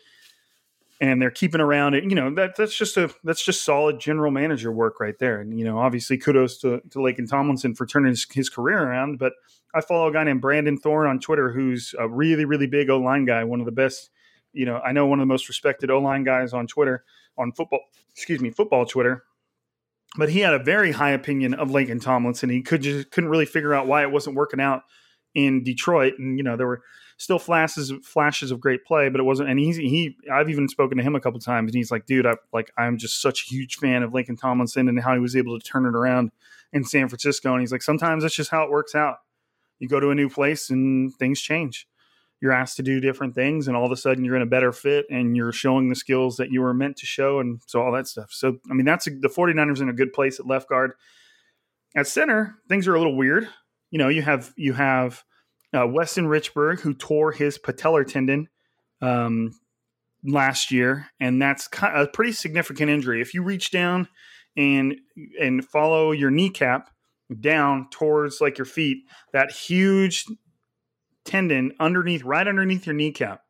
and 1.00 1.22
they're 1.22 1.32
keeping 1.32 1.62
around 1.62 1.94
it. 1.94 2.04
You 2.04 2.16
know, 2.16 2.36
that 2.36 2.58
that's 2.58 2.76
just 2.76 2.98
a 2.98 3.16
that's 3.24 3.46
just 3.46 3.64
solid 3.64 3.98
general 3.98 4.30
manager 4.30 4.74
work 4.74 5.00
right 5.00 5.18
there. 5.20 5.40
And 5.40 5.58
you 5.58 5.64
know, 5.64 5.80
obviously 5.80 6.18
kudos 6.18 6.58
to, 6.60 6.82
to 6.90 7.00
Laken 7.00 7.30
Tomlinson 7.30 7.76
for 7.76 7.86
turning 7.86 8.10
his, 8.10 8.28
his 8.30 8.50
career 8.50 8.84
around. 8.84 9.20
But 9.20 9.32
I 9.74 9.80
follow 9.80 10.10
a 10.10 10.12
guy 10.12 10.26
named 10.26 10.42
Brandon 10.42 10.78
Thorn 10.78 11.08
on 11.08 11.22
Twitter 11.22 11.50
who's 11.54 11.96
a 11.98 12.10
really, 12.10 12.44
really 12.44 12.68
big 12.68 12.90
O 12.90 12.98
line 12.98 13.24
guy, 13.24 13.46
one 13.46 13.62
of 13.62 13.66
the 13.66 13.72
best, 13.72 14.10
you 14.54 14.66
know, 14.66 14.80
I 14.80 14.92
know 14.92 15.06
one 15.06 15.20
of 15.20 15.24
the 15.24 15.34
most 15.34 15.48
respected 15.48 15.90
O 15.90 16.00
line 16.00 16.24
guys 16.24 16.54
on 16.54 16.68
Twitter, 16.68 17.04
on 17.38 17.52
football, 17.52 17.82
excuse 18.14 18.40
me, 18.42 18.52
football 18.52 18.86
Twitter 18.86 19.24
but 20.18 20.30
he 20.30 20.40
had 20.40 20.54
a 20.54 20.60
very 20.60 20.92
high 20.92 21.12
opinion 21.12 21.54
of 21.54 21.70
Laken 21.70 22.02
Tomlinson. 22.02 22.50
He 22.50 22.62
could 22.62 22.82
just 22.82 23.12
couldn't 23.12 23.30
really 23.30 23.46
figure 23.46 23.74
out 23.74 23.88
why 23.88 24.02
it 24.02 24.12
wasn't 24.12 24.36
working 24.36 24.60
out 24.60 24.84
in 25.34 25.64
Detroit. 25.64 26.14
And 26.18 26.38
you 26.38 26.44
know 26.44 26.58
there 26.58 26.68
were 26.68 26.82
still 27.18 27.40
flashes 27.40 27.94
flashes 28.04 28.52
of 28.52 28.60
great 28.60 28.84
play, 28.84 29.10
but 29.10 29.20
it 29.20 29.24
wasn't. 29.24 29.50
And 29.50 29.60
he 29.60 29.72
he 29.72 30.18
I've 30.32 30.50
even 30.50 30.68
spoken 30.68 30.98
to 30.98 31.04
him 31.04 31.16
a 31.16 31.22
couple 31.22 31.40
times, 31.40 31.70
and 31.70 31.76
he's 31.76 31.92
like, 31.92 32.06
dude, 32.06 32.26
I 32.26 32.36
like 32.52 32.72
I'm 32.78 32.98
just 32.98 33.22
such 33.22 33.44
a 33.44 33.54
huge 33.54 33.78
fan 33.78 34.04
of 34.04 34.12
Laken 34.12 34.40
Tomlinson 34.40 34.90
and 34.90 35.00
how 35.00 35.14
he 35.14 35.20
was 35.20 35.36
able 35.36 35.58
to 35.58 35.66
turn 35.66 35.86
it 35.86 35.96
around 35.96 36.32
in 36.74 36.84
San 36.84 37.08
Francisco. 37.08 37.54
And 37.54 37.62
he's 37.62 37.72
like, 37.72 37.82
sometimes 37.84 38.24
that's 38.24 38.36
just 38.36 38.52
how 38.52 38.64
it 38.64 38.70
works 38.72 38.96
out. 38.96 39.18
You 39.80 39.88
go 39.88 40.00
to 40.00 40.10
a 40.10 40.16
new 40.16 40.30
place 40.30 40.70
and 40.70 41.14
things 41.16 41.42
change 41.42 41.88
you're 42.42 42.52
asked 42.52 42.76
to 42.78 42.84
do 42.84 43.00
different 43.00 43.36
things 43.36 43.68
and 43.68 43.78
all 43.78 43.86
of 43.86 43.92
a 43.92 43.96
sudden 43.96 44.26
you're 44.26 44.36
in 44.36 44.42
a 44.42 44.48
better 44.48 44.72
fit 44.72 45.06
and 45.10 45.38
you're 45.38 45.52
showing 45.52 45.90
the 45.90 45.96
skills 45.96 46.38
that 46.38 46.52
you 46.52 46.62
were 46.62 46.74
meant 46.74 46.98
to 46.98 47.06
show 47.06 47.40
and 47.40 47.62
so 47.68 47.82
all 47.82 47.92
that 47.92 48.08
stuff. 48.08 48.32
So 48.32 48.58
i 48.70 48.74
mean 48.74 48.86
that's 48.86 49.08
a, 49.08 49.12
the 49.12 49.30
49ers 49.30 49.82
in 49.82 49.90
a 49.90 49.94
good 49.94 50.12
place 50.12 50.40
at 50.40 50.48
left 50.48 50.68
guard. 50.68 50.94
At 51.96 52.08
center 52.08 52.56
things 52.68 52.88
are 52.88 52.96
a 52.96 52.98
little 52.98 53.16
weird. 53.16 53.48
You 53.92 54.00
know 54.00 54.10
you 54.10 54.24
have 54.24 54.52
you 54.58 54.74
have 54.74 55.24
uh, 55.74 55.88
weston 55.88 56.26
richburg 56.26 56.82
who 56.82 56.94
tore 56.94 57.32
his 57.32 57.58
patellar 57.58 58.06
tendon 58.06 58.50
um, 59.02 59.54
last 60.24 60.72
year 60.72 61.08
and 61.20 61.42
that's 61.42 61.70
a 61.82 62.08
pretty 62.08 62.32
significant 62.32 62.90
injury. 62.90 63.22
If 63.22 63.34
you 63.34 63.44
reach 63.44 63.72
down 63.72 64.08
and 64.58 64.96
and 65.40 65.64
follow 65.64 66.12
your 66.12 66.32
kneecap 66.32 66.90
down 67.40 67.88
towards 67.92 68.42
like 68.42 68.58
your 68.58 68.66
feet 68.66 69.06
that 69.32 69.52
huge 69.52 70.26
tendon 71.26 71.74
underneath, 71.80 72.24
right 72.24 72.48
underneath 72.48 72.86
your 72.86 72.96
kneecap. 72.96 73.42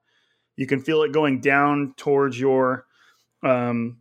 You 0.56 0.68
can 0.68 0.82
feel 0.82 1.04
it 1.04 1.12
going 1.12 1.42
down 1.42 1.94
towards 1.98 2.40
your, 2.40 2.86
um, 3.44 3.98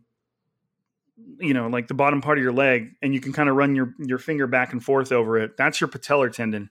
you 1.39 1.53
know, 1.53 1.67
like 1.67 1.87
the 1.87 1.93
bottom 1.93 2.21
part 2.21 2.37
of 2.37 2.43
your 2.43 2.53
leg, 2.53 2.91
and 3.01 3.13
you 3.13 3.21
can 3.21 3.33
kind 3.33 3.49
of 3.49 3.55
run 3.55 3.75
your 3.75 3.93
your 3.99 4.17
finger 4.17 4.47
back 4.47 4.73
and 4.73 4.83
forth 4.83 5.11
over 5.11 5.37
it. 5.37 5.57
That's 5.57 5.79
your 5.79 5.87
patellar 5.87 6.31
tendon. 6.31 6.69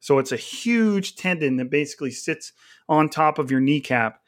So 0.00 0.18
it's 0.18 0.32
a 0.32 0.36
huge 0.36 1.16
tendon 1.16 1.56
that 1.56 1.70
basically 1.70 2.10
sits 2.10 2.52
on 2.88 3.08
top 3.08 3.38
of 3.38 3.50
your 3.50 3.60
kneecap 3.60 4.20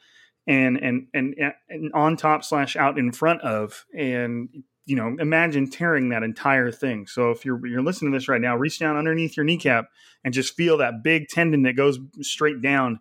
and 0.47 0.77
and 0.77 1.07
and, 1.13 1.35
and 1.69 1.91
on 1.93 2.17
top 2.17 2.43
slash 2.43 2.75
out 2.75 2.97
in 2.97 3.11
front 3.11 3.41
of 3.41 3.85
and 3.95 4.63
you 4.85 4.95
know, 4.95 5.15
imagine 5.19 5.69
tearing 5.69 6.09
that 6.09 6.23
entire 6.23 6.71
thing. 6.71 7.07
So 7.07 7.31
if 7.31 7.45
you're 7.45 7.65
you're 7.65 7.81
listening 7.81 8.11
to 8.11 8.17
this 8.17 8.27
right 8.27 8.41
now, 8.41 8.55
reach 8.55 8.79
down 8.79 8.97
underneath 8.97 9.37
your 9.37 9.45
kneecap 9.45 9.89
and 10.23 10.33
just 10.33 10.55
feel 10.55 10.77
that 10.77 11.03
big 11.03 11.29
tendon 11.29 11.63
that 11.63 11.73
goes 11.73 11.99
straight 12.21 12.61
down. 12.61 12.99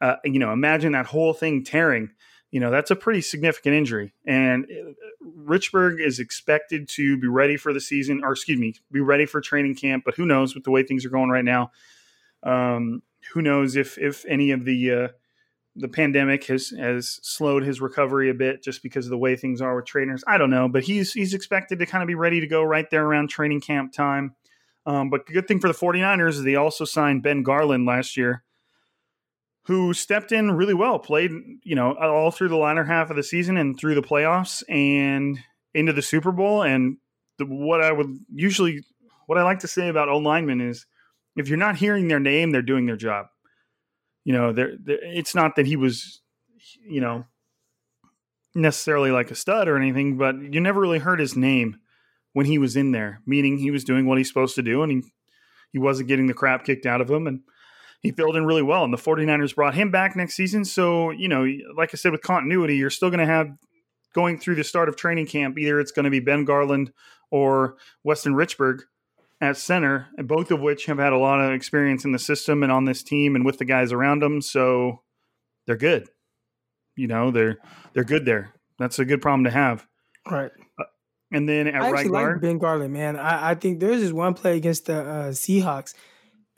Uh, 0.00 0.16
you 0.24 0.38
know, 0.38 0.52
imagine 0.52 0.92
that 0.92 1.06
whole 1.06 1.32
thing 1.32 1.62
tearing. 1.62 2.10
You 2.50 2.60
know, 2.60 2.70
that's 2.70 2.90
a 2.90 2.96
pretty 2.96 3.20
significant 3.20 3.74
injury. 3.74 4.12
And 4.26 4.64
uh, 4.66 4.92
Richburg 5.38 6.04
is 6.04 6.18
expected 6.18 6.88
to 6.90 7.16
be 7.16 7.28
ready 7.28 7.56
for 7.56 7.72
the 7.72 7.80
season, 7.80 8.22
or 8.24 8.32
excuse 8.32 8.58
me, 8.58 8.74
be 8.90 9.00
ready 9.00 9.24
for 9.24 9.40
training 9.40 9.76
camp. 9.76 10.04
But 10.04 10.16
who 10.16 10.26
knows 10.26 10.54
with 10.54 10.64
the 10.64 10.70
way 10.70 10.82
things 10.82 11.04
are 11.04 11.10
going 11.10 11.30
right 11.30 11.44
now? 11.44 11.70
Um, 12.42 13.02
who 13.32 13.42
knows 13.42 13.76
if 13.76 13.96
if 13.96 14.24
any 14.26 14.50
of 14.50 14.64
the 14.64 14.90
uh, 14.90 15.08
the 15.74 15.88
pandemic 15.88 16.44
has 16.46 16.70
has 16.78 17.18
slowed 17.22 17.62
his 17.62 17.80
recovery 17.80 18.28
a 18.30 18.34
bit 18.34 18.62
just 18.62 18.82
because 18.82 19.06
of 19.06 19.10
the 19.10 19.18
way 19.18 19.36
things 19.36 19.60
are 19.60 19.74
with 19.74 19.86
trainers. 19.86 20.22
I 20.26 20.38
don't 20.38 20.50
know, 20.50 20.68
but 20.68 20.84
he's 20.84 21.12
he's 21.12 21.34
expected 21.34 21.78
to 21.78 21.86
kind 21.86 22.02
of 22.02 22.08
be 22.08 22.14
ready 22.14 22.40
to 22.40 22.46
go 22.46 22.62
right 22.62 22.88
there 22.90 23.04
around 23.04 23.28
training 23.28 23.60
camp 23.60 23.92
time. 23.92 24.34
Um, 24.84 25.10
but 25.10 25.26
good 25.26 25.46
thing 25.46 25.60
for 25.60 25.68
the 25.68 25.74
49ers 25.74 26.30
is 26.30 26.42
they 26.42 26.56
also 26.56 26.84
signed 26.84 27.22
Ben 27.22 27.42
Garland 27.42 27.86
last 27.86 28.16
year, 28.16 28.42
who 29.66 29.94
stepped 29.94 30.32
in 30.32 30.50
really 30.50 30.74
well, 30.74 30.98
played, 30.98 31.30
you 31.62 31.76
know, 31.76 31.94
all 31.94 32.32
through 32.32 32.48
the 32.48 32.56
latter 32.56 32.84
half 32.84 33.08
of 33.08 33.16
the 33.16 33.22
season 33.22 33.56
and 33.56 33.78
through 33.78 33.94
the 33.94 34.02
playoffs 34.02 34.64
and 34.68 35.38
into 35.72 35.92
the 35.92 36.02
Super 36.02 36.32
Bowl. 36.32 36.62
And 36.62 36.96
the, 37.38 37.46
what 37.46 37.80
I 37.80 37.92
would 37.92 38.18
usually, 38.34 38.82
what 39.26 39.38
I 39.38 39.44
like 39.44 39.60
to 39.60 39.68
say 39.68 39.88
about 39.88 40.08
O 40.08 40.18
linemen 40.18 40.60
is 40.60 40.84
if 41.36 41.48
you're 41.48 41.58
not 41.58 41.76
hearing 41.76 42.08
their 42.08 42.20
name, 42.20 42.50
they're 42.50 42.60
doing 42.60 42.86
their 42.86 42.96
job 42.96 43.26
you 44.24 44.32
know, 44.32 44.52
there, 44.52 44.72
it's 44.86 45.34
not 45.34 45.56
that 45.56 45.66
he 45.66 45.76
was, 45.76 46.20
you 46.86 47.00
know, 47.00 47.24
necessarily 48.54 49.10
like 49.10 49.30
a 49.30 49.34
stud 49.34 49.68
or 49.68 49.76
anything, 49.76 50.16
but 50.16 50.36
you 50.36 50.60
never 50.60 50.80
really 50.80 50.98
heard 50.98 51.20
his 51.20 51.36
name 51.36 51.78
when 52.32 52.46
he 52.46 52.58
was 52.58 52.76
in 52.76 52.92
there, 52.92 53.20
meaning 53.26 53.58
he 53.58 53.70
was 53.70 53.84
doing 53.84 54.06
what 54.06 54.18
he's 54.18 54.28
supposed 54.28 54.54
to 54.54 54.62
do 54.62 54.82
and 54.82 54.92
he 54.92 55.02
he 55.72 55.78
wasn't 55.78 56.08
getting 56.08 56.26
the 56.26 56.34
crap 56.34 56.64
kicked 56.64 56.84
out 56.84 57.00
of 57.00 57.10
him 57.10 57.26
and 57.26 57.40
he 58.02 58.10
filled 58.10 58.36
in 58.36 58.44
really 58.44 58.62
well 58.62 58.84
and 58.84 58.92
the 58.92 58.98
49ers 58.98 59.54
brought 59.54 59.74
him 59.74 59.90
back 59.90 60.14
next 60.14 60.34
season. 60.34 60.66
So, 60.66 61.10
you 61.10 61.28
know, 61.28 61.46
like 61.74 61.90
I 61.94 61.96
said 61.96 62.12
with 62.12 62.20
continuity, 62.20 62.76
you're 62.76 62.90
still 62.90 63.08
going 63.08 63.20
to 63.20 63.32
have 63.32 63.48
going 64.12 64.38
through 64.38 64.56
the 64.56 64.64
start 64.64 64.90
of 64.90 64.96
training 64.96 65.26
camp 65.26 65.58
either 65.58 65.80
it's 65.80 65.92
going 65.92 66.04
to 66.04 66.10
be 66.10 66.20
Ben 66.20 66.44
Garland 66.44 66.92
or 67.30 67.76
Weston 68.04 68.34
Richburg 68.34 68.80
at 69.42 69.56
center, 69.56 70.06
and 70.16 70.28
both 70.28 70.52
of 70.52 70.60
which 70.60 70.86
have 70.86 70.98
had 70.98 71.12
a 71.12 71.18
lot 71.18 71.40
of 71.40 71.52
experience 71.52 72.04
in 72.04 72.12
the 72.12 72.18
system 72.18 72.62
and 72.62 72.70
on 72.70 72.84
this 72.84 73.02
team 73.02 73.34
and 73.34 73.44
with 73.44 73.58
the 73.58 73.64
guys 73.64 73.92
around 73.92 74.22
them. 74.22 74.40
So 74.40 75.02
they're 75.66 75.76
good. 75.76 76.08
You 76.96 77.08
know, 77.08 77.32
they're 77.32 77.58
they're 77.92 78.04
good 78.04 78.24
there. 78.24 78.54
That's 78.78 79.00
a 79.00 79.04
good 79.04 79.20
problem 79.20 79.44
to 79.44 79.50
have. 79.50 79.86
Right. 80.30 80.52
Uh, 80.78 80.84
and 81.32 81.48
then 81.48 81.66
at 81.66 81.82
I 81.82 81.90
right 81.90 82.10
guard, 82.10 82.34
like 82.36 82.42
Ben 82.42 82.58
Garland, 82.58 82.92
man. 82.92 83.16
I, 83.16 83.50
I 83.50 83.54
think 83.56 83.80
there's 83.80 84.00
this 84.00 84.12
one 84.12 84.34
play 84.34 84.56
against 84.56 84.86
the 84.86 85.00
uh, 85.00 85.30
Seahawks. 85.30 85.94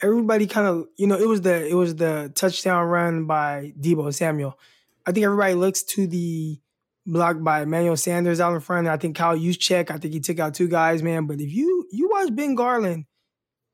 Everybody 0.01 0.45
kind 0.45 0.67
of, 0.67 0.87
you 0.97 1.07
know, 1.07 1.15
it 1.15 1.27
was 1.27 1.41
the 1.41 1.67
it 1.67 1.73
was 1.73 1.95
the 1.95 2.31
touchdown 2.35 2.85
run 2.85 3.25
by 3.25 3.73
Deebo 3.79 4.13
Samuel. 4.13 4.59
I 5.07 5.11
think 5.11 5.25
everybody 5.25 5.55
looks 5.55 5.81
to 5.83 6.05
the 6.05 6.59
blocked 7.05 7.43
by 7.43 7.61
Emmanuel 7.61 7.97
Sanders 7.97 8.39
out 8.39 8.53
in 8.53 8.59
front. 8.59 8.87
I 8.87 8.97
think 8.97 9.15
Kyle 9.15 9.37
Juszczyk, 9.37 9.91
I 9.91 9.97
think 9.97 10.13
he 10.13 10.19
took 10.19 10.39
out 10.39 10.53
two 10.53 10.67
guys, 10.67 11.03
man. 11.03 11.27
But 11.27 11.39
if 11.39 11.51
you 11.51 11.87
you 11.91 12.09
watch 12.09 12.35
Ben 12.35 12.55
Garland, 12.55 13.05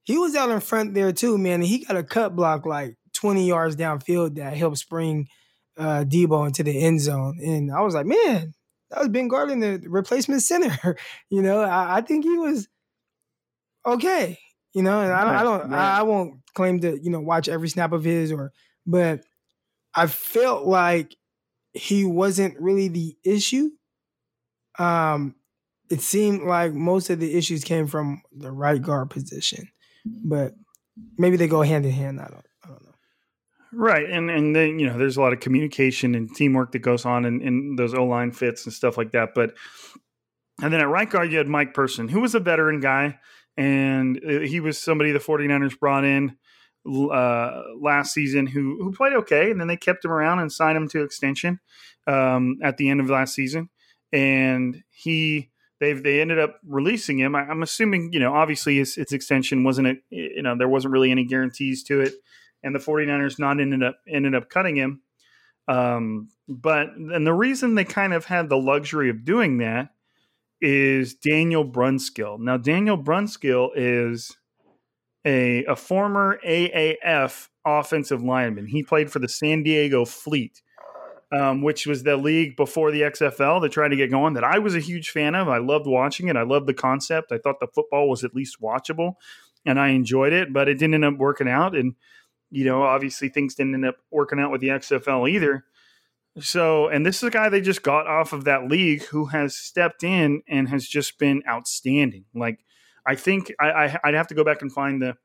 he 0.03 0.17
was 0.17 0.35
out 0.35 0.49
in 0.49 0.59
front 0.59 0.93
there 0.93 1.11
too, 1.11 1.37
man. 1.37 1.55
And 1.55 1.63
he 1.63 1.85
got 1.85 1.97
a 1.97 2.03
cut 2.03 2.35
block 2.35 2.65
like 2.65 2.97
20 3.13 3.47
yards 3.47 3.75
downfield 3.75 4.35
that 4.35 4.55
helped 4.55 4.77
spring 4.77 5.27
uh, 5.77 6.03
Deebo 6.07 6.47
into 6.47 6.63
the 6.63 6.77
end 6.77 7.01
zone. 7.01 7.39
And 7.41 7.71
I 7.71 7.81
was 7.81 7.93
like, 7.93 8.05
man, 8.05 8.53
that 8.89 8.99
was 8.99 9.09
Ben 9.09 9.27
Garland, 9.27 9.63
the 9.63 9.81
replacement 9.87 10.41
center. 10.43 10.97
you 11.29 11.41
know, 11.41 11.61
I, 11.61 11.97
I, 11.97 12.01
think 12.01 12.25
he 12.25 12.37
was 12.37 12.67
okay. 13.85 14.37
You 14.73 14.83
know, 14.83 15.01
and 15.01 15.11
I 15.11 15.23
don't, 15.23 15.35
I 15.35 15.43
don't, 15.43 15.73
I, 15.73 15.99
I 15.99 16.01
won't 16.03 16.39
claim 16.53 16.79
to, 16.81 16.97
you 17.01 17.09
know, 17.09 17.19
watch 17.19 17.49
every 17.49 17.69
snap 17.69 17.91
of 17.91 18.03
his 18.03 18.31
or, 18.31 18.51
but 18.85 19.21
I 19.93 20.07
felt 20.07 20.65
like 20.65 21.15
he 21.73 22.05
wasn't 22.05 22.59
really 22.59 22.87
the 22.87 23.15
issue. 23.23 23.69
Um, 24.79 25.35
it 25.89 26.01
seemed 26.01 26.43
like 26.43 26.73
most 26.73 27.09
of 27.09 27.19
the 27.19 27.37
issues 27.37 27.63
came 27.63 27.87
from 27.87 28.21
the 28.31 28.51
right 28.51 28.81
guard 28.81 29.09
position, 29.09 29.69
but 30.05 30.53
maybe 31.17 31.37
they 31.37 31.47
go 31.47 31.61
hand 31.61 31.85
in 31.85 31.91
hand. 31.91 32.19
I 32.19 32.27
don't, 32.27 32.45
I 32.63 32.67
don't 32.69 32.83
know. 32.83 32.93
Right, 33.73 34.09
and 34.09 34.29
and 34.29 34.55
then 34.55 34.79
you 34.79 34.87
know, 34.87 34.97
there's 34.97 35.17
a 35.17 35.21
lot 35.21 35.33
of 35.33 35.39
communication 35.39 36.15
and 36.15 36.33
teamwork 36.33 36.71
that 36.71 36.79
goes 36.79 37.05
on 37.05 37.25
in, 37.25 37.41
in 37.41 37.75
those 37.75 37.93
O 37.93 38.05
line 38.05 38.31
fits 38.31 38.65
and 38.65 38.73
stuff 38.73 38.97
like 38.97 39.11
that. 39.11 39.33
But 39.35 39.53
and 40.61 40.71
then 40.71 40.81
at 40.81 40.87
right 40.87 41.09
guard, 41.09 41.31
you 41.31 41.37
had 41.37 41.47
Mike 41.47 41.73
Person, 41.73 42.07
who 42.07 42.21
was 42.21 42.35
a 42.35 42.39
veteran 42.39 42.79
guy, 42.79 43.19
and 43.57 44.19
uh, 44.25 44.39
he 44.39 44.59
was 44.59 44.77
somebody 44.77 45.11
the 45.11 45.19
49ers 45.19 45.77
brought 45.79 46.05
in 46.05 46.37
uh, 46.85 47.63
last 47.79 48.13
season 48.13 48.47
who 48.47 48.77
who 48.81 48.91
played 48.91 49.13
okay, 49.13 49.51
and 49.51 49.59
then 49.59 49.67
they 49.67 49.77
kept 49.77 50.03
him 50.03 50.11
around 50.11 50.39
and 50.39 50.51
signed 50.51 50.77
him 50.77 50.87
to 50.89 51.03
extension 51.03 51.59
um, 52.07 52.57
at 52.63 52.77
the 52.77 52.89
end 52.89 52.99
of 52.99 53.09
last 53.09 53.35
season. 53.35 53.69
And 54.11 54.83
he 54.89 55.51
they 55.79 55.93
they 55.93 56.21
ended 56.21 56.39
up 56.39 56.59
releasing 56.65 57.19
him. 57.19 57.35
I, 57.35 57.49
am 57.49 57.63
assuming 57.63 58.13
you 58.13 58.19
know 58.19 58.33
obviously 58.33 58.77
his, 58.77 58.97
extension 58.97 59.63
wasn't 59.63 59.87
a, 59.87 59.95
you 60.09 60.41
know 60.41 60.57
there 60.57 60.69
wasn't 60.69 60.93
really 60.93 61.11
any 61.11 61.25
guarantees 61.25 61.83
to 61.85 62.01
it, 62.01 62.13
and 62.63 62.73
the 62.73 62.79
49ers 62.79 63.39
not 63.39 63.59
ended 63.59 63.83
up 63.83 63.97
ended 64.07 64.35
up 64.35 64.49
cutting 64.49 64.75
him. 64.75 65.01
Um, 65.67 66.29
but 66.47 66.95
and 66.95 67.25
the 67.25 67.33
reason 67.33 67.75
they 67.75 67.85
kind 67.85 68.13
of 68.13 68.25
had 68.25 68.49
the 68.49 68.57
luxury 68.57 69.09
of 69.09 69.23
doing 69.23 69.59
that 69.59 69.89
is 70.61 71.15
Daniel 71.15 71.65
Brunskill. 71.65 72.39
Now 72.39 72.57
Daniel 72.57 72.97
Brunskill 72.97 73.69
is 73.75 74.35
a, 75.25 75.63
a 75.65 75.75
former 75.75 76.39
AAF 76.45 77.49
offensive 77.65 78.23
lineman. 78.23 78.67
He 78.67 78.83
played 78.83 79.11
for 79.11 79.19
the 79.19 79.29
San 79.29 79.63
Diego 79.63 80.05
Fleet. 80.05 80.61
um, 81.33 81.61
which 81.61 81.87
was 81.87 82.03
the 82.03 82.17
league 82.17 82.57
before 82.57 82.91
the 82.91 83.01
XFL. 83.01 83.61
They're 83.61 83.89
to 83.89 83.95
get 83.95 84.11
going. 84.11 84.33
That 84.33 84.43
I 84.43 84.59
was 84.59 84.75
a 84.75 84.81
huge 84.81 85.11
fan 85.11 85.33
of. 85.33 85.47
I 85.47 85.59
loved 85.59 85.87
watching 85.87 86.27
it. 86.27 86.35
I 86.35 86.43
loved 86.43 86.67
the 86.67 86.73
concept. 86.73 87.31
I 87.31 87.37
thought 87.37 87.61
the 87.61 87.67
football 87.67 88.09
was 88.09 88.25
at 88.25 88.35
least 88.35 88.59
watchable, 88.61 89.13
and 89.65 89.79
I 89.79 89.89
enjoyed 89.89 90.33
it. 90.33 90.51
But 90.51 90.67
it 90.67 90.73
didn't 90.73 90.95
end 90.95 91.05
up 91.05 91.17
working 91.17 91.47
out, 91.47 91.73
and 91.73 91.95
you 92.49 92.65
know, 92.65 92.83
obviously 92.83 93.29
things 93.29 93.55
didn't 93.55 93.75
end 93.75 93.85
up 93.85 93.95
working 94.11 94.39
out 94.39 94.51
with 94.51 94.59
the 94.59 94.67
XFL 94.67 95.29
either. 95.29 95.63
So, 96.39 96.87
and 96.87 97.05
this 97.05 97.17
is 97.17 97.23
a 97.23 97.29
guy 97.29 97.49
they 97.49 97.61
just 97.61 97.83
got 97.83 98.07
off 98.07 98.33
of 98.33 98.43
that 98.45 98.67
league 98.69 99.03
who 99.05 99.27
has 99.27 99.55
stepped 99.55 100.03
in 100.03 100.43
and 100.47 100.69
has 100.69 100.87
just 100.87 101.17
been 101.17 101.43
outstanding. 101.47 102.25
Like, 102.33 102.59
I 103.05 103.15
think 103.15 103.53
I, 103.59 103.69
I 103.69 103.99
I'd 104.03 104.13
have 104.13 104.27
to 104.27 104.35
go 104.35 104.43
back 104.43 104.61
and 104.61 104.71
find 104.71 105.01
the 105.01 105.15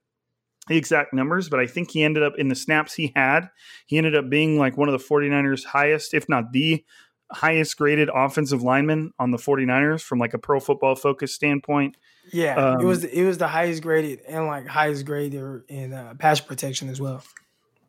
the 0.69 0.77
exact 0.77 1.13
numbers, 1.13 1.49
but 1.49 1.61
I 1.61 1.67
think 1.67 1.91
he 1.91 2.03
ended 2.03 2.23
up 2.23 2.35
in 2.39 2.49
the 2.49 2.55
snaps 2.55 2.95
he 2.95 3.13
had, 3.15 3.51
he 3.87 3.99
ended 3.99 4.17
up 4.17 4.29
being 4.29 4.59
like 4.59 4.77
one 4.77 4.89
of 4.89 5.01
the 5.01 5.05
49ers 5.05 5.65
highest, 5.65 6.13
if 6.13 6.29
not 6.29 6.53
the 6.53 6.85
highest 7.31 7.77
graded 7.77 8.09
offensive 8.13 8.63
lineman 8.63 9.13
on 9.19 9.31
the 9.31 9.37
49ers 9.37 10.03
from 10.03 10.19
like 10.19 10.35
a 10.35 10.39
pro 10.39 10.61
football 10.61 10.95
focus 10.97 11.35
standpoint. 11.35 11.97
Yeah, 12.33 12.57
um, 12.57 12.81
it 12.81 12.85
was 12.85 13.05
it 13.05 13.25
was 13.25 13.39
the 13.39 13.47
highest 13.47 13.83
graded 13.83 14.21
and 14.27 14.47
like 14.47 14.67
highest 14.67 15.05
graded 15.05 15.63
in 15.69 15.93
uh, 15.93 16.15
pass 16.19 16.41
protection 16.41 16.89
as 16.89 17.01
well. 17.01 17.23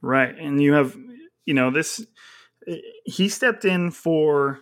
Right, 0.01 0.37
and 0.37 0.61
you 0.61 0.73
have 0.73 0.95
you 1.45 1.55
know 1.55 1.71
this 1.71 2.05
he 3.05 3.29
stepped 3.29 3.65
in 3.65 3.91
for 3.91 4.59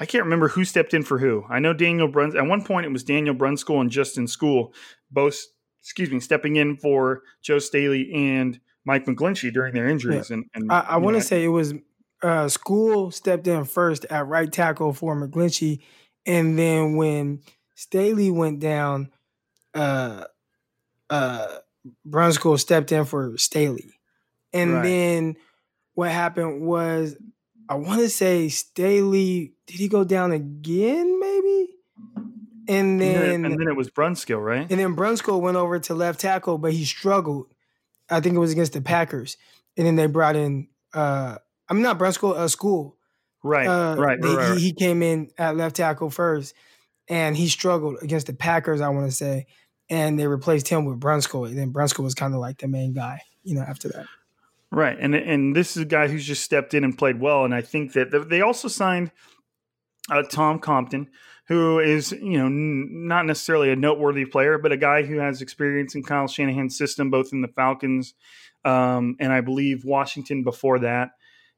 I 0.00 0.06
can't 0.06 0.24
remember 0.24 0.48
who 0.48 0.64
stepped 0.64 0.94
in 0.94 1.02
for 1.02 1.18
who. 1.18 1.44
I 1.48 1.58
know 1.58 1.74
Daniel 1.74 2.08
Bruns 2.08 2.34
at 2.34 2.46
one 2.46 2.64
point 2.64 2.86
it 2.86 2.92
was 2.92 3.04
Daniel 3.04 3.34
Brunskill 3.34 3.82
and 3.82 3.90
Justin 3.90 4.26
Skule, 4.26 4.72
both 5.10 5.38
excuse 5.82 6.10
me, 6.10 6.20
stepping 6.20 6.56
in 6.56 6.76
for 6.76 7.22
Joe 7.42 7.58
Staley 7.58 8.10
and 8.12 8.58
Mike 8.84 9.06
McGlinchey 9.06 9.52
during 9.52 9.74
their 9.74 9.88
injuries. 9.88 10.30
Yeah. 10.30 10.36
And, 10.36 10.44
and, 10.54 10.72
I, 10.72 10.80
I 10.80 10.96
want 10.96 11.16
to 11.16 11.22
say 11.22 11.44
it 11.44 11.48
was 11.48 11.74
uh, 12.22 12.46
Skule 12.46 13.12
stepped 13.12 13.46
in 13.46 13.64
first 13.64 14.06
at 14.06 14.26
right 14.26 14.50
tackle 14.50 14.92
for 14.92 15.14
McGlinchey, 15.14 15.80
and 16.26 16.58
then 16.58 16.96
when 16.96 17.40
Staley 17.74 18.30
went 18.30 18.60
down, 18.60 19.10
uh, 19.74 20.24
uh, 21.08 21.46
Brunskill 22.08 22.58
stepped 22.58 22.92
in 22.92 23.04
for 23.04 23.36
Staley, 23.36 23.90
and 24.52 24.74
right. 24.74 24.82
then 24.82 25.36
what 25.94 26.10
happened 26.10 26.62
was 26.62 27.16
I 27.70 27.74
want 27.76 28.00
to 28.00 28.10
say 28.10 28.50
Staley 28.50 29.54
did 29.66 29.76
he 29.76 29.88
go 29.88 30.04
down 30.04 30.32
again? 30.32 31.18
Maybe 31.18 31.68
and 32.70 33.00
then 33.00 33.44
and 33.44 33.58
then 33.58 33.68
it 33.68 33.76
was 33.76 33.90
Brunskill, 33.90 34.42
right? 34.42 34.66
And 34.70 34.78
then 34.80 34.94
Brunskill 34.94 35.40
went 35.40 35.56
over 35.56 35.78
to 35.80 35.94
left 35.94 36.20
tackle, 36.20 36.56
but 36.56 36.72
he 36.72 36.84
struggled. 36.84 37.46
I 38.08 38.20
think 38.20 38.36
it 38.36 38.38
was 38.38 38.52
against 38.52 38.74
the 38.74 38.80
Packers, 38.80 39.36
and 39.76 39.86
then 39.86 39.96
they 39.96 40.06
brought 40.06 40.36
in. 40.36 40.68
uh 40.94 41.38
I'm 41.68 41.82
not 41.82 41.98
Brunskill, 41.98 42.36
uh, 42.36 42.46
Skule. 42.46 42.94
Right, 43.42 43.66
uh, 43.66 43.96
right, 43.96 44.20
they, 44.20 44.34
right, 44.34 44.58
He, 44.58 44.66
he 44.66 44.72
came 44.72 45.02
in 45.02 45.30
at 45.38 45.56
left 45.56 45.76
tackle 45.76 46.10
first, 46.10 46.54
and 47.08 47.36
he 47.36 47.48
struggled 47.48 47.96
against 48.02 48.26
the 48.26 48.34
Packers. 48.34 48.80
I 48.80 48.88
want 48.90 49.06
to 49.06 49.16
say, 49.16 49.46
and 49.88 50.18
they 50.18 50.26
replaced 50.26 50.68
him 50.68 50.84
with 50.84 51.00
Brunskill, 51.00 51.48
and 51.48 51.58
then 51.58 51.72
Brunskill 51.72 52.04
was 52.04 52.14
kind 52.14 52.34
of 52.34 52.40
like 52.40 52.58
the 52.58 52.68
main 52.68 52.92
guy, 52.92 53.22
you 53.42 53.54
know, 53.54 53.62
after 53.62 53.88
that. 53.88 54.06
Right, 54.72 54.96
and 55.00 55.14
and 55.14 55.56
this 55.56 55.76
is 55.76 55.82
a 55.82 55.86
guy 55.86 56.06
who's 56.06 56.24
just 56.24 56.44
stepped 56.44 56.74
in 56.74 56.84
and 56.84 56.96
played 56.96 57.20
well, 57.20 57.44
and 57.44 57.52
I 57.54 57.60
think 57.60 57.92
that 57.94 58.28
they 58.28 58.40
also 58.40 58.68
signed 58.68 59.10
uh, 60.08 60.22
Tom 60.22 60.60
Compton, 60.60 61.08
who 61.48 61.80
is 61.80 62.12
you 62.12 62.38
know 62.38 62.46
n- 62.46 63.08
not 63.08 63.26
necessarily 63.26 63.72
a 63.72 63.76
noteworthy 63.76 64.26
player, 64.26 64.58
but 64.58 64.70
a 64.70 64.76
guy 64.76 65.02
who 65.02 65.18
has 65.18 65.42
experience 65.42 65.96
in 65.96 66.04
Kyle 66.04 66.28
Shanahan's 66.28 66.78
system, 66.78 67.10
both 67.10 67.32
in 67.32 67.40
the 67.40 67.48
Falcons 67.48 68.14
um, 68.64 69.16
and 69.18 69.32
I 69.32 69.40
believe 69.40 69.84
Washington 69.84 70.42
before 70.42 70.80
that. 70.80 71.10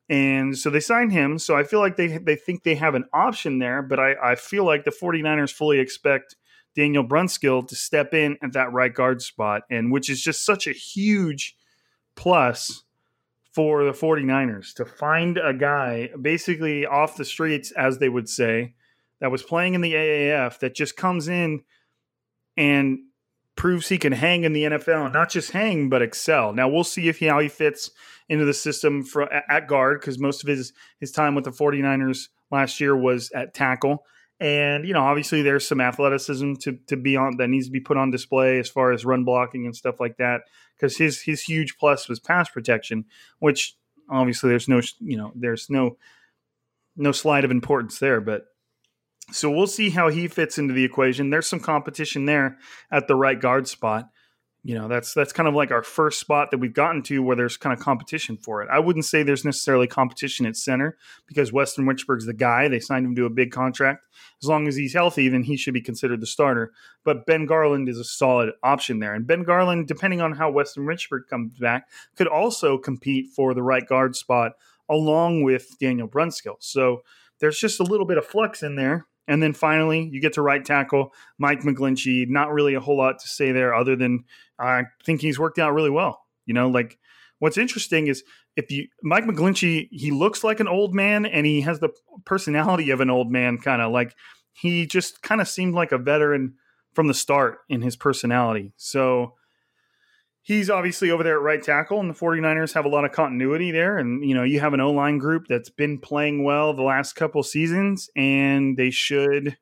And 0.09 0.57
so 0.57 0.69
they 0.71 0.81
signed 0.81 1.13
him. 1.13 1.39
So 1.39 1.57
I 1.57 1.65
feel 1.65 1.81
like 1.81 1.97
they 1.97 2.19
they 2.19 2.37
think 2.37 2.63
they 2.63 2.75
have 2.75 2.95
an 2.95 3.05
option 3.13 3.59
there, 3.59 3.83
but 3.83 3.99
I, 3.99 4.15
I 4.23 4.35
feel 4.35 4.65
like 4.65 4.85
the 4.85 4.91
49ers 4.91 5.53
fully 5.53 5.79
expect 5.79 6.37
Daniel 6.75 7.07
Brunskill 7.07 7.67
to 7.69 7.77
step 7.77 8.13
in 8.13 8.37
at 8.43 8.53
that 8.53 8.73
right 8.73 8.93
guard 8.93 9.23
spot, 9.23 9.63
and 9.71 9.93
which 9.93 10.11
is 10.11 10.23
just 10.23 10.45
such 10.45 10.67
a 10.67 10.73
huge 10.73 11.57
plus 12.17 12.83
for 13.53 13.85
the 13.85 13.93
49ers 13.93 14.75
to 14.75 14.85
find 14.85 15.39
a 15.39 15.53
guy 15.53 16.11
basically 16.21 16.87
off 16.87 17.17
the 17.17 17.25
streets, 17.25 17.71
as 17.73 17.99
they 17.99 18.09
would 18.09 18.29
say, 18.29 18.75
that 19.21 19.31
was 19.31 19.43
playing 19.43 19.75
in 19.75 19.83
the 19.83 19.93
AAF 19.93 20.59
that 20.61 20.75
just 20.75 20.97
comes 20.97 21.29
in 21.29 21.63
and 22.57 22.99
proves 23.55 23.89
he 23.89 23.99
can 23.99 24.13
hang 24.13 24.45
in 24.45 24.53
the 24.53 24.65
NFL, 24.65 25.13
not 25.13 25.31
just 25.31 25.53
hang 25.53 25.89
but 25.89 26.03
excel. 26.03 26.53
Now 26.53 26.69
we'll 26.69 26.85
see 26.85 27.09
if 27.09 27.19
he, 27.19 27.27
how 27.27 27.39
he 27.39 27.49
fits 27.49 27.91
into 28.29 28.45
the 28.45 28.55
system 28.55 29.05
for 29.05 29.31
at 29.33 29.69
guard 29.69 30.01
because 30.01 30.19
most 30.19 30.43
of 30.43 30.49
his 30.49 30.73
his 30.99 31.13
time 31.13 31.35
with 31.35 31.45
the 31.45 31.51
49ers 31.51 32.29
last 32.51 32.81
year 32.81 32.97
was 32.97 33.31
at 33.33 33.53
tackle. 33.55 34.05
And 34.41 34.87
you 34.87 34.95
know, 34.95 35.03
obviously 35.03 35.43
there's 35.43 35.69
some 35.69 35.81
athleticism 35.81 36.55
to 36.61 36.79
to 36.89 36.97
be 36.97 37.17
on 37.17 37.37
that 37.37 37.49
needs 37.49 37.67
to 37.67 37.73
be 37.73 37.81
put 37.81 37.99
on 37.99 38.11
display 38.11 38.59
as 38.59 38.69
far 38.69 38.91
as 38.93 39.05
run 39.05 39.25
blocking 39.25 39.67
and 39.67 39.77
stuff 39.77 40.01
like 40.01 40.17
that 40.17 40.43
because 40.83 40.97
his 40.97 41.23
his 41.23 41.43
huge 41.43 41.77
plus 41.79 42.09
was 42.09 42.19
pass 42.19 42.51
protection, 42.51 43.05
which 43.39 43.77
obviously 44.11 44.51
there's 44.51 44.69
no 44.69 44.81
you 44.99 45.17
know, 45.17 45.33
there's 45.37 45.71
no 45.71 45.97
no 46.97 47.13
slide 47.13 47.45
of 47.45 47.53
importance 47.53 48.01
there, 48.01 48.21
but 48.21 48.47
so 49.31 49.49
we'll 49.49 49.69
see 49.69 49.91
how 49.91 50.09
he 50.09 50.27
fits 50.27 50.59
into 50.59 50.75
the 50.75 50.85
equation. 50.85 51.31
There's 51.31 51.47
some 51.47 51.61
competition 51.61 52.25
there 52.25 52.59
at 52.91 53.07
the 53.07 53.15
right 53.15 53.41
guard 53.41 53.69
spot. 53.69 54.11
You 54.65 54.77
know, 54.77 54.87
that's 54.87 55.13
that's 55.13 55.33
kind 55.33 55.49
of 55.49 55.55
like 55.55 55.73
our 55.73 55.83
first 55.83 56.21
spot 56.21 56.53
that 56.53 56.59
we've 56.59 56.73
gotten 56.73 57.03
to 57.05 57.21
where 57.21 57.35
there's 57.35 57.57
kind 57.57 57.77
of 57.77 57.85
competition 57.85 58.37
for 58.37 58.63
it. 58.63 58.69
I 58.71 58.79
wouldn't 58.79 59.05
say 59.05 59.25
there's 59.25 59.45
necessarily 59.45 59.89
competition 59.89 60.47
at 60.47 60.57
center 60.57 60.97
because 61.27 61.53
Weston 61.53 61.85
Richburg's 61.85 62.27
the 62.27 62.33
guy. 62.33 62.69
They 62.69 62.79
signed 62.79 63.05
him 63.05 63.17
to 63.17 63.25
a 63.25 63.31
big 63.31 63.51
contract. 63.51 64.05
As 64.41 64.49
long 64.49 64.69
as 64.69 64.77
he's 64.77 64.95
healthy, 64.95 65.29
then 65.29 65.43
he 65.43 65.57
should 65.57 65.75
be 65.75 65.81
considered 65.81 66.21
the 66.21 66.27
starter. 66.27 66.73
But 67.05 67.27
Ben 67.27 67.45
Garland 67.45 67.89
is 67.89 67.99
a 67.99 68.05
solid 68.05 68.53
option 68.63 69.01
there. 69.01 69.15
And 69.15 69.27
Ben 69.27 69.43
Garland, 69.43 69.89
depending 69.89 70.21
on 70.21 70.33
how 70.33 70.53
Weston 70.53 70.85
Richburg 70.85 71.27
comes 71.29 71.59
back, 71.59 71.89
could 72.17 72.29
also 72.29 72.79
compete 72.79 73.31
for 73.35 73.55
the 73.55 73.65
right 73.65 73.87
guard 73.87 74.15
spot 74.15 74.53
along 74.89 75.43
with 75.43 75.77
Daniel 75.81 76.07
Brunskill. 76.07 76.57
So 76.61 77.03
there's 77.41 77.59
just 77.59 77.81
a 77.81 77.85
little 77.85 78.07
bit 78.07 78.19
of 78.19 78.25
flux 78.25 78.63
in 78.63 78.77
there 78.77 79.07
and 79.29 79.43
then 79.43 79.53
finally, 79.53 80.09
you 80.13 80.21
get 80.21 80.35
to 80.35 80.43
right 80.43 80.65
tackle 80.65 81.13
Mike 81.39 81.61
McGlinchey. 81.61 82.29
Not 82.29 82.53
really 82.53 82.75
a 82.75 82.81
whole 82.81 82.97
lot 82.97 83.19
to 83.21 83.29
say 83.29 83.53
there, 83.53 83.75
other 83.75 83.97
than 83.97 84.25
I 84.59 84.85
think 85.05 85.21
he's 85.21 85.39
worked 85.39 85.59
out 85.59 85.75
really 85.75 85.91
well. 85.91 86.23
You 86.47 86.55
know, 86.55 86.69
like 86.69 86.99
what's 87.39 87.59
interesting 87.59 88.09
is 88.09 88.25
if 88.57 88.71
you 88.71 88.89
Mike 89.03 89.25
McGlinchey, 89.25 89.89
he 89.91 90.11
looks 90.11 90.45
like 90.45 90.61
an 90.61 90.69
old 90.69 90.95
man, 90.95 91.25
and 91.27 91.47
he 91.47 91.61
has 91.63 91.81
the 91.81 91.91
personality 92.25 92.91
of 92.91 93.01
an 93.01 93.11
old 93.11 93.31
man, 93.31 93.59
kind 93.59 93.81
of 93.81 93.93
like 93.93 94.15
he 94.53 94.87
just 94.87 95.23
kind 95.23 95.41
of 95.41 95.49
seemed 95.49 95.75
like 95.75 95.93
a 95.93 95.99
veteran 95.99 96.55
from 96.95 97.07
the 97.07 97.15
start 97.15 97.61
in 97.69 97.81
his 97.81 97.97
personality. 97.97 98.73
So 98.77 99.35
he's 100.43 100.69
obviously 100.69 101.11
over 101.11 101.23
there 101.23 101.37
at 101.37 101.43
right 101.43 101.63
tackle, 101.63 102.01
and 102.01 102.11
the 102.11 102.19
49ers 102.19 102.75
have 102.75 102.85
a 102.85 102.89
lot 102.89 103.05
of 103.05 103.13
continuity 103.13 103.71
there. 103.71 103.99
And, 103.99 104.29
you 104.29 104.35
know, 104.35 104.43
you 104.43 104.61
have 104.61 104.75
an 104.75 104.81
O 104.81 104.91
line 104.91 105.19
group 105.19 105.47
that's 105.49 105.71
been 105.71 105.99
playing 105.99 106.45
well 106.45 106.75
the 106.75 106.83
last 106.83 107.15
couple 107.15 107.43
seasons, 107.43 108.11
and 108.17 108.77
they 108.77 108.91
should 108.91 109.57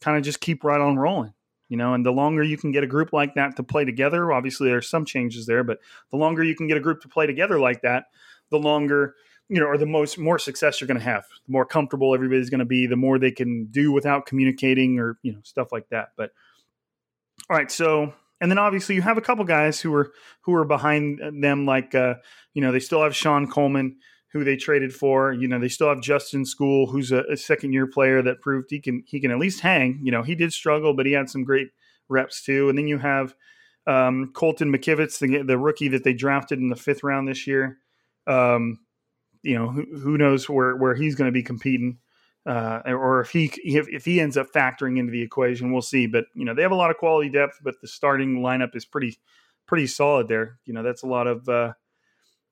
kind 0.00 0.18
of 0.18 0.22
just 0.22 0.40
keep 0.40 0.64
right 0.64 0.80
on 0.80 0.96
rolling. 0.96 1.32
You 1.68 1.76
know, 1.76 1.94
and 1.94 2.04
the 2.04 2.10
longer 2.10 2.42
you 2.42 2.58
can 2.58 2.72
get 2.72 2.82
a 2.82 2.88
group 2.88 3.12
like 3.12 3.34
that 3.36 3.54
to 3.56 3.62
play 3.62 3.84
together, 3.84 4.32
obviously 4.32 4.68
there's 4.68 4.88
some 4.88 5.04
changes 5.04 5.46
there, 5.46 5.62
but 5.62 5.78
the 6.10 6.16
longer 6.16 6.42
you 6.42 6.56
can 6.56 6.66
get 6.66 6.76
a 6.76 6.80
group 6.80 7.00
to 7.02 7.08
play 7.08 7.26
together 7.26 7.60
like 7.60 7.82
that, 7.82 8.06
the 8.50 8.58
longer 8.58 9.14
you 9.48 9.58
know, 9.58 9.66
or 9.66 9.76
the 9.76 9.84
most 9.84 10.16
more 10.16 10.38
success 10.38 10.80
you're 10.80 10.86
going 10.86 10.98
to 10.98 11.04
have. 11.04 11.26
The 11.46 11.52
more 11.52 11.66
comfortable 11.66 12.14
everybody's 12.14 12.50
going 12.50 12.60
to 12.60 12.64
be, 12.64 12.86
the 12.86 12.96
more 12.96 13.18
they 13.18 13.32
can 13.32 13.66
do 13.66 13.90
without 13.90 14.24
communicating 14.24 14.98
or 15.00 15.18
you 15.22 15.32
know 15.32 15.40
stuff 15.42 15.72
like 15.72 15.88
that. 15.90 16.10
But 16.16 16.30
all 17.48 17.56
right, 17.56 17.70
so 17.70 18.14
and 18.40 18.50
then 18.50 18.58
obviously 18.58 18.94
you 18.94 19.02
have 19.02 19.18
a 19.18 19.22
couple 19.22 19.44
guys 19.44 19.80
who 19.80 19.94
are 19.94 20.12
who 20.42 20.54
are 20.54 20.64
behind 20.64 21.20
them, 21.42 21.66
like 21.66 21.94
uh, 21.94 22.14
you 22.54 22.62
know 22.62 22.72
they 22.72 22.80
still 22.80 23.02
have 23.02 23.14
Shon 23.14 23.46
Coleman, 23.46 23.96
who 24.32 24.44
they 24.44 24.56
traded 24.56 24.94
for. 24.94 25.32
You 25.32 25.48
know 25.48 25.58
they 25.58 25.68
still 25.68 25.88
have 25.88 26.00
Justin 26.00 26.44
Skule, 26.44 26.90
who's 26.90 27.12
a, 27.12 27.24
a 27.30 27.36
second 27.36 27.72
year 27.72 27.86
player 27.86 28.22
that 28.22 28.40
proved 28.40 28.70
he 28.70 28.80
can 28.80 29.02
he 29.06 29.20
can 29.20 29.30
at 29.30 29.38
least 29.38 29.60
hang. 29.60 30.00
You 30.02 30.12
know 30.12 30.22
he 30.22 30.34
did 30.34 30.52
struggle, 30.52 30.94
but 30.94 31.06
he 31.06 31.12
had 31.12 31.28
some 31.28 31.44
great 31.44 31.68
reps 32.08 32.42
too. 32.42 32.68
And 32.68 32.78
then 32.78 32.86
you 32.86 32.98
have 32.98 33.34
um, 33.86 34.32
Colton 34.34 34.72
McKivitz, 34.72 35.18
the, 35.18 35.42
the 35.42 35.58
rookie 35.58 35.88
that 35.88 36.04
they 36.04 36.12
drafted 36.12 36.58
in 36.58 36.68
the 36.68 36.76
fifth 36.76 37.02
round 37.02 37.28
this 37.28 37.46
year. 37.46 37.78
Um, 38.26 38.78
you 39.42 39.54
know 39.54 39.68
who, 39.68 39.84
who 39.98 40.18
knows 40.18 40.48
where 40.48 40.76
where 40.76 40.94
he's 40.94 41.14
going 41.14 41.28
to 41.28 41.32
be 41.32 41.42
competing 41.42 41.98
uh, 42.50 42.82
or 42.86 43.20
if 43.20 43.30
he 43.30 43.44
if, 43.62 43.88
if 43.88 44.04
he 44.04 44.20
ends 44.20 44.36
up 44.36 44.48
factoring 44.52 44.98
into 44.98 45.12
the 45.12 45.22
equation, 45.22 45.72
we'll 45.72 45.82
see. 45.82 46.08
But 46.08 46.24
you 46.34 46.44
know 46.44 46.52
they 46.52 46.62
have 46.62 46.72
a 46.72 46.76
lot 46.76 46.90
of 46.90 46.96
quality 46.96 47.30
depth, 47.30 47.60
but 47.62 47.76
the 47.80 47.86
starting 47.86 48.40
lineup 48.40 48.74
is 48.74 48.84
pretty 48.84 49.16
pretty 49.68 49.86
solid 49.86 50.26
there. 50.26 50.58
You 50.64 50.74
know 50.74 50.82
that's 50.82 51.04
a 51.04 51.06
lot 51.06 51.28
of 51.28 51.48
uh, 51.48 51.74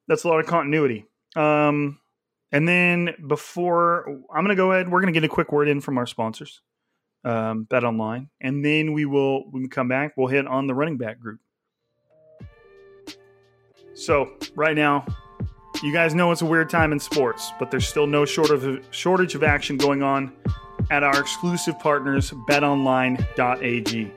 that's 0.06 0.22
a 0.22 0.28
lot 0.28 0.38
of 0.38 0.46
continuity. 0.46 1.04
Um, 1.34 1.98
and 2.52 2.68
then 2.68 3.10
before 3.26 4.08
I'm 4.32 4.44
going 4.44 4.48
to 4.48 4.54
go 4.54 4.70
ahead, 4.70 4.88
we're 4.88 5.00
going 5.00 5.12
to 5.12 5.20
get 5.20 5.26
a 5.26 5.32
quick 5.32 5.50
word 5.50 5.66
in 5.66 5.80
from 5.80 5.98
our 5.98 6.06
sponsors, 6.06 6.62
um, 7.24 7.64
Bet 7.64 7.82
Online, 7.82 8.30
and 8.40 8.64
then 8.64 8.92
we 8.92 9.04
will 9.04 9.50
when 9.50 9.64
we 9.64 9.68
come 9.68 9.88
back, 9.88 10.12
we'll 10.16 10.28
hit 10.28 10.46
on 10.46 10.68
the 10.68 10.74
running 10.76 10.96
back 10.96 11.18
group. 11.18 11.40
So 13.94 14.36
right 14.54 14.76
now, 14.76 15.04
You 15.82 15.92
guys 15.92 16.14
know 16.14 16.32
it's 16.32 16.42
a 16.42 16.46
weird 16.46 16.70
time 16.70 16.92
in 16.92 16.98
sports, 16.98 17.52
but 17.58 17.70
there's 17.70 17.86
still 17.86 18.06
no 18.06 18.24
shortage 18.24 19.34
of 19.34 19.42
action 19.44 19.76
going 19.76 20.02
on 20.02 20.32
at 20.90 21.04
our 21.04 21.20
exclusive 21.20 21.78
partners, 21.78 22.32
betonline.ag. 22.48 24.12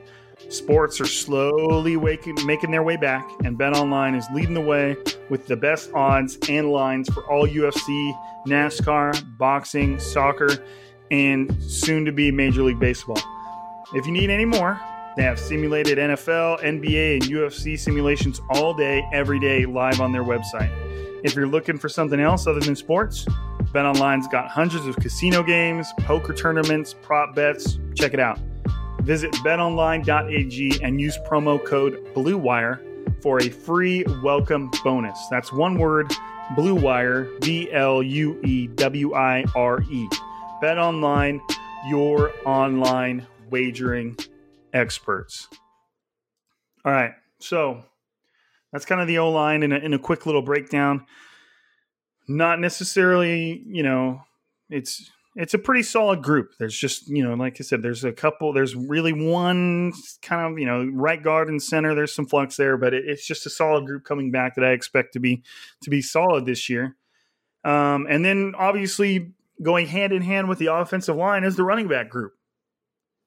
Sports 0.48 1.00
are 1.00 1.06
slowly 1.06 1.96
waking, 1.96 2.36
making 2.44 2.72
their 2.72 2.82
way 2.82 2.96
back, 2.96 3.30
and 3.44 3.56
BetOnline 3.56 4.16
is 4.16 4.26
leading 4.34 4.54
the 4.54 4.60
way 4.60 4.96
with 5.30 5.46
the 5.46 5.56
best 5.56 5.92
odds 5.94 6.36
and 6.48 6.72
lines 6.72 7.08
for 7.08 7.22
all 7.30 7.46
UFC, 7.46 8.18
NASCAR, 8.46 9.38
boxing, 9.38 10.00
soccer, 10.00 10.64
and 11.10 11.62
soon 11.62 12.04
to 12.04 12.12
be 12.12 12.32
Major 12.32 12.62
League 12.64 12.80
Baseball. 12.80 13.20
If 13.94 14.04
you 14.04 14.12
need 14.12 14.30
any 14.30 14.44
more, 14.44 14.80
they 15.16 15.22
have 15.24 15.38
simulated 15.38 15.98
NFL, 15.98 16.62
NBA, 16.62 17.14
and 17.14 17.22
UFC 17.24 17.78
simulations 17.78 18.40
all 18.50 18.72
day, 18.72 19.06
every 19.12 19.38
day, 19.38 19.66
live 19.66 20.00
on 20.00 20.10
their 20.10 20.24
website. 20.24 20.72
If 21.22 21.34
you're 21.34 21.46
looking 21.46 21.76
for 21.76 21.88
something 21.88 22.18
else 22.18 22.46
other 22.46 22.60
than 22.60 22.74
sports, 22.74 23.26
BetOnline's 23.74 24.26
got 24.28 24.48
hundreds 24.48 24.86
of 24.86 24.96
casino 24.96 25.42
games, 25.42 25.92
poker 25.98 26.32
tournaments, 26.32 26.94
prop 27.02 27.34
bets. 27.34 27.78
Check 27.94 28.14
it 28.14 28.20
out. 28.20 28.38
Visit 29.02 29.32
betonline.ag 29.36 30.80
and 30.82 31.00
use 31.00 31.18
promo 31.26 31.62
code 31.62 32.02
BLUEWIRE 32.14 32.80
for 33.20 33.40
a 33.40 33.50
free 33.50 34.04
welcome 34.22 34.70
bonus. 34.82 35.18
That's 35.30 35.52
one 35.52 35.78
word, 35.78 36.10
BLUEWIRE, 36.56 37.40
B 37.40 37.70
L 37.70 38.02
U 38.02 38.40
E 38.42 38.66
W 38.68 39.14
I 39.14 39.44
R 39.54 39.82
E. 39.82 40.08
BetOnline, 40.62 41.40
your 41.88 42.32
online 42.46 43.26
wagering 43.50 44.16
experts. 44.72 45.48
All 46.84 46.92
right, 46.92 47.12
so 47.38 47.84
that's 48.72 48.84
kind 48.84 49.00
of 49.00 49.06
the 49.06 49.18
O 49.18 49.30
line 49.30 49.62
in 49.62 49.72
a, 49.72 49.76
in 49.76 49.94
a 49.94 49.98
quick 49.98 50.26
little 50.26 50.42
breakdown. 50.42 51.06
Not 52.28 52.60
necessarily, 52.60 53.62
you 53.66 53.82
know, 53.82 54.22
it's 54.70 55.10
it's 55.34 55.54
a 55.54 55.58
pretty 55.58 55.82
solid 55.82 56.22
group. 56.22 56.52
There's 56.58 56.76
just, 56.76 57.08
you 57.08 57.24
know, 57.24 57.34
like 57.34 57.56
I 57.58 57.64
said, 57.64 57.82
there's 57.82 58.04
a 58.04 58.12
couple, 58.12 58.52
there's 58.52 58.76
really 58.76 59.14
one 59.14 59.92
kind 60.20 60.52
of, 60.52 60.58
you 60.58 60.66
know, 60.66 60.84
right 60.92 61.22
guard 61.22 61.48
and 61.48 61.62
center. 61.62 61.94
There's 61.94 62.14
some 62.14 62.26
flux 62.26 62.56
there, 62.56 62.76
but 62.76 62.92
it, 62.92 63.04
it's 63.06 63.26
just 63.26 63.46
a 63.46 63.50
solid 63.50 63.86
group 63.86 64.04
coming 64.04 64.30
back 64.30 64.56
that 64.56 64.64
I 64.64 64.72
expect 64.72 65.14
to 65.14 65.20
be 65.20 65.42
to 65.82 65.90
be 65.90 66.02
solid 66.02 66.44
this 66.44 66.68
year. 66.68 66.96
Um, 67.64 68.06
and 68.10 68.24
then 68.24 68.54
obviously 68.58 69.32
going 69.62 69.86
hand 69.86 70.12
in 70.12 70.22
hand 70.22 70.48
with 70.48 70.58
the 70.58 70.74
offensive 70.74 71.16
line 71.16 71.44
is 71.44 71.56
the 71.56 71.64
running 71.64 71.88
back 71.88 72.10
group. 72.10 72.32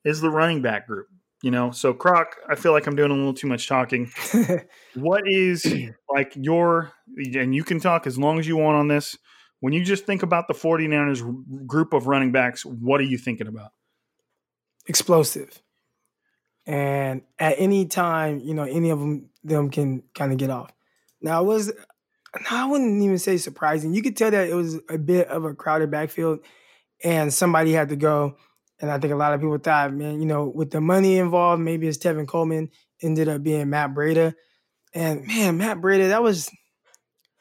Is 0.04 0.22
the 0.22 0.30
running 0.30 0.62
back 0.62 0.86
group. 0.86 1.08
You 1.42 1.52
know, 1.52 1.72
so 1.72 1.94
Croc, 1.94 2.38
I 2.50 2.56
feel 2.56 2.72
like 2.72 2.88
I'm 2.88 2.96
doing 2.96 3.12
a 3.12 3.14
little 3.14 3.34
too 3.34 3.48
much 3.48 3.68
talking. 3.68 4.12
what 4.96 5.24
is 5.28 5.66
like 6.10 6.34
your 6.36 6.92
and 7.18 7.54
you 7.54 7.64
can 7.64 7.80
talk 7.80 8.08
as 8.08 8.18
long 8.18 8.40
as 8.40 8.48
you 8.48 8.58
want 8.58 8.78
on 8.78 8.88
this 8.88 9.18
when 9.60 9.74
you 9.74 9.84
just 9.84 10.06
think 10.06 10.22
about 10.22 10.48
the 10.48 10.54
49ers 10.54 11.66
group 11.66 11.94
of 11.94 12.06
running 12.06 12.32
backs, 12.32 12.64
what 12.66 13.00
are 13.00 13.06
you 13.06 13.18
thinking 13.18 13.48
about? 13.48 13.72
Explosive. 14.88 15.62
And 16.68 17.24
at 17.40 17.56
any 17.58 17.86
time, 17.86 18.42
you 18.42 18.54
know, 18.54 18.64
any 18.64 18.92
of 18.92 19.00
them 19.00 19.30
them 19.44 19.70
can 19.70 20.04
kind 20.14 20.32
of 20.32 20.38
get 20.38 20.50
off. 20.50 20.72
Now 21.22 21.42
it 21.42 21.46
was 21.46 21.72
I 22.52 22.66
wouldn't 22.68 23.02
even 23.02 23.18
say 23.18 23.38
surprising. 23.38 23.94
You 23.94 24.02
could 24.02 24.18
tell 24.18 24.30
that 24.32 24.50
it 24.50 24.54
was 24.54 24.80
a 24.90 24.98
bit 24.98 25.30
of 25.30 25.46
a 25.46 25.54
crowded 25.54 25.90
backfield 25.90 26.40
and 27.04 27.34
somebody 27.34 27.72
had 27.72 27.90
to 27.90 27.96
go. 27.96 28.36
And 28.80 28.92
I 28.92 29.00
think 29.00 29.14
a 29.14 29.18
lot 29.18 29.34
of 29.34 29.40
people 29.40 29.58
thought, 29.58 29.94
man, 29.94 30.20
you 30.20 30.26
know, 30.26 30.46
with 30.46 30.72
the 30.72 30.82
money 30.82 31.18
involved, 31.18 31.62
maybe 31.62 31.88
it's 31.88 31.98
Tevin 31.98 32.28
Coleman, 32.28 32.70
ended 33.02 33.30
up 33.30 33.42
being 33.42 33.70
Matt 33.70 33.94
Breida. 33.94 34.34
And 34.94 35.26
man, 35.26 35.58
Matt 35.58 35.78
Breida, 35.78 36.10
that 36.10 36.24
was 36.24 36.50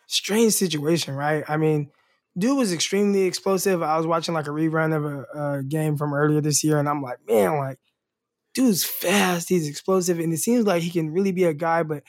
strange 0.07 0.53
situation, 0.53 1.15
right? 1.15 1.45
I 1.49 1.57
mean, 1.57 1.91
dude 2.37 2.57
was 2.57 2.73
extremely 2.73 3.23
explosive. 3.23 3.83
I 3.83 3.97
was 3.97 4.07
watching 4.07 4.35
like 4.35 4.47
a 4.47 4.51
rerun 4.51 4.95
of 4.95 5.05
a, 5.05 5.59
a, 5.59 5.63
game 5.63 5.97
from 5.97 6.15
earlier 6.15 6.41
this 6.41 6.65
year, 6.65 6.79
and 6.79 6.89
I'm 6.89 7.03
like, 7.03 7.19
man, 7.29 7.59
like, 7.59 7.79
dude's 8.55 8.85
fast. 8.85 9.49
He's 9.49 9.69
explosive, 9.69 10.19
and 10.19 10.33
it 10.33 10.39
seems 10.39 10.67
like 10.67 10.83
he 10.83 10.91
can 10.91 11.11
really 11.11 11.33
be 11.33 11.45
a 11.45 11.55
guy, 11.55 11.83
but 11.83 12.03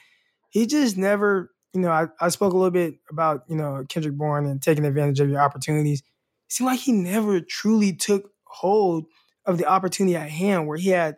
he 0.49 0.65
just 0.65 0.97
never. 0.97 1.51
You 1.73 1.81
know, 1.81 1.91
I, 1.91 2.07
I 2.21 2.29
spoke 2.29 2.53
a 2.53 2.57
little 2.57 2.71
bit 2.71 2.95
about 3.09 3.43
you 3.49 3.55
know 3.55 3.83
Kendrick 3.89 4.15
Bourne 4.15 4.45
and 4.45 4.61
taking 4.61 4.85
advantage 4.85 5.19
of 5.19 5.29
your 5.29 5.41
opportunities. 5.41 5.99
It 5.99 6.53
seemed 6.53 6.69
like 6.69 6.79
he 6.79 6.93
never 6.93 7.41
truly 7.41 7.93
took 7.93 8.31
hold 8.55 9.05
of 9.45 9.57
the 9.57 9.65
opportunity 9.65 10.15
at 10.15 10.29
hand, 10.29 10.67
where 10.67 10.77
he 10.77 10.89
had 10.89 11.17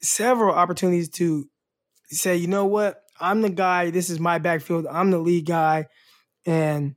several 0.00 0.54
opportunities 0.54 1.08
to 1.08 1.48
say, 2.08 2.36
you 2.36 2.46
know 2.46 2.66
what, 2.66 3.02
I'm 3.20 3.42
the 3.42 3.50
guy. 3.50 3.90
This 3.90 4.10
is 4.10 4.20
my 4.20 4.38
backfield. 4.38 4.86
I'm 4.86 5.10
the 5.10 5.18
lead 5.18 5.46
guy, 5.46 5.86
and 6.44 6.96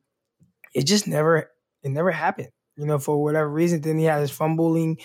it 0.74 0.86
just 0.86 1.08
never 1.08 1.52
it 1.84 1.90
never 1.90 2.12
happened. 2.12 2.50
You 2.78 2.86
know, 2.86 3.00
for 3.00 3.22
whatever 3.22 3.50
reason. 3.50 3.82
Then 3.82 3.98
he 3.98 4.06
had 4.06 4.22
his 4.22 4.32
fumbling 4.32 4.98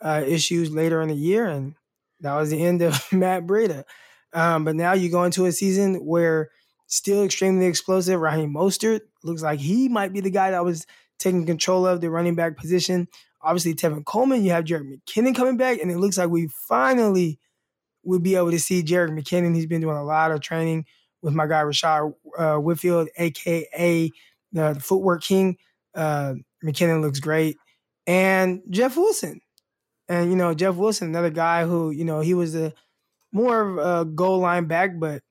uh, 0.00 0.22
issues 0.26 0.70
later 0.70 1.00
in 1.02 1.08
the 1.08 1.14
year, 1.14 1.46
and 1.46 1.74
that 2.20 2.36
was 2.36 2.50
the 2.50 2.62
end 2.62 2.82
of 2.82 3.00
Matt 3.12 3.46
Breida. 3.46 3.84
Um, 4.32 4.64
but 4.64 4.76
now 4.76 4.92
you 4.92 5.10
go 5.10 5.24
into 5.24 5.46
a 5.46 5.52
season 5.52 6.04
where 6.04 6.50
still 6.86 7.24
extremely 7.24 7.66
explosive. 7.66 8.20
Raheem 8.20 8.52
Mostert 8.52 9.00
looks 9.24 9.42
like 9.42 9.58
he 9.58 9.88
might 9.88 10.12
be 10.12 10.20
the 10.20 10.30
guy 10.30 10.50
that 10.50 10.64
was 10.64 10.86
taking 11.18 11.46
control 11.46 11.86
of 11.86 12.00
the 12.00 12.10
running 12.10 12.34
back 12.34 12.56
position. 12.56 13.08
Obviously, 13.46 13.74
Tevin 13.74 14.04
Coleman, 14.04 14.44
you 14.44 14.50
have 14.50 14.64
Jerick 14.64 14.92
McKinnon 14.92 15.32
coming 15.36 15.56
back, 15.56 15.78
and 15.80 15.88
it 15.88 15.98
looks 15.98 16.18
like 16.18 16.28
we 16.28 16.48
finally 16.48 17.38
will 18.02 18.18
be 18.18 18.34
able 18.34 18.50
to 18.50 18.58
see 18.58 18.82
Jerick 18.82 19.16
McKinnon. 19.16 19.54
He's 19.54 19.66
been 19.66 19.80
doing 19.80 19.96
a 19.96 20.02
lot 20.02 20.32
of 20.32 20.40
training 20.40 20.84
with 21.22 21.32
my 21.32 21.46
guy 21.46 21.62
Rischad 21.62 22.12
uh, 22.36 22.56
Whitfield, 22.56 23.08
aka 23.16 24.10
the, 24.52 24.72
the 24.72 24.80
footwork 24.80 25.22
king. 25.22 25.58
Uh, 25.94 26.34
McKinnon 26.64 27.02
looks 27.02 27.20
great, 27.20 27.56
and 28.08 28.62
Jeff 28.68 28.96
Wilson, 28.96 29.40
and 30.08 30.28
you 30.28 30.36
know 30.36 30.52
Jeff 30.52 30.74
Wilson, 30.74 31.06
another 31.06 31.30
guy 31.30 31.64
who 31.64 31.92
you 31.92 32.04
know 32.04 32.20
he 32.20 32.34
was 32.34 32.56
a 32.56 32.72
more 33.30 33.60
of 33.60 33.78
a 33.78 34.04
goal 34.04 34.40
line 34.40 34.64
back, 34.64 34.98
but 34.98 35.22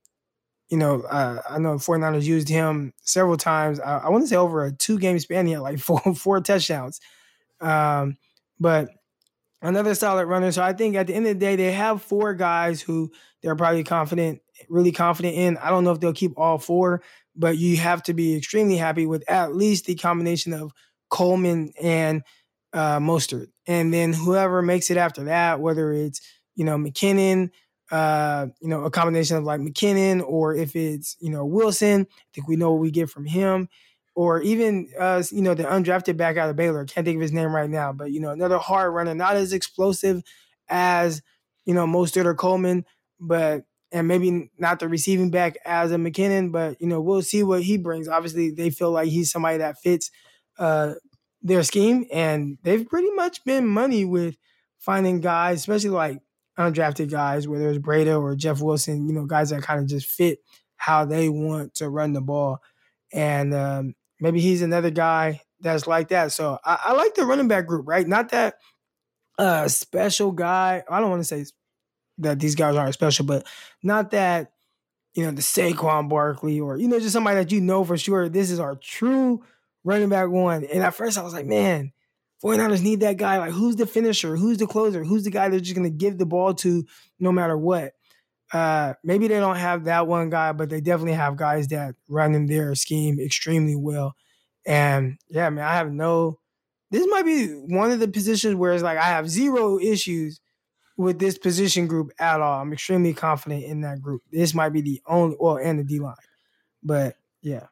you 0.69 0.77
know 0.77 1.01
uh, 1.01 1.41
I 1.49 1.59
know 1.59 1.75
49ers 1.75 2.23
used 2.23 2.47
him 2.47 2.93
several 3.01 3.35
times. 3.35 3.81
I, 3.81 3.97
I 3.97 4.09
want 4.09 4.23
to 4.23 4.27
say 4.29 4.37
over 4.37 4.63
a 4.63 4.71
two 4.71 4.99
game 4.99 5.19
span, 5.19 5.47
he 5.47 5.51
had 5.51 5.61
like 5.61 5.79
four 5.81 5.99
four 6.15 6.39
touchdowns. 6.39 7.01
Um, 7.61 8.17
but 8.59 8.89
another 9.61 9.95
solid 9.95 10.25
runner. 10.27 10.51
So 10.51 10.61
I 10.61 10.73
think 10.73 10.95
at 10.95 11.07
the 11.07 11.13
end 11.13 11.27
of 11.27 11.33
the 11.33 11.39
day, 11.39 11.55
they 11.55 11.71
have 11.71 12.01
four 12.01 12.33
guys 12.33 12.81
who 12.81 13.11
they're 13.41 13.55
probably 13.55 13.83
confident, 13.83 14.41
really 14.69 14.91
confident 14.91 15.35
in. 15.35 15.57
I 15.57 15.69
don't 15.69 15.83
know 15.83 15.91
if 15.91 15.99
they'll 15.99 16.13
keep 16.13 16.33
all 16.37 16.57
four, 16.57 17.01
but 17.35 17.57
you 17.57 17.77
have 17.77 18.03
to 18.03 18.13
be 18.13 18.35
extremely 18.35 18.77
happy 18.77 19.05
with 19.05 19.29
at 19.29 19.55
least 19.55 19.85
the 19.85 19.95
combination 19.95 20.53
of 20.53 20.71
Coleman 21.09 21.71
and 21.81 22.23
uh, 22.73 22.99
Mostert. 22.99 23.47
And 23.67 23.93
then 23.93 24.13
whoever 24.13 24.61
makes 24.61 24.89
it 24.89 24.97
after 24.97 25.25
that, 25.25 25.59
whether 25.59 25.91
it's, 25.91 26.21
you 26.55 26.65
know, 26.65 26.77
McKinnon, 26.77 27.49
uh, 27.91 28.47
you 28.61 28.67
know, 28.67 28.83
a 28.83 28.91
combination 28.91 29.37
of 29.37 29.43
like 29.43 29.61
McKinnon 29.61 30.23
or 30.25 30.55
if 30.55 30.75
it's, 30.75 31.15
you 31.19 31.29
know, 31.29 31.45
Wilson, 31.45 32.07
I 32.09 32.25
think 32.33 32.47
we 32.47 32.55
know 32.55 32.71
what 32.71 32.81
we 32.81 32.91
get 32.91 33.09
from 33.09 33.25
him. 33.25 33.69
Or 34.15 34.41
even, 34.41 34.89
uh, 34.97 35.21
you 35.29 35.41
know, 35.41 35.53
the 35.53 35.63
undrafted 35.63 36.15
back 36.15 36.37
out 36.37 36.49
of 36.49 36.55
Baylor. 36.55 36.85
Can't 36.85 37.05
think 37.05 37.17
of 37.17 37.21
his 37.21 37.33
name 37.33 37.53
right 37.53 37.69
now, 37.69 37.91
but, 37.91 38.11
you 38.11 38.21
know, 38.21 38.29
another 38.29 38.57
hard 38.57 38.93
runner, 38.93 39.13
not 39.13 39.35
as 39.35 39.51
explosive 39.51 40.23
as, 40.69 41.21
you 41.65 41.73
know, 41.73 41.85
Mostert 41.85 42.25
or 42.25 42.33
Coleman, 42.33 42.85
but 43.19 43.65
and 43.91 44.07
maybe 44.09 44.51
not 44.57 44.79
the 44.79 44.89
receiving 44.89 45.31
back 45.31 45.57
as 45.65 45.91
a 45.91 45.95
McKinnon, 45.95 46.51
but 46.51 46.79
you 46.81 46.87
know 46.87 46.99
we'll 46.99 47.21
see 47.21 47.43
what 47.43 47.63
he 47.63 47.77
brings. 47.77 48.09
Obviously, 48.09 48.51
they 48.51 48.69
feel 48.69 48.91
like 48.91 49.07
he's 49.07 49.31
somebody 49.31 49.57
that 49.59 49.79
fits 49.79 50.11
uh, 50.59 50.95
their 51.41 51.63
scheme, 51.63 52.05
and 52.11 52.57
they've 52.63 52.87
pretty 52.87 53.09
much 53.11 53.43
been 53.45 53.65
money 53.65 54.03
with 54.03 54.35
finding 54.79 55.21
guys, 55.21 55.59
especially 55.59 55.91
like 55.91 56.19
undrafted 56.59 57.09
guys, 57.09 57.47
whether 57.47 57.69
it's 57.69 57.79
Breida 57.79 58.21
or 58.21 58.35
Jeff 58.35 58.61
Wilson. 58.61 59.07
You 59.07 59.13
know, 59.13 59.25
guys 59.25 59.51
that 59.51 59.63
kind 59.63 59.79
of 59.79 59.87
just 59.87 60.07
fit 60.07 60.39
how 60.75 61.05
they 61.05 61.29
want 61.29 61.75
to 61.75 61.87
run 61.87 62.11
the 62.11 62.21
ball, 62.21 62.59
and 63.13 63.53
um, 63.53 63.95
maybe 64.19 64.39
he's 64.39 64.61
another 64.61 64.89
guy 64.89 65.41
that's 65.59 65.87
like 65.87 66.09
that. 66.09 66.31
So 66.31 66.59
I, 66.63 66.79
I 66.85 66.93
like 66.93 67.15
the 67.15 67.25
running 67.25 67.47
back 67.47 67.67
group, 67.67 67.87
right? 67.87 68.07
Not 68.07 68.29
that 68.29 68.55
uh, 69.37 69.67
special 69.67 70.31
guy. 70.31 70.83
I 70.89 70.99
don't 70.99 71.09
want 71.09 71.21
to 71.21 71.25
say 71.25 71.45
that 72.19 72.39
these 72.39 72.55
guys 72.55 72.75
aren't 72.75 72.93
special, 72.93 73.25
but 73.25 73.45
not 73.83 74.11
that 74.11 74.51
you 75.13 75.23
know 75.23 75.31
the 75.31 75.41
Saquon 75.41 76.09
Barkley 76.09 76.59
or 76.59 76.77
you 76.77 76.87
know 76.87 76.99
just 76.99 77.13
somebody 77.13 77.37
that 77.37 77.51
you 77.51 77.61
know 77.61 77.83
for 77.83 77.97
sure. 77.97 78.29
This 78.29 78.51
is 78.51 78.59
our 78.59 78.75
true 78.75 79.43
running 79.83 80.09
back 80.09 80.29
one. 80.29 80.65
And 80.65 80.83
at 80.83 80.93
first 80.93 81.17
I 81.17 81.23
was 81.23 81.33
like, 81.33 81.45
man, 81.45 81.91
49ers 82.43 82.81
need 82.83 83.01
that 83.01 83.17
guy. 83.17 83.37
Like, 83.37 83.51
who's 83.51 83.75
the 83.75 83.85
finisher? 83.85 84.35
Who's 84.35 84.57
the 84.57 84.67
closer? 84.67 85.03
Who's 85.03 85.23
the 85.23 85.31
guy 85.31 85.49
they're 85.49 85.59
just 85.59 85.75
gonna 85.75 85.89
give 85.89 86.17
the 86.17 86.25
ball 86.25 86.53
to 86.55 86.85
no 87.19 87.31
matter 87.31 87.57
what? 87.57 87.93
Uh, 88.55 88.93
maybe 89.03 89.27
they 89.27 89.37
don't 89.37 89.57
have 89.57 89.83
that 89.83 90.07
one 90.07 90.29
guy, 90.29 90.53
but 90.53 90.69
they 90.69 90.79
definitely 90.79 91.11
have 91.11 91.35
guys 91.35 91.67
that 91.67 91.93
run 92.07 92.33
in 92.33 92.45
their 92.45 92.73
scheme 92.73 93.19
extremely 93.19 93.75
well. 93.75 94.15
And 94.65 95.17
yeah, 95.27 95.49
man, 95.49 95.65
I 95.65 95.73
have 95.73 95.91
no. 95.91 96.39
This 96.89 97.05
might 97.09 97.25
be 97.25 97.47
one 97.47 97.91
of 97.91 97.99
the 97.99 98.07
positions 98.07 98.55
where 98.55 98.71
it's 98.71 98.81
like 98.81 98.97
I 98.97 99.07
have 99.07 99.29
zero 99.29 99.77
issues 99.77 100.39
with 100.95 101.19
this 101.19 101.37
position 101.37 101.85
group 101.85 102.11
at 102.17 102.39
all. 102.39 102.61
I'm 102.61 102.71
extremely 102.71 103.13
confident 103.13 103.65
in 103.65 103.81
that 103.81 104.01
group. 104.01 104.21
This 104.31 104.53
might 104.53 104.69
be 104.69 104.79
the 104.79 105.01
only 105.05 105.35
well, 105.37 105.57
and 105.57 105.77
the 105.77 105.83
D 105.83 105.99
line, 105.99 106.15
but 106.81 107.17
yeah. 107.41 107.65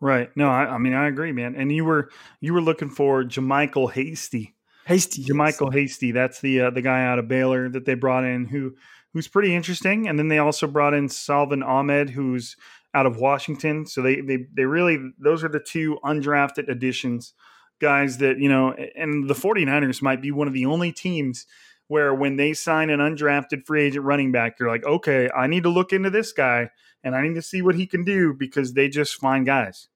Right. 0.00 0.30
No, 0.36 0.50
I, 0.50 0.66
I, 0.66 0.78
mean 0.78 0.94
I 0.94 1.08
agree, 1.08 1.32
man. 1.32 1.56
And 1.56 1.72
you 1.72 1.84
were 1.84 2.10
you 2.40 2.54
were 2.54 2.62
looking 2.62 2.90
for 2.90 3.24
JaMycal 3.24 3.90
Hasty. 3.90 4.54
Hasty. 4.86 5.24
JaMycal 5.24 5.72
Hasty. 5.72 6.12
That's 6.12 6.40
the 6.40 6.60
uh, 6.60 6.70
the 6.70 6.82
guy 6.82 7.04
out 7.04 7.18
of 7.18 7.26
Baylor 7.26 7.68
that 7.70 7.86
they 7.86 7.94
brought 7.94 8.22
in 8.22 8.44
who 8.44 8.76
who's 9.14 9.28
pretty 9.28 9.54
interesting. 9.54 10.06
And 10.06 10.18
then 10.18 10.28
they 10.28 10.38
also 10.38 10.66
brought 10.66 10.92
in 10.92 11.08
Salvon 11.08 11.62
Ahmed, 11.62 12.10
who's 12.10 12.56
out 12.92 13.06
of 13.06 13.16
Washington. 13.16 13.86
So 13.86 14.02
they 14.02 14.20
they 14.20 14.46
they 14.52 14.64
really 14.66 14.98
those 15.18 15.42
are 15.42 15.48
the 15.48 15.60
two 15.60 15.98
undrafted 16.04 16.68
additions, 16.68 17.32
guys 17.80 18.18
that, 18.18 18.38
you 18.38 18.50
know, 18.50 18.74
and 18.96 19.30
the 19.30 19.34
49ers 19.34 20.02
might 20.02 20.20
be 20.20 20.30
one 20.30 20.48
of 20.48 20.54
the 20.54 20.66
only 20.66 20.92
teams 20.92 21.46
where 21.88 22.14
when 22.14 22.36
they 22.36 22.52
sign 22.52 22.90
an 22.90 23.00
undrafted 23.00 23.64
free 23.66 23.84
agent 23.84 24.04
running 24.04 24.32
back, 24.32 24.58
you're 24.58 24.70
like, 24.70 24.84
okay, 24.84 25.30
I 25.34 25.46
need 25.46 25.62
to 25.62 25.70
look 25.70 25.92
into 25.92 26.10
this 26.10 26.32
guy 26.32 26.70
and 27.02 27.14
I 27.14 27.22
need 27.22 27.34
to 27.34 27.42
see 27.42 27.62
what 27.62 27.74
he 27.74 27.86
can 27.86 28.04
do 28.04 28.34
because 28.34 28.74
they 28.74 28.88
just 28.88 29.16
find 29.16 29.46
guys 29.46 29.88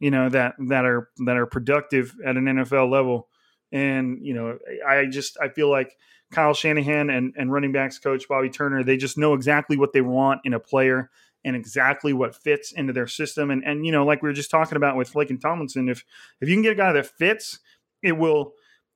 you 0.00 0.10
know 0.10 0.28
that 0.28 0.54
that 0.68 0.84
are 0.84 1.08
that 1.26 1.36
are 1.36 1.46
productive 1.46 2.14
at 2.24 2.36
an 2.36 2.44
NFL 2.44 2.90
level. 2.90 3.28
And 3.72 4.18
you 4.22 4.34
know, 4.34 4.58
I 4.86 5.06
just 5.06 5.38
I 5.40 5.48
feel 5.48 5.70
like 5.70 5.96
Kyle 6.32 6.54
Shanahan 6.54 7.10
and 7.10 7.34
and 7.36 7.52
running 7.52 7.72
backs 7.72 7.98
coach 7.98 8.28
Bobby 8.28 8.50
Turner 8.50 8.82
they 8.82 8.96
just 8.96 9.18
know 9.18 9.34
exactly 9.34 9.76
what 9.76 9.92
they 9.92 10.00
want 10.00 10.40
in 10.44 10.54
a 10.54 10.60
player 10.60 11.10
and 11.44 11.56
exactly 11.56 12.12
what 12.12 12.34
fits 12.34 12.72
into 12.72 12.92
their 12.92 13.06
system. 13.06 13.50
And 13.50 13.64
and 13.64 13.86
you 13.86 13.92
know, 13.92 14.04
like 14.04 14.22
we 14.22 14.28
were 14.28 14.34
just 14.34 14.50
talking 14.50 14.76
about 14.76 14.96
with 14.96 15.12
Laken 15.12 15.40
Tomlinson, 15.40 15.88
if 15.88 16.04
if 16.40 16.48
you 16.48 16.54
can 16.54 16.62
get 16.62 16.72
a 16.72 16.76
guy 16.76 16.92
that 16.92 17.06
fits, 17.06 17.58
it 18.02 18.12
will 18.12 18.54